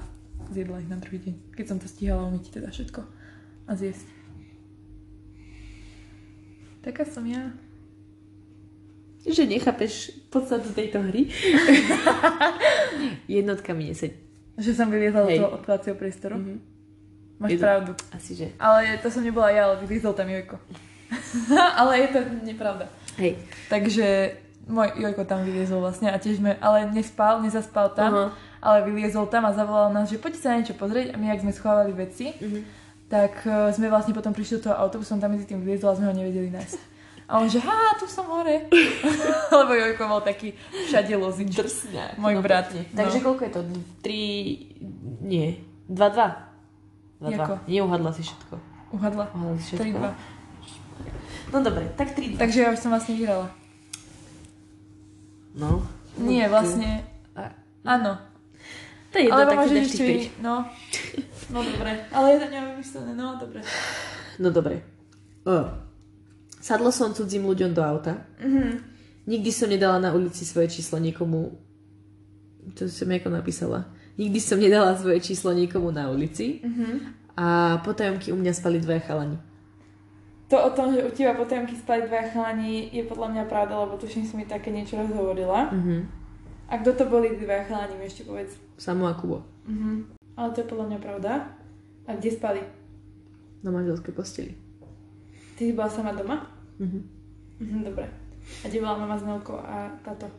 zjedla 0.48 0.80
ich 0.80 0.88
na 0.88 0.96
druhý 0.96 1.20
deň, 1.28 1.34
keď 1.60 1.64
som 1.68 1.76
to 1.76 1.84
stihala 1.84 2.24
umyť 2.24 2.56
teda 2.56 2.72
všetko 2.72 3.04
a 3.68 3.72
zjesť. 3.76 4.08
Taká 6.80 7.04
som 7.04 7.28
ja. 7.28 7.52
Že 9.20 9.42
nechápeš 9.46 9.92
podstatu 10.28 10.70
tejto 10.70 11.02
hry? 11.02 11.26
Jednotka 13.28 13.72
mi 13.72 13.84
neseď. 13.86 14.12
Že 14.56 14.70
som 14.74 14.88
vyliezla 14.88 15.22
do 15.22 15.30
toho 15.32 15.50
odkladacieho 15.54 15.94
priestoru. 15.94 16.36
Mhm. 16.36 16.54
Máš 17.38 17.48
Je 17.48 17.56
to- 17.56 17.62
pravdu. 17.62 17.92
Asi, 18.10 18.32
že. 18.34 18.46
Ale 18.58 18.98
to 18.98 19.06
som 19.06 19.22
nebola 19.22 19.48
ja, 19.48 19.64
ale 19.64 19.78
vyliezol 19.80 20.10
tam 20.12 20.26
Jojko. 20.26 20.58
ale 21.80 21.92
je 21.98 22.08
to 22.10 22.18
nepravda. 22.42 22.90
Hej. 23.14 23.38
Takže 23.68 24.06
môj 24.66 24.90
Jojko 24.96 25.22
tam 25.24 25.42
vyliezol 25.42 25.78
vlastne 25.78 26.10
a 26.10 26.18
tiež 26.18 26.38
sme, 26.38 26.58
ale 26.58 26.90
nespal, 26.90 27.38
nezaspal 27.38 27.88
tam, 27.90 28.12
Aha. 28.12 28.26
ale 28.60 28.78
vyliezol 28.84 29.24
tam 29.26 29.46
a 29.46 29.54
zavolal 29.54 29.88
nás, 29.88 30.06
že 30.06 30.18
poďte 30.18 30.40
sa 30.40 30.50
na 30.50 30.60
niečo 30.60 30.74
pozrieť 30.74 31.10
a 31.10 31.16
my, 31.16 31.30
ak 31.30 31.40
sme 31.40 31.52
schovávali 31.52 31.94
veci, 31.94 32.34
Mhm. 32.34 32.60
tak 33.06 33.32
uh, 33.42 33.70
sme 33.70 33.86
vlastne 33.86 34.12
potom 34.12 34.30
prišli 34.30 34.58
do 34.58 34.68
toho 34.68 34.76
autobusu, 34.76 35.14
on 35.14 35.22
tam 35.22 35.32
medzi 35.32 35.46
tým 35.46 35.62
vyliezol 35.62 35.88
a 35.88 35.96
sme 35.96 36.06
ho 36.06 36.14
nevedeli 36.14 36.50
nájsť. 36.50 36.78
A 37.28 37.38
on 37.38 37.46
že, 37.46 37.60
ha, 37.60 37.92
tu 38.00 38.08
som 38.08 38.24
hore. 38.24 38.72
Lebo 39.60 39.72
Jojko 39.76 40.08
bol 40.08 40.24
taký 40.24 40.56
všade 40.88 41.12
lozič. 41.12 41.52
Drsňák. 41.52 42.16
Môj 42.16 42.40
brat. 42.40 42.72
pekne. 42.72 42.88
No. 42.88 42.96
Takže 42.96 43.18
koľko 43.20 43.42
je 43.44 43.52
to? 43.52 43.60
Tri... 44.00 44.20
Nie. 45.20 45.60
Dva, 45.84 46.08
dva. 46.08 46.28
Dva, 47.20 47.28
Jako? 47.28 47.52
dva. 47.52 47.68
Neuhadla 47.68 48.10
si 48.16 48.22
všetko. 48.24 48.54
Uhadla. 48.96 49.24
Uhadla 49.36 49.56
si 49.60 49.76
všetko. 49.76 49.98
3-2. 50.00 51.52
No 51.52 51.56
dobre, 51.64 51.84
tak 51.96 52.12
tri, 52.12 52.32
dva. 52.32 52.40
Takže 52.40 52.58
ja 52.60 52.68
už 52.72 52.80
som 52.80 52.92
vlastne 52.92 53.12
vyhrala. 53.16 53.48
No. 55.52 55.80
Nie, 56.16 56.48
vlastne, 56.48 57.04
áno. 57.84 58.12
To 59.08 59.14
je 59.16 59.24
jedno, 59.24 59.42
tak 59.48 59.58
ešte... 59.66 60.04
vy- 60.04 60.32
No, 60.40 60.64
no 61.52 61.58
dobre. 61.60 62.04
Ale 62.12 62.26
je 62.32 62.38
to 62.40 62.48
nevymyslené, 62.52 63.12
no 63.12 63.36
dobre. 63.40 63.60
No 64.36 64.48
dobre. 64.52 64.84
O. 65.48 65.87
Sadla 66.58 66.90
som 66.90 67.14
cudzím 67.14 67.46
ľuďom 67.46 67.70
do 67.74 67.82
auta. 67.82 68.26
Mhm. 68.42 68.98
Nikdy 69.28 69.50
som 69.52 69.68
nedala 69.68 70.00
na 70.00 70.10
ulici 70.16 70.42
svoje 70.48 70.72
číslo 70.72 70.96
niekomu... 70.98 71.52
To 72.76 72.88
som 72.88 73.08
ako 73.12 73.28
napísala. 73.32 73.88
Nikdy 74.16 74.38
som 74.40 74.58
nedala 74.60 74.96
svoje 74.96 75.20
číslo 75.20 75.52
niekomu 75.52 75.92
na 75.92 76.10
ulici. 76.10 76.64
Mhm. 76.64 77.14
A 77.38 77.78
potajomky 77.86 78.34
u 78.34 78.36
mňa 78.36 78.52
spali 78.56 78.82
dvaja 78.82 79.04
chalani. 79.04 79.38
To 80.48 80.56
o 80.64 80.70
tom, 80.72 80.96
že 80.96 81.04
u 81.04 81.10
teba 81.12 81.36
potajomky 81.36 81.76
spali 81.76 82.08
dvaja 82.08 82.32
chalani, 82.32 82.88
je 82.88 83.04
podľa 83.04 83.28
mňa 83.36 83.44
pravda, 83.46 83.84
lebo 83.84 84.00
tuším 84.00 84.24
si 84.24 84.34
mi 84.34 84.48
také 84.48 84.72
niečo 84.72 84.96
raz 84.96 85.06
hovorila. 85.12 85.70
Mhm. 85.70 85.96
A 86.68 86.82
kto 86.82 86.96
to 86.98 87.04
boli 87.06 87.36
dvaja 87.36 87.68
chalani, 87.68 87.94
mi 88.00 88.08
ešte 88.08 88.24
povedz. 88.26 88.56
Samo 88.80 89.06
a 89.06 89.14
Kubo. 89.14 89.44
Mhm. 89.68 90.18
Ale 90.34 90.48
to 90.56 90.64
je 90.64 90.70
podľa 90.72 90.86
mňa 90.92 90.98
pravda. 90.98 91.32
A 92.08 92.10
kde 92.16 92.30
spali? 92.32 92.60
Na 93.60 93.70
manželskej 93.70 94.16
posteli. 94.16 94.67
Ty 95.58 95.66
si 95.66 95.72
bola 95.74 95.90
sama 95.90 96.14
doma? 96.14 96.46
Mhm. 96.78 97.00
Mhm, 97.58 97.78
dobre. 97.84 98.06
A 98.62 98.68
kde 98.70 98.78
bola 98.78 98.94
mama 98.96 99.18
s 99.18 99.26
Nelkou 99.26 99.58
a 99.58 99.90
táto? 100.06 100.30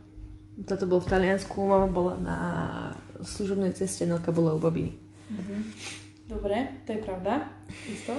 Toto 0.64 0.88
bol 0.88 1.04
v 1.04 1.12
Taliansku, 1.12 1.60
mama 1.60 1.88
bola 1.88 2.16
na 2.16 2.38
služobnej 3.20 3.76
ceste, 3.76 4.08
Nelka 4.08 4.32
bola 4.32 4.56
u 4.56 4.60
babiny. 4.64 4.96
Mhm. 5.30 5.56
Dobre, 6.32 6.56
to 6.88 6.96
je 6.96 7.00
pravda. 7.04 7.52
Isto. 7.86 8.16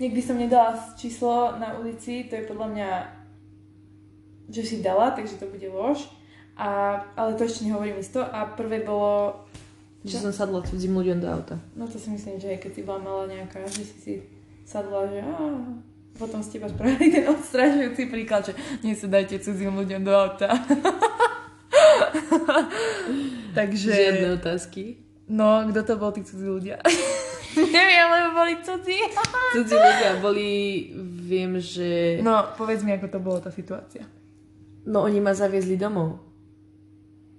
Nikdy 0.00 0.20
som 0.22 0.40
nedala 0.40 0.72
číslo 0.96 1.60
na 1.60 1.76
ulici, 1.76 2.24
to 2.24 2.34
je 2.34 2.48
podľa 2.48 2.68
mňa, 2.72 2.90
že 4.48 4.62
si 4.64 4.76
dala, 4.80 5.12
takže 5.12 5.36
to 5.36 5.46
bude 5.46 5.68
lož. 5.68 6.08
A, 6.56 6.96
ale 7.16 7.36
to 7.36 7.44
ešte 7.44 7.64
nehovorím 7.64 8.00
isto. 8.00 8.20
A 8.20 8.48
prvé 8.48 8.80
bolo, 8.80 9.44
Že 10.04 10.28
som 10.28 10.32
sadla 10.34 10.64
cudzím 10.64 10.96
ľuďom 10.96 11.18
do 11.20 11.28
auta. 11.28 11.56
no 11.76 11.84
to 11.86 11.94
si 12.00 12.10
myslím, 12.10 12.40
že 12.40 12.56
aj 12.56 12.58
keď 12.58 12.72
si 12.74 12.82
bola 12.82 13.00
malá 13.00 13.24
nejaká, 13.28 13.62
že 13.68 13.84
si 13.84 13.96
si 14.00 14.12
sadla, 14.66 15.06
že 15.06 15.20
á, 15.22 15.36
potom 16.16 16.44
ste 16.44 16.60
teba 16.60 16.68
spravili 16.68 17.08
ten 17.08 17.24
odstrašujúci 17.28 18.02
príklad, 18.12 18.50
že 18.50 18.52
nesedajte 18.84 19.40
cudzím 19.40 19.80
ľuďom 19.80 20.02
do 20.04 20.12
auta. 20.12 20.52
takže... 23.58 23.92
Žiadne 23.92 24.28
otázky. 24.36 25.00
No, 25.32 25.64
kto 25.70 25.80
to 25.86 25.94
bol 25.96 26.12
tí 26.12 26.26
cudzí 26.26 26.44
ľudia? 26.44 26.76
Neviem, 27.56 28.06
lebo 28.08 28.28
boli 28.32 28.56
cudzí. 28.64 28.96
Cudzí 29.52 29.76
ľudia 29.76 30.24
boli, 30.24 30.88
viem, 31.20 31.60
že... 31.60 32.16
No, 32.24 32.48
povedz 32.56 32.80
mi, 32.80 32.96
ako 32.96 33.12
to 33.12 33.20
bolo 33.20 33.44
tá 33.44 33.52
situácia. 33.52 34.08
No 34.88 35.04
oni 35.04 35.20
ma 35.20 35.36
zaviezli 35.36 35.76
domov. 35.76 36.16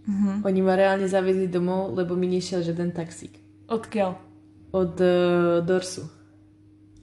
Mhm. 0.06 0.46
Oni 0.46 0.62
ma 0.62 0.78
reálne 0.78 1.10
zaviezli 1.10 1.50
domov, 1.50 1.98
lebo 1.98 2.14
mi 2.14 2.30
nešiel 2.30 2.62
žiaden 2.62 2.94
taxík. 2.94 3.42
Odkiaľ? 3.66 4.14
Od 4.70 4.94
uh, 5.02 5.66
Dorsu. 5.66 6.06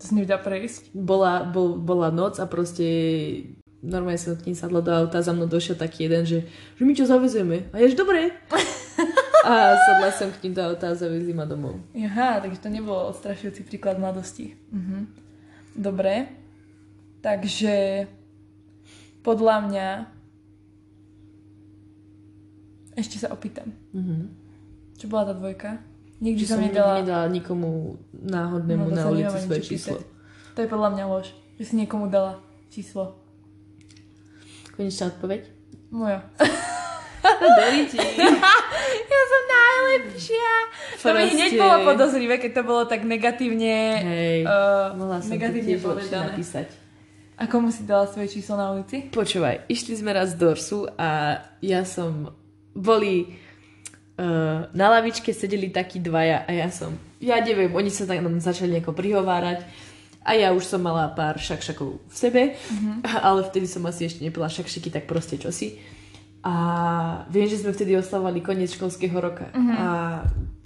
To 0.01 0.03
si 0.09 0.17
nedá 0.17 0.41
prejsť? 0.41 0.97
Bola, 0.97 1.45
bol, 1.45 1.77
bola 1.77 2.09
noc 2.09 2.41
a 2.41 2.49
proste 2.49 2.89
normálne 3.85 4.21
som 4.21 4.37
k 4.37 4.49
ním 4.49 4.57
sadla 4.57 4.81
do 4.81 4.93
auta, 4.93 5.21
za 5.21 5.33
mnou 5.37 5.45
došiel 5.45 5.77
taký 5.77 6.09
jeden, 6.09 6.25
že, 6.25 6.49
že 6.49 6.83
my 6.85 6.93
čo 6.97 7.05
zavezujeme. 7.05 7.69
A 7.73 7.81
ja, 7.81 7.87
že 7.89 8.01
dobre. 8.01 8.33
a 9.49 9.77
sadla 9.77 10.09
som 10.13 10.33
k 10.33 10.49
ním 10.49 10.55
do 10.57 10.63
auta 10.65 10.93
a 10.93 10.97
zaviezli 10.97 11.33
ma 11.33 11.45
domov. 11.45 11.81
Aha, 11.97 12.41
takže 12.41 12.65
to 12.65 12.69
nebolo 12.73 13.13
odstrašujúci 13.13 13.65
príklad 13.69 14.01
mladosti. 14.01 14.57
Mhm. 14.73 14.99
Dobre. 15.77 16.29
Takže 17.21 18.09
podľa 19.21 19.57
mňa 19.69 19.89
ešte 22.97 23.21
sa 23.21 23.33
opýtam. 23.33 23.73
Mhm. 23.93 24.33
Čo 25.01 25.09
bola 25.09 25.33
tá 25.33 25.35
dvojka? 25.37 25.90
Nikdy 26.21 26.45
som 26.45 26.61
som 26.61 26.69
nedala... 26.69 27.01
nedala 27.01 27.27
nikomu 27.27 27.97
náhodnému 28.13 28.87
No, 28.87 28.95
na 28.95 29.05
ulici 29.09 29.37
svoje 29.41 29.61
číslo. 29.65 29.97
pýtať. 29.97 30.09
To 30.53 30.59
je 30.61 30.69
podľa 30.69 30.91
mňa 30.93 31.05
lož. 31.09 31.27
Že 31.57 31.65
si 31.65 31.75
niekomu 31.77 32.07
dala 32.07 32.37
číslo. 32.69 33.17
Konečná 34.73 35.09
odpoveď? 35.09 35.49
Moja. 35.91 36.21
Darí 37.59 37.89
ti. 37.89 37.99
Ja 39.11 39.23
som 39.27 39.43
najlepšia. 39.45 40.51
To 41.03 41.09
mi 41.13 41.25
hneď 41.29 41.51
Proste. 41.51 41.61
bolo 41.61 41.77
podozrivé, 41.85 42.35
keď 42.39 42.53
to 42.53 42.63
bolo 42.63 42.83
tak 42.87 43.03
negatívne, 43.03 43.77
Hej, 43.99 44.39
uh, 44.47 44.95
mohla 44.95 45.19
som 45.19 45.35
negatívne 45.35 45.77
povedané. 45.79 46.31
napísať. 46.31 46.69
A 47.35 47.47
komu 47.47 47.71
si 47.71 47.83
dala 47.83 48.07
svoje 48.07 48.31
číslo 48.31 48.55
na 48.55 48.71
ulici? 48.71 49.11
Počúvaj, 49.11 49.67
išli 49.67 49.95
sme 49.95 50.15
raz 50.15 50.35
do 50.35 50.51
Dorsu 50.51 50.87
a 50.95 51.41
ja 51.59 51.83
som... 51.83 52.35
Boli... 52.71 53.35
Uh, 54.21 54.69
na 54.71 54.91
lavičke 54.91 55.33
sedeli 55.33 55.73
takí 55.73 55.97
dvaja 55.97 56.45
a 56.45 56.53
ja 56.53 56.69
som... 56.69 56.93
Ja 57.19 57.41
neviem, 57.41 57.73
oni 57.73 57.89
sa 57.89 58.05
tak 58.05 58.21
nám 58.21 58.37
začali 58.37 58.69
nejako 58.71 58.93
prihovárať 58.93 59.65
a 60.21 60.37
ja 60.37 60.53
už 60.53 60.61
som 60.63 60.77
mala 60.79 61.09
pár 61.09 61.41
šakšakov 61.41 62.05
v 62.05 62.15
sebe, 62.15 62.43
Mhm. 62.69 63.01
ale 63.17 63.41
vtedy 63.43 63.65
som 63.65 63.81
asi 63.83 64.05
ešte 64.05 64.21
nepila 64.21 64.45
šakšiky, 64.47 64.89
tak 64.91 65.05
proste 65.05 65.35
čosi. 65.35 65.81
A 66.41 66.53
viem, 67.27 67.45
že 67.45 67.59
sme 67.59 67.71
vtedy 67.71 67.97
oslavovali 67.97 68.41
koniec 68.41 68.69
školského 68.71 69.17
roka 69.17 69.49
Mhm. 69.53 69.73
a 69.73 69.87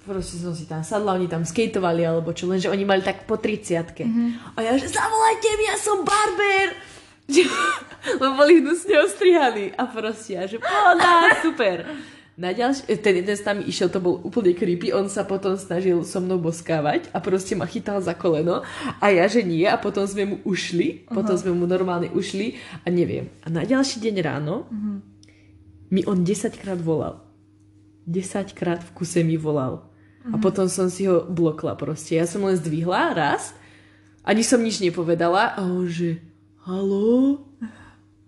proste 0.03 0.35
som 0.37 0.51
si 0.51 0.67
tam 0.67 0.83
sadla, 0.83 1.15
oni 1.15 1.27
tam 1.27 1.43
skateovali 1.43 2.03
alebo 2.03 2.31
čo, 2.31 2.47
lenže 2.47 2.67
oni 2.67 2.83
mali 2.83 3.01
tak 3.01 3.23
po 3.23 3.39
30 3.39 4.03
Mhm. 4.03 4.51
A 4.53 4.63
ja, 4.63 4.75
že 4.75 4.91
zavolajte 4.91 5.49
mi, 5.53 5.65
ja 5.65 5.77
som 5.77 6.03
barber! 6.03 6.75
Lebo 8.21 8.35
boli 8.35 8.59
hnusne 8.59 8.99
ostrihaní. 9.01 9.73
A 9.73 9.87
proste, 9.87 10.35
ja, 10.35 10.45
že 10.45 10.59
pohoda, 10.59 11.39
super. 11.41 11.87
na 12.35 12.51
ďalš- 12.51 12.91
ten 12.99 13.15
jeden 13.23 13.37
s 13.37 13.47
nami 13.47 13.63
išiel, 13.71 13.87
to 13.87 14.03
bol 14.03 14.19
úplne 14.27 14.59
creepy, 14.59 14.91
on 14.91 15.07
sa 15.07 15.23
potom 15.23 15.55
snažil 15.55 16.03
so 16.03 16.19
mnou 16.19 16.43
boskávať 16.43 17.07
a 17.15 17.23
proste 17.23 17.55
ma 17.55 17.63
chytal 17.67 18.03
za 18.03 18.15
koleno 18.19 18.67
a 18.99 19.07
ja, 19.15 19.31
že 19.31 19.47
nie 19.47 19.63
a 19.71 19.79
potom 19.79 20.03
sme 20.03 20.27
mu 20.27 20.37
ušli, 20.43 21.07
uh-huh. 21.07 21.15
potom 21.15 21.39
sme 21.39 21.55
mu 21.55 21.71
normálne 21.71 22.11
ušli 22.11 22.59
a 22.83 22.91
neviem. 22.91 23.31
A 23.47 23.55
na 23.55 23.63
ďalší 23.63 24.03
deň 24.03 24.15
ráno 24.19 24.67
uh-huh. 24.67 24.99
mi 25.95 26.03
on 26.11 26.27
10 26.27 26.59
krát 26.59 26.83
volal. 26.83 27.23
10 28.11 28.51
krát 28.59 28.83
v 28.83 28.91
kuse 28.99 29.23
mi 29.23 29.39
volal. 29.39 29.87
Uh-huh. 30.27 30.35
A 30.35 30.43
potom 30.43 30.67
som 30.67 30.91
si 30.91 31.07
ho 31.07 31.23
blokla 31.23 31.79
proste. 31.79 32.19
Ja 32.19 32.27
som 32.27 32.43
len 32.43 32.59
zdvihla 32.59 33.15
raz, 33.15 33.55
ani 34.27 34.43
som 34.43 34.59
nič 34.59 34.83
nepovedala 34.83 35.55
a 35.55 35.63
on 35.63 35.87
že 35.87 36.19
halo, 36.67 37.45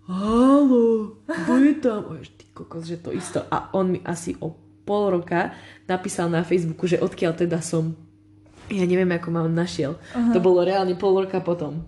halo, 0.07 1.19
kto 1.27 1.53
je 1.59 1.73
tam? 1.83 2.01
A 2.11 2.23
ty 2.23 2.45
kokos, 2.55 2.87
že 2.87 2.97
to 2.97 3.11
isto. 3.11 3.43
A 3.51 3.75
on 3.75 3.91
mi 3.91 3.99
asi 4.07 4.33
o 4.39 4.55
pol 4.87 5.11
roka 5.19 5.51
napísal 5.83 6.31
na 6.31 6.47
Facebooku, 6.47 6.87
že 6.87 7.03
odkiaľ 7.03 7.35
teda 7.35 7.59
som. 7.59 7.91
Ja 8.71 8.83
neviem, 8.87 9.11
ako 9.11 9.27
ma 9.31 9.43
on 9.43 9.55
našiel. 9.55 9.99
Aha. 10.15 10.31
To 10.31 10.39
bolo 10.39 10.63
reálne 10.63 10.95
pol 10.95 11.27
roka 11.27 11.43
potom. 11.43 11.83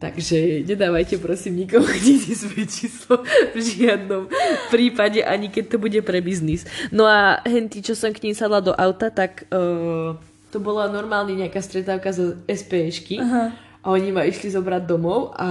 Takže 0.00 0.64
nedávajte 0.64 1.20
prosím 1.20 1.68
nikomu 1.68 1.84
kde 2.00 2.32
svoje 2.32 2.64
číslo 2.64 3.20
v 3.52 3.58
žiadnom 3.60 4.32
prípade, 4.72 5.20
ani 5.20 5.52
keď 5.52 5.76
to 5.76 5.76
bude 5.76 6.00
pre 6.00 6.24
biznis. 6.24 6.64
No 6.88 7.04
a 7.04 7.44
henty, 7.44 7.84
čo 7.84 7.92
som 7.92 8.08
k 8.16 8.24
ním 8.24 8.32
sadla 8.32 8.64
do 8.64 8.72
auta, 8.72 9.12
tak 9.12 9.44
uh, 9.52 10.16
to 10.48 10.56
bola 10.56 10.88
normálne 10.88 11.36
nejaká 11.36 11.60
stretávka 11.60 12.16
zo 12.16 12.40
SPŠky. 12.48 13.20
Aha 13.20 13.69
a 13.80 13.86
oni 13.96 14.12
ma 14.12 14.28
išli 14.28 14.52
zobrať 14.52 14.82
domov 14.84 15.32
a... 15.40 15.48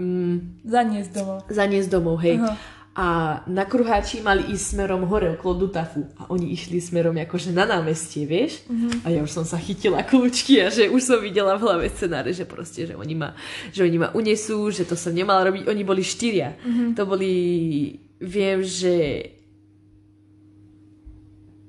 Mm, 0.00 0.64
zaniesť 0.64 1.10
domov. 1.12 1.38
Zaniesť 1.52 1.88
domov, 1.92 2.16
hej. 2.24 2.40
Aha. 2.40 2.56
A 2.96 3.08
na 3.44 3.68
kruháči 3.68 4.24
mali 4.24 4.56
ísť 4.56 4.72
smerom 4.72 5.04
hore 5.04 5.36
okolo 5.36 5.68
Dutafu. 5.68 6.08
A 6.16 6.32
oni 6.32 6.56
išli 6.56 6.80
smerom 6.80 7.12
akože 7.12 7.52
na 7.52 7.68
námestie, 7.68 8.24
vieš? 8.24 8.64
Uh-huh. 8.72 8.88
A 9.04 9.12
ja 9.12 9.20
už 9.20 9.28
som 9.28 9.44
sa 9.44 9.60
chytila 9.60 10.00
kľúčky 10.00 10.64
a 10.64 10.72
že 10.72 10.88
už 10.88 11.04
som 11.04 11.20
videla 11.20 11.60
v 11.60 11.68
hlave 11.68 11.92
scenáre, 11.92 12.32
že 12.32 12.48
proste, 12.48 12.88
že 12.88 12.96
oni 12.96 13.12
ma, 13.12 13.36
že 13.68 13.84
oni 13.84 14.00
ma 14.00 14.08
unesú, 14.16 14.72
že 14.72 14.88
to 14.88 14.96
som 14.96 15.12
nemala 15.12 15.44
robiť. 15.44 15.68
Oni 15.68 15.84
boli 15.84 16.00
štyria. 16.00 16.56
Uh-huh. 16.56 16.96
To 16.96 17.04
boli, 17.04 17.36
viem, 18.16 18.64
že 18.64 19.28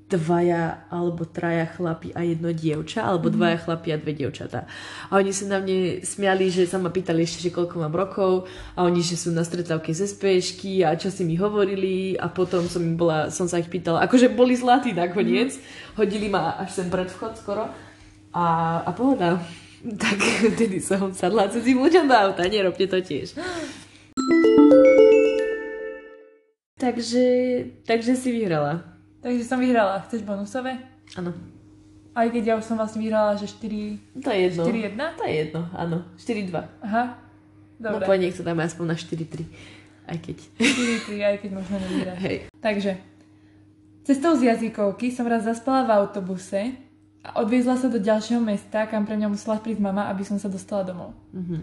dvaja 0.08 0.88
alebo 0.88 1.28
traja 1.28 1.68
chlapi 1.68 2.16
a 2.16 2.24
jedno 2.24 2.48
dievča, 2.48 3.04
alebo 3.04 3.28
mm-hmm. 3.28 3.36
dvaja 3.36 3.58
chlapi 3.60 3.88
a 3.92 4.00
dve 4.00 4.12
dievčatá. 4.16 4.64
A 5.12 5.20
oni 5.20 5.36
sa 5.36 5.44
na 5.52 5.60
mne 5.60 6.00
smiali, 6.00 6.48
že 6.48 6.64
sa 6.64 6.80
ma 6.80 6.88
pýtali 6.88 7.20
ešte, 7.20 7.44
že 7.44 7.52
koľko 7.52 7.84
mám 7.84 7.92
rokov 7.92 8.48
a 8.72 8.88
oni, 8.88 9.04
že 9.04 9.20
sú 9.20 9.36
na 9.36 9.44
stretávke 9.44 9.92
ze 9.92 10.08
spešky 10.08 10.80
a 10.80 10.96
čo 10.96 11.12
si 11.12 11.28
mi 11.28 11.36
hovorili 11.36 12.16
a 12.16 12.32
potom 12.32 12.64
som 12.72 12.80
im 12.80 12.96
bola, 12.96 13.28
som 13.28 13.44
sa 13.44 13.60
ich 13.60 13.68
pýtala, 13.68 14.00
akože 14.08 14.32
boli 14.32 14.56
zlatí 14.56 14.96
nakoniec, 14.96 15.52
mm-hmm. 15.52 16.00
hodili 16.00 16.32
ma 16.32 16.56
až 16.56 16.80
sem 16.80 16.88
pred 16.88 17.12
vchod 17.12 17.36
skoro 17.36 17.68
a, 18.32 18.44
a 18.88 18.90
pohoda. 18.96 19.38
Tak 19.78 20.18
vtedy 20.58 20.82
som 20.82 21.14
sadla 21.14 21.46
cudzím 21.46 21.78
ľuďom 21.78 22.10
do 22.10 22.16
auta, 22.18 22.50
nerobte 22.50 22.90
to 22.90 22.98
tiež. 22.98 23.38
Takže, 26.78 27.26
takže 27.86 28.14
si 28.14 28.30
vyhrala. 28.30 28.97
Takže 29.22 29.42
som 29.42 29.58
vyhrala. 29.58 30.02
Chceš 30.06 30.22
bonusové? 30.22 30.78
Áno. 31.18 31.34
Aj 32.14 32.26
keď 32.30 32.42
ja 32.42 32.54
už 32.58 32.66
som 32.66 32.74
vlastne 32.74 32.98
vyhrala, 32.98 33.38
že 33.38 33.46
4... 33.46 34.22
To 34.22 34.30
je 34.30 34.40
jedno. 34.50 34.62
4-1? 34.66 35.18
To 35.18 35.24
je 35.26 35.34
jedno, 35.34 35.60
áno. 35.70 35.96
4-2. 36.18 36.82
Aha. 36.82 37.04
Dobre. 37.78 38.02
No 38.02 38.06
poď 38.10 38.18
nech 38.26 38.34
to 38.34 38.42
dáme 38.42 38.66
aspoň 38.66 38.84
na 38.90 38.96
4-3. 38.98 39.46
Aj 40.10 40.18
keď. 40.18 40.36
4-3, 40.58 41.30
aj 41.30 41.36
keď 41.38 41.50
možno 41.54 41.74
nevyhráš. 41.78 42.18
Hej. 42.26 42.36
Takže. 42.58 42.92
Cestou 44.02 44.34
z 44.34 44.50
jazykovky 44.50 45.14
som 45.14 45.28
raz 45.30 45.46
zaspala 45.46 45.84
v 45.86 45.94
autobuse 45.94 46.74
a 47.22 47.38
odviezla 47.38 47.76
sa 47.76 47.92
do 47.92 48.00
ďalšieho 48.00 48.40
mesta, 48.40 48.88
kam 48.88 49.04
pre 49.04 49.14
mňa 49.20 49.28
musela 49.28 49.60
prísť 49.60 49.84
mama, 49.84 50.08
aby 50.10 50.24
som 50.24 50.40
sa 50.40 50.48
dostala 50.48 50.82
domov. 50.82 51.12
Mm-hmm. 51.36 51.62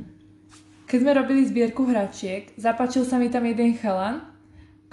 Keď 0.85 0.97
sme 1.01 1.11
robili 1.17 1.41
zbierku 1.41 1.89
hračiek, 1.89 2.53
zapačil 2.55 3.01
sa 3.01 3.17
mi 3.17 3.33
tam 3.33 3.49
jeden 3.49 3.73
chalan, 3.81 4.21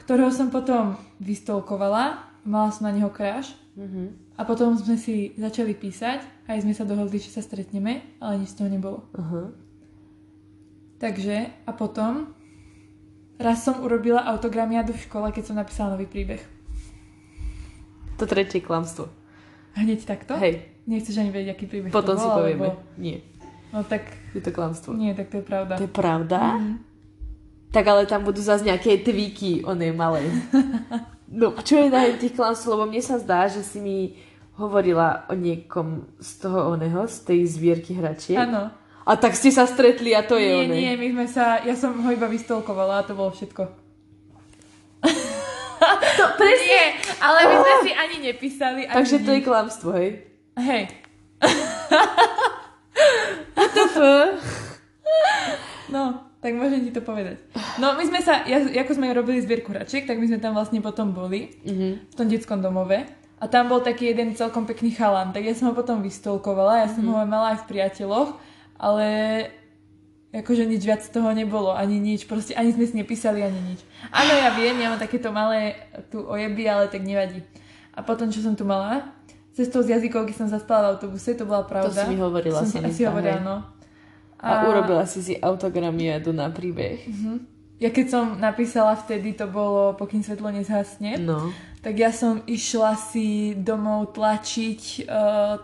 ktorého 0.01 0.33
som 0.33 0.49
potom 0.49 0.97
vystolkovala 1.21 2.32
mala 2.43 2.75
som 2.75 2.91
na 2.91 2.93
neho 2.95 3.11
kráš 3.11 3.55
mm-hmm. 3.79 4.39
a 4.39 4.43
potom 4.43 4.75
sme 4.75 4.99
si 4.99 5.35
začali 5.39 5.75
písať 5.75 6.21
a 6.47 6.59
aj 6.59 6.67
sme 6.67 6.75
sa 6.75 6.85
dohodli, 6.87 7.23
že 7.23 7.31
sa 7.31 7.43
stretneme, 7.43 8.03
ale 8.19 8.43
nič 8.43 8.55
z 8.55 8.59
toho 8.63 8.69
nebolo. 8.69 9.07
Uh-huh. 9.15 9.55
Takže 10.99 11.51
a 11.67 11.71
potom 11.75 12.35
raz 13.39 13.63
som 13.63 13.83
urobila 13.83 14.23
autogramiadu 14.27 14.95
v 14.95 15.05
škole, 15.07 15.27
keď 15.35 15.45
som 15.51 15.57
napísala 15.59 15.99
nový 15.99 16.07
príbeh. 16.07 16.43
To 18.19 18.25
tretie 18.27 18.63
klamstvo. 18.63 19.11
Hneď 19.75 20.05
takto? 20.07 20.39
Hej. 20.39 20.63
Nechceš 20.87 21.19
ani 21.23 21.31
vedieť, 21.31 21.55
aký 21.55 21.65
príbeh 21.67 21.91
Potom 21.91 22.15
to 22.15 22.23
bol, 22.23 22.23
si 22.23 22.29
povieme. 22.29 22.67
Alebo... 22.71 22.83
Nie. 22.99 23.19
No 23.73 23.83
tak... 23.87 24.05
Je 24.37 24.43
to 24.43 24.53
klamstvo. 24.55 24.95
Nie, 24.95 25.15
tak 25.15 25.31
to 25.33 25.41
je 25.41 25.47
pravda. 25.47 25.75
To 25.79 25.87
je 25.87 25.95
pravda? 25.95 26.41
Mm. 26.59 26.77
Tak 27.73 27.85
ale 27.89 28.05
tam 28.05 28.21
budú 28.23 28.45
zase 28.45 28.69
nejaké 28.69 29.01
tvíky, 29.01 29.65
oné 29.65 29.97
malé. 29.97 30.29
No, 31.33 31.57
čo 31.65 31.81
je 31.81 31.89
na 31.89 32.13
tých 32.13 32.37
klamstv, 32.37 32.77
lebo 32.77 32.85
mne 32.85 33.01
sa 33.01 33.17
zdá, 33.17 33.49
že 33.49 33.65
si 33.65 33.81
mi 33.81 34.21
hovorila 34.61 35.25
o 35.33 35.35
niekom 35.35 36.05
z 36.21 36.45
toho 36.45 36.77
oného, 36.77 37.09
z 37.09 37.19
tej 37.25 37.41
zbierky 37.49 37.97
hračiek. 37.97 38.37
Áno. 38.37 38.69
A 39.03 39.13
tak 39.19 39.35
ste 39.35 39.51
sa 39.51 39.67
stretli 39.67 40.15
a 40.15 40.23
to 40.23 40.39
nie, 40.39 40.45
je 40.45 40.53
oné. 40.55 40.75
Nie, 40.77 40.93
my 40.95 41.09
sme 41.11 41.27
sa, 41.27 41.59
ja 41.65 41.75
som 41.75 41.97
ho 41.97 42.09
iba 42.13 42.29
vystolkovala 42.29 43.03
a 43.03 43.07
to 43.09 43.17
bolo 43.17 43.33
všetko. 43.35 43.63
to 46.21 46.25
presne. 46.39 46.69
Nie, 46.69 46.85
ale 47.19 47.39
my 47.49 47.57
sme 47.59 47.75
si 47.83 47.91
ani 47.97 48.17
nepísali. 48.23 48.87
Ani 48.87 48.95
Takže 48.95 49.17
to 49.27 49.31
je 49.35 49.41
klamstvo, 49.43 49.91
hej? 49.97 50.23
Hej. 50.55 50.83
no. 55.91 56.32
Tak 56.43 56.59
môžem 56.59 56.83
ti 56.83 56.91
to 56.91 57.07
povedať. 57.07 57.39
No 57.79 57.95
my 57.95 58.03
sme 58.03 58.19
sa, 58.19 58.43
ja, 58.51 58.59
ako 58.59 58.99
sme 58.99 59.15
robili 59.15 59.39
zbierku 59.39 59.71
hračiek, 59.71 60.03
tak 60.11 60.19
my 60.19 60.27
sme 60.27 60.43
tam 60.43 60.59
vlastne 60.59 60.83
potom 60.83 61.15
boli, 61.15 61.55
mm-hmm. 61.63 61.93
v 62.11 62.15
tom 62.19 62.27
detskom 62.27 62.59
domove. 62.59 63.07
A 63.39 63.45
tam 63.47 63.71
bol 63.71 63.79
taký 63.79 64.11
jeden 64.11 64.35
celkom 64.35 64.67
pekný 64.67 64.91
chalan, 64.91 65.31
tak 65.31 65.47
ja 65.47 65.55
som 65.55 65.71
ho 65.71 65.75
potom 65.75 66.03
vystolkovala, 66.03 66.83
ja 66.83 66.89
som 66.91 67.07
mm-hmm. 67.07 67.23
ho 67.23 67.31
mala 67.31 67.55
aj 67.55 67.63
v 67.63 67.69
priateľoch, 67.71 68.31
ale 68.75 69.07
akože 70.35 70.67
nič 70.67 70.83
viac 70.83 71.07
z 71.07 71.15
toho 71.15 71.31
nebolo, 71.31 71.71
ani 71.71 72.03
nič, 72.03 72.27
proste 72.27 72.59
ani 72.59 72.75
sme 72.75 72.91
si 72.91 72.99
nepísali, 72.99 73.45
ani 73.47 73.61
nič. 73.75 73.81
Áno, 74.11 74.35
ja 74.35 74.51
viem, 74.59 74.75
ja 74.83 74.91
mám 74.91 74.99
takéto 74.99 75.31
malé 75.31 75.79
tu 76.11 76.27
ojeby, 76.27 76.67
ale 76.67 76.91
tak 76.91 77.07
nevadí. 77.07 77.39
A 77.95 78.03
potom, 78.03 78.33
čo 78.35 78.43
som 78.43 78.59
tu 78.59 78.67
mala, 78.67 79.15
cestou 79.55 79.85
z 79.85 79.95
jazykovky 79.95 80.35
som 80.35 80.51
zaspala 80.51 80.91
v 80.91 80.99
autobuse, 80.99 81.39
to 81.39 81.47
bola 81.47 81.63
pravda. 81.63 81.93
To 81.93 82.09
si 82.09 82.17
mi 82.17 82.19
hovorila. 82.19 82.59
Som 82.65 82.73
ti 82.73 82.83
asi 82.83 83.05
hovorila, 83.07 83.39
no. 83.39 83.57
A, 84.43 84.67
a 84.67 84.67
urobila 84.67 85.07
si 85.07 85.23
si 85.23 85.35
autogramiadu 85.39 86.35
na 86.35 86.51
príbeh. 86.51 87.07
Uh-huh. 87.07 87.39
Ja 87.79 87.95
keď 87.95 88.07
som 88.11 88.25
napísala 88.43 88.99
vtedy, 88.99 89.39
to 89.39 89.47
bolo 89.47 89.95
pokým 89.95 90.23
svetlo 90.23 90.51
nezhasne, 90.51 91.23
no. 91.23 91.55
tak 91.79 91.99
ja 91.99 92.11
som 92.11 92.43
išla 92.47 92.99
si 92.99 93.55
domov 93.55 94.19
tlačiť 94.19 95.07
uh, 95.07 95.63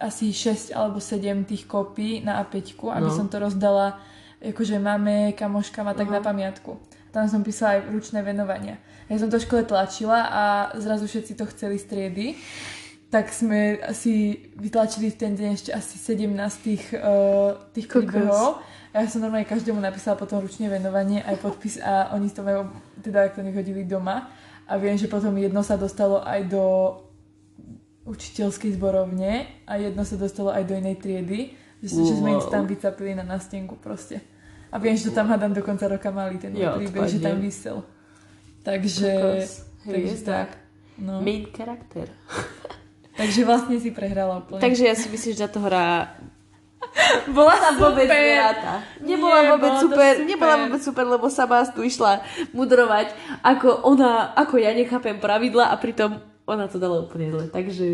asi 0.00 0.32
6 0.32 0.72
alebo 0.72 0.98
7 0.98 1.44
tých 1.44 1.68
kopí 1.68 2.24
na 2.24 2.40
A5, 2.40 2.80
aby 2.80 3.08
no. 3.08 3.14
som 3.14 3.28
to 3.28 3.36
rozdala 3.36 4.00
akože 4.42 4.80
máme, 4.82 5.38
kamoškám 5.38 5.86
a 5.86 5.94
tak 5.94 6.10
uh-huh. 6.10 6.18
na 6.18 6.26
pamiatku. 6.26 6.80
Tam 7.12 7.28
som 7.28 7.44
písala 7.44 7.78
aj 7.78 7.92
ručné 7.92 8.24
venovania. 8.24 8.80
Ja 9.06 9.20
som 9.20 9.28
to 9.28 9.36
v 9.36 9.44
škole 9.44 9.62
tlačila 9.68 10.32
a 10.32 10.44
zrazu 10.80 11.04
všetci 11.04 11.36
to 11.36 11.44
chceli 11.52 11.76
striedy 11.76 12.40
tak 13.12 13.28
sme 13.28 13.76
si 13.92 14.40
vytlačili 14.56 15.12
v 15.12 15.16
ten 15.20 15.36
deň 15.36 15.50
ešte 15.52 15.70
asi 15.76 16.00
17 16.00 16.32
tých, 16.64 16.96
uh, 16.96 17.60
tých 17.76 17.84
príbehov. 17.84 18.64
Ja 18.96 19.04
som 19.04 19.20
normálne 19.20 19.44
každému 19.44 19.84
napísala 19.84 20.16
potom 20.16 20.40
ručne 20.40 20.72
venovanie 20.72 21.20
aj 21.20 21.36
podpis 21.44 21.76
a 21.76 22.16
oni 22.16 22.32
to 22.32 22.40
majú, 22.40 22.72
teda 23.04 23.28
ak 23.28 23.36
to 23.36 23.44
nechodili 23.44 23.84
doma. 23.84 24.32
A 24.64 24.80
viem, 24.80 24.96
že 24.96 25.12
potom 25.12 25.36
jedno 25.36 25.60
sa 25.60 25.76
dostalo 25.76 26.24
aj 26.24 26.40
do 26.48 26.64
učiteľskej 28.08 28.80
zborovne 28.80 29.60
a 29.68 29.76
jedno 29.76 30.08
sa 30.08 30.16
dostalo 30.16 30.48
aj 30.48 30.64
do 30.64 30.72
inej 30.72 30.96
triedy. 31.04 31.52
Že, 31.84 31.92
wow. 31.92 32.08
že 32.08 32.14
sme 32.16 32.30
ich 32.40 32.48
tam 32.48 32.64
vycapili 32.64 33.12
na 33.12 33.28
nástenku 33.28 33.76
proste. 33.76 34.24
A 34.72 34.80
viem, 34.80 34.96
že 34.96 35.12
to 35.12 35.12
tam 35.12 35.28
hádam 35.28 35.52
do 35.52 35.60
konca 35.60 35.84
roka 35.84 36.08
mali 36.08 36.40
ten 36.40 36.56
ja, 36.56 36.80
príbeh, 36.80 37.04
že 37.04 37.20
tam 37.20 37.44
vysel. 37.44 37.84
Takže, 38.64 39.44
takže 39.84 40.16
tak. 40.24 40.56
No. 40.96 41.20
Main 41.20 41.52
charakter. 41.52 42.08
Takže 43.12 43.40
vlastne 43.44 43.76
si 43.76 43.92
prehrala 43.92 44.40
úplne. 44.40 44.62
Takže 44.62 44.88
ja 44.88 44.94
si 44.96 45.08
myslím, 45.12 45.32
že 45.36 45.44
táto 45.44 45.60
hra 45.60 46.16
bola 47.36 47.54
sa 47.56 47.70
vôbec 47.76 48.08
neráta. 48.08 48.84
Nebola 49.00 49.38
Nie, 49.44 49.48
vôbec 49.56 49.72
super, 49.80 50.12
super, 50.18 50.28
nebola 50.28 50.54
vôbec 50.66 50.82
super, 50.82 51.04
lebo 51.08 51.26
sa 51.32 51.44
vás 51.48 51.72
tu 51.72 51.80
išla 51.84 52.24
mudrovať, 52.52 53.12
ako 53.40 53.86
ona, 53.86 54.32
ako 54.36 54.60
ja 54.60 54.72
nechápem 54.76 55.16
pravidla 55.22 55.72
a 55.72 55.74
pritom 55.78 56.20
ona 56.44 56.66
to 56.68 56.76
dala 56.76 57.06
úplne 57.06 57.32
zle. 57.32 57.44
Takže... 57.48 57.86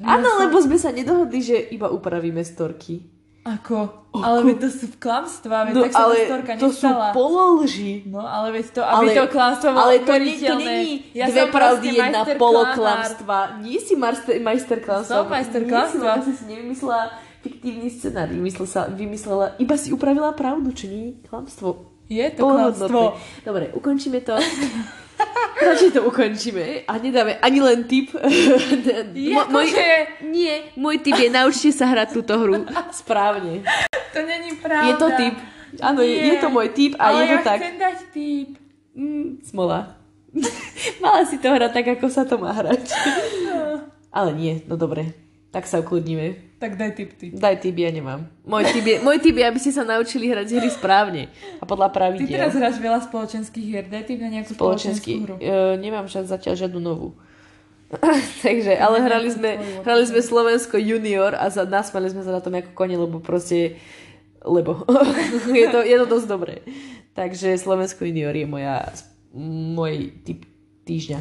Ja 0.00 0.16
Áno, 0.16 0.24
som... 0.24 0.40
lebo 0.48 0.56
sme 0.64 0.80
sa 0.80 0.88
nedohodli, 0.88 1.44
že 1.44 1.56
iba 1.68 1.92
upravíme 1.92 2.40
storky. 2.40 3.11
Ako? 3.42 4.06
Ale 4.14 4.44
veď 4.46 4.56
to 4.62 4.68
sú 4.70 4.86
klamstvá, 5.02 5.66
veď 5.66 5.74
No 5.74 5.82
tak 5.82 5.92
sa 5.92 6.04
ale 6.06 6.14
storka 6.30 6.52
to 6.54 6.68
sú 6.70 6.86
nestala. 6.86 7.10
pololži. 7.10 8.06
No 8.06 8.22
ale 8.22 8.54
veď 8.54 8.66
to, 8.70 8.80
aby 8.84 9.06
Ale- 9.10 9.14
to 9.18 9.24
klamstvo 9.26 9.68
bolo 9.72 9.82
Ale 9.82 9.94
to, 9.98 10.12
nie, 10.14 10.36
to 10.38 10.54
není 10.54 10.92
Ja 11.10 11.26
dve 11.26 11.42
som 11.42 11.50
pravdy, 11.50 11.86
jedna 11.90 12.22
poloklamstva. 12.38 13.36
Nie 13.58 13.78
si 13.82 13.94
majster, 13.98 14.38
majster 14.38 14.78
klamstva. 14.78 15.14
Som 15.16 15.26
majster 15.26 15.62
klamstva. 15.66 16.08
lebo 16.14 16.22
si 16.22 16.32
si 16.38 16.44
nevymyslela 16.46 17.02
fiktívny 17.42 17.90
scenár. 17.90 18.30
Vymyslela, 18.30 18.68
sa, 18.70 18.80
vymyslela, 18.86 19.46
iba 19.58 19.74
si 19.74 19.90
upravila 19.90 20.30
pravdu, 20.30 20.70
čo 20.70 20.86
nie 20.86 21.18
klamstvo. 21.26 21.90
Je 22.06 22.22
to 22.30 22.46
klamstvo. 22.46 23.18
Dobre, 23.42 23.74
ukončíme 23.74 24.22
to. 24.22 24.38
Radšej 25.62 25.90
to 25.92 26.00
ukončíme 26.02 26.84
a 26.84 26.92
nedáme 26.98 27.38
ani 27.38 27.58
len 27.58 27.86
tip. 27.86 28.10
Mo- 29.30 29.46
Akože, 29.46 29.86
Nie, 30.26 30.74
môj 30.74 30.98
tip 30.98 31.14
je 31.14 31.28
naučte 31.28 31.70
sa 31.70 31.86
hrať 31.86 32.12
túto 32.12 32.34
hru 32.36 32.66
správne. 32.90 33.62
to 34.10 34.20
není 34.22 34.58
pravda. 34.58 34.86
Je 34.86 34.94
to 34.98 35.08
tip. 35.14 35.34
Áno, 35.80 36.04
je, 36.04 36.12
je 36.12 36.36
to 36.36 36.48
môj 36.48 36.68
tip 36.68 36.92
a 36.96 37.08
ale 37.08 37.24
je 37.24 37.26
to 37.26 37.32
ja 37.32 37.42
tak. 37.42 37.58
chcem 37.58 37.76
dať 37.78 37.98
tip. 38.12 38.48
Mm, 38.92 39.40
smola. 39.40 39.96
Mala 41.02 41.24
si 41.24 41.36
to 41.38 41.48
hrať 41.48 41.72
tak, 41.72 41.86
ako 41.96 42.06
sa 42.08 42.24
to 42.24 42.36
má 42.36 42.52
hrať. 42.52 42.92
Ale 44.12 44.36
nie, 44.36 44.60
no 44.68 44.76
dobre. 44.76 45.16
Tak 45.52 45.68
sa 45.68 45.84
ukludníme. 45.84 46.56
Tak 46.56 46.80
daj 46.80 46.96
tip 46.96 47.12
ty. 47.20 47.28
Daj 47.28 47.60
tip, 47.60 47.76
ja 47.76 47.92
nemám. 47.92 48.24
Môj 48.48 48.72
tip 48.72 48.88
je, 48.88 48.96
môj 49.04 49.20
tip 49.20 49.36
je 49.36 49.44
aby 49.44 49.60
ste 49.60 49.68
sa 49.68 49.84
naučili 49.84 50.32
hrať 50.32 50.56
hry 50.56 50.70
správne. 50.72 51.28
A 51.60 51.68
podľa 51.68 51.92
Ty 51.92 51.94
pravidiel. 52.00 52.40
teraz 52.40 52.56
hráš 52.56 52.80
veľa 52.80 53.04
spoločenských 53.04 53.66
hier, 53.66 53.84
daj 53.84 54.08
tip 54.08 54.16
na 54.24 54.32
nejakú 54.32 54.56
spoločenskú 54.56 55.28
hru. 55.28 55.34
E, 55.36 55.76
nemám 55.76 56.08
však 56.08 56.24
zatiaľ 56.24 56.54
žiadnu 56.56 56.80
novú. 56.80 57.12
Takže, 58.46 58.72
ale 58.80 59.04
hrali 59.04 59.28
sme, 59.28 59.60
hrali 59.84 60.04
sme 60.08 60.24
Slovensko 60.24 60.80
junior 60.80 61.36
a 61.36 61.52
za, 61.52 61.68
nasmali 61.68 62.08
sme 62.08 62.24
sa 62.24 62.32
na 62.32 62.40
tom 62.40 62.56
ako 62.56 62.72
kone, 62.72 62.96
lebo 62.96 63.20
proste, 63.20 63.76
lebo 64.40 64.88
je, 65.52 65.66
to, 65.68 65.84
je 65.84 65.96
to 66.00 66.06
dosť 66.08 66.26
dobré. 66.32 66.64
Takže 67.12 67.60
Slovensko 67.60 68.08
junior 68.08 68.32
je 68.32 68.48
moja, 68.48 68.88
môj 69.36 70.16
typ 70.24 70.48
týždňa. 70.88 71.20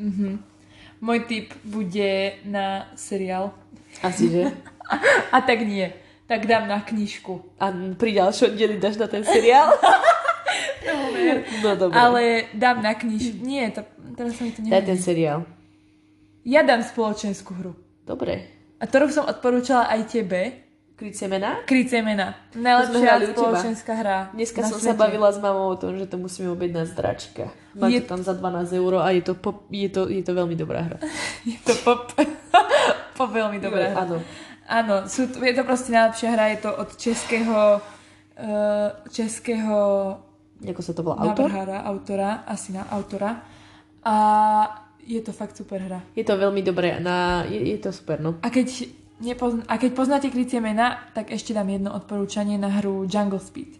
Mhm. 0.00 0.57
Môj 0.98 1.24
tip 1.30 1.54
bude 1.62 2.42
na 2.42 2.90
seriál. 2.98 3.54
Asi, 4.02 4.30
že? 4.30 4.42
A 5.34 5.38
tak 5.40 5.62
nie. 5.62 5.94
Tak 6.28 6.44
dám 6.44 6.68
na 6.68 6.84
knižku. 6.84 7.40
A 7.56 7.72
pri 7.96 8.10
ďalšom 8.20 8.52
dieli 8.52 8.76
dáš 8.76 9.00
na 9.00 9.08
ten 9.08 9.24
seriál? 9.24 9.72
No 11.62 11.76
dobre. 11.76 11.92
Ale 11.92 12.22
dám 12.56 12.80
na 12.80 12.96
knižku. 12.96 13.44
Nie, 13.44 13.68
to, 13.68 13.84
teraz 14.16 14.38
sa 14.38 14.48
mi 14.48 14.52
to 14.54 14.64
Daj 14.64 14.84
ten 14.88 14.96
seriál. 14.96 15.44
Ja 16.46 16.64
dám 16.64 16.80
spoločenskú 16.80 17.52
hru. 17.60 17.72
Dobre. 18.08 18.48
A 18.80 18.88
ktorú 18.88 19.12
som 19.12 19.28
odporúčala 19.28 19.90
aj 19.92 20.08
tebe. 20.08 20.67
Kryť 21.62 21.86
semena. 21.86 22.34
To 22.50 22.58
sme 22.58 22.66
Najlepšia 22.66 23.30
spoločenská 23.30 23.92
hra. 24.02 24.18
Dneska 24.34 24.66
som 24.66 24.82
sa 24.82 24.90
svete. 24.90 24.98
bavila 24.98 25.30
s 25.30 25.38
mamou 25.38 25.70
o 25.70 25.78
tom, 25.78 25.94
že 25.94 26.10
to 26.10 26.18
musíme 26.18 26.50
objednať 26.50 26.90
z 26.90 26.94
dračka. 26.98 27.44
Má 27.78 27.86
Je- 27.86 28.02
to 28.02 28.18
tam 28.18 28.26
za 28.26 28.34
12 28.34 28.74
eur 28.74 28.98
a 28.98 29.14
je 29.14 29.22
to, 29.22 29.38
pop, 29.38 29.62
je 29.70 29.86
to, 29.86 30.10
je 30.10 30.26
to 30.26 30.34
veľmi 30.34 30.58
dobrá 30.58 30.82
hra. 30.82 30.98
Je 31.46 31.54
to 31.62 31.70
pop. 31.86 32.10
pop 33.18 33.30
veľmi 33.30 33.62
dobrá 33.62 33.94
hra. 33.94 34.10
Áno. 34.10 34.18
Áno, 34.66 34.94
sú, 35.06 35.30
je 35.38 35.54
to 35.54 35.62
proste 35.62 35.94
najlepšia 35.94 36.34
hra. 36.34 36.44
Je 36.50 36.58
to 36.66 36.70
od 36.74 36.90
českého 36.98 37.78
uh, 37.78 38.90
českého 39.06 39.78
Ako 40.66 40.82
sa 40.82 40.92
to 40.98 41.06
volá? 41.06 41.22
Autor? 41.22 41.46
autora, 41.86 42.42
asi 42.42 42.74
na 42.74 42.90
autora. 42.90 43.38
A 44.02 44.14
je 45.08 45.22
to 45.22 45.30
fakt 45.30 45.54
super 45.54 45.78
hra. 45.78 46.02
Je 46.18 46.26
to 46.26 46.34
veľmi 46.34 46.60
dobré. 46.60 46.98
Na, 46.98 47.46
je, 47.46 47.56
je 47.70 47.78
to 47.78 47.94
super, 47.94 48.18
no. 48.20 48.36
A 48.42 48.50
keď, 48.50 48.90
nepozn- 49.20 49.66
a 49.66 49.78
keď 49.78 49.90
poznáte 49.94 50.28
krycie 50.30 50.58
mena, 50.58 50.98
tak 51.14 51.30
ešte 51.30 51.54
dám 51.54 51.68
jedno 51.68 51.90
odporúčanie 51.94 52.58
na 52.58 52.68
hru 52.78 53.06
Jungle 53.06 53.42
Speed. 53.42 53.78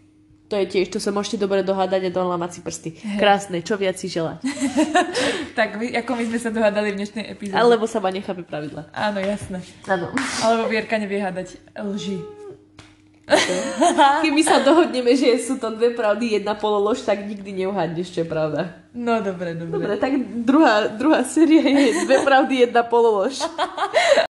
To 0.49 0.57
je 0.57 0.65
tiež, 0.65 0.89
to 0.89 0.97
sa 0.97 1.13
môžete 1.13 1.45
dobre 1.45 1.61
dohádať 1.61 2.09
a 2.09 2.15
dolamať 2.15 2.49
si 2.49 2.59
prsty. 2.65 2.89
Krásne, 3.21 3.61
čo 3.61 3.77
viac 3.77 4.01
si 4.01 4.09
želať. 4.09 4.41
Tak 5.59 5.75
my, 5.75 5.91
ako 5.91 6.15
my 6.15 6.23
sme 6.23 6.39
sa 6.39 6.49
dohádali 6.55 6.95
v 6.95 7.03
dnešnej 7.03 7.25
epizóde. 7.35 7.59
Alebo 7.59 7.83
sa 7.83 7.99
ma 7.99 8.15
nechápe 8.15 8.47
pravidla. 8.47 8.87
Áno, 8.95 9.19
jasné. 9.19 9.59
Áno. 9.91 10.07
Alebo 10.39 10.71
Vierka 10.71 10.95
nevie 10.95 11.19
hádať 11.19 11.59
lži. 11.75 12.23
Keby 14.23 14.41
sa 14.41 14.63
dohodneme, 14.63 15.19
že 15.19 15.35
sú 15.37 15.59
to 15.59 15.75
dve 15.75 15.91
pravdy, 15.93 16.39
jedna 16.39 16.55
pololož, 16.55 17.03
tak 17.03 17.27
nikdy 17.27 17.65
neuhádneš, 17.65 18.07
čo 18.15 18.23
je 18.23 18.27
pravda. 18.31 18.87
No 18.95 19.19
dobre, 19.19 19.53
dobre. 19.53 19.83
Dobre, 19.83 19.99
tak 19.99 20.15
druhá, 20.47 20.87
druhá 20.89 21.21
séria 21.27 21.61
je 21.61 22.07
dve 22.07 22.23
pravdy, 22.23 22.71
jedna 22.71 22.81
pololož. 22.87 23.43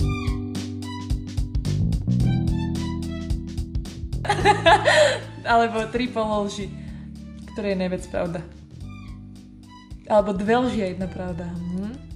Alebo 5.56 5.86
tri 5.90 6.10
pololži, 6.10 6.70
ktoré 7.54 7.74
je 7.74 7.78
najviac 7.80 8.04
pravda. 8.10 8.40
Alebo 10.06 10.30
dve 10.34 10.54
lži 10.66 10.80
a 10.82 10.88
jedna 10.94 11.08
pravda. 11.10 11.50
Hm? 11.50 12.06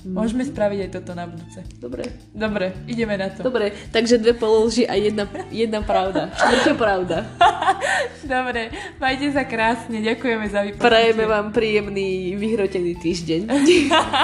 Môžeme 0.00 0.48
spraviť 0.48 0.88
aj 0.88 0.90
toto 0.96 1.12
na 1.12 1.28
budúce. 1.28 1.60
Dobre. 1.76 2.08
Dobre, 2.32 2.72
ideme 2.88 3.20
na 3.20 3.28
to. 3.28 3.44
Dobre, 3.44 3.76
takže 3.92 4.16
dve 4.16 4.32
pololži 4.32 4.88
a 4.88 4.96
jedna, 4.96 5.28
jedna 5.52 5.84
pravda. 5.84 6.32
Štvrťa 6.32 6.74
pravda. 6.80 7.28
Dobre, 8.24 8.72
majte 8.96 9.28
sa 9.28 9.44
krásne, 9.44 10.00
ďakujeme 10.00 10.46
za 10.48 10.64
vypočutie. 10.64 10.88
Prajeme 10.88 11.24
vám 11.28 11.52
príjemný, 11.52 12.32
vyhrotený 12.32 12.96
týždeň. 12.96 13.40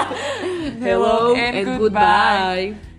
Hello 0.81 1.37
and, 1.37 1.53
and 1.61 1.67
goodbye. 1.77 2.73
goodbye. 2.73 2.96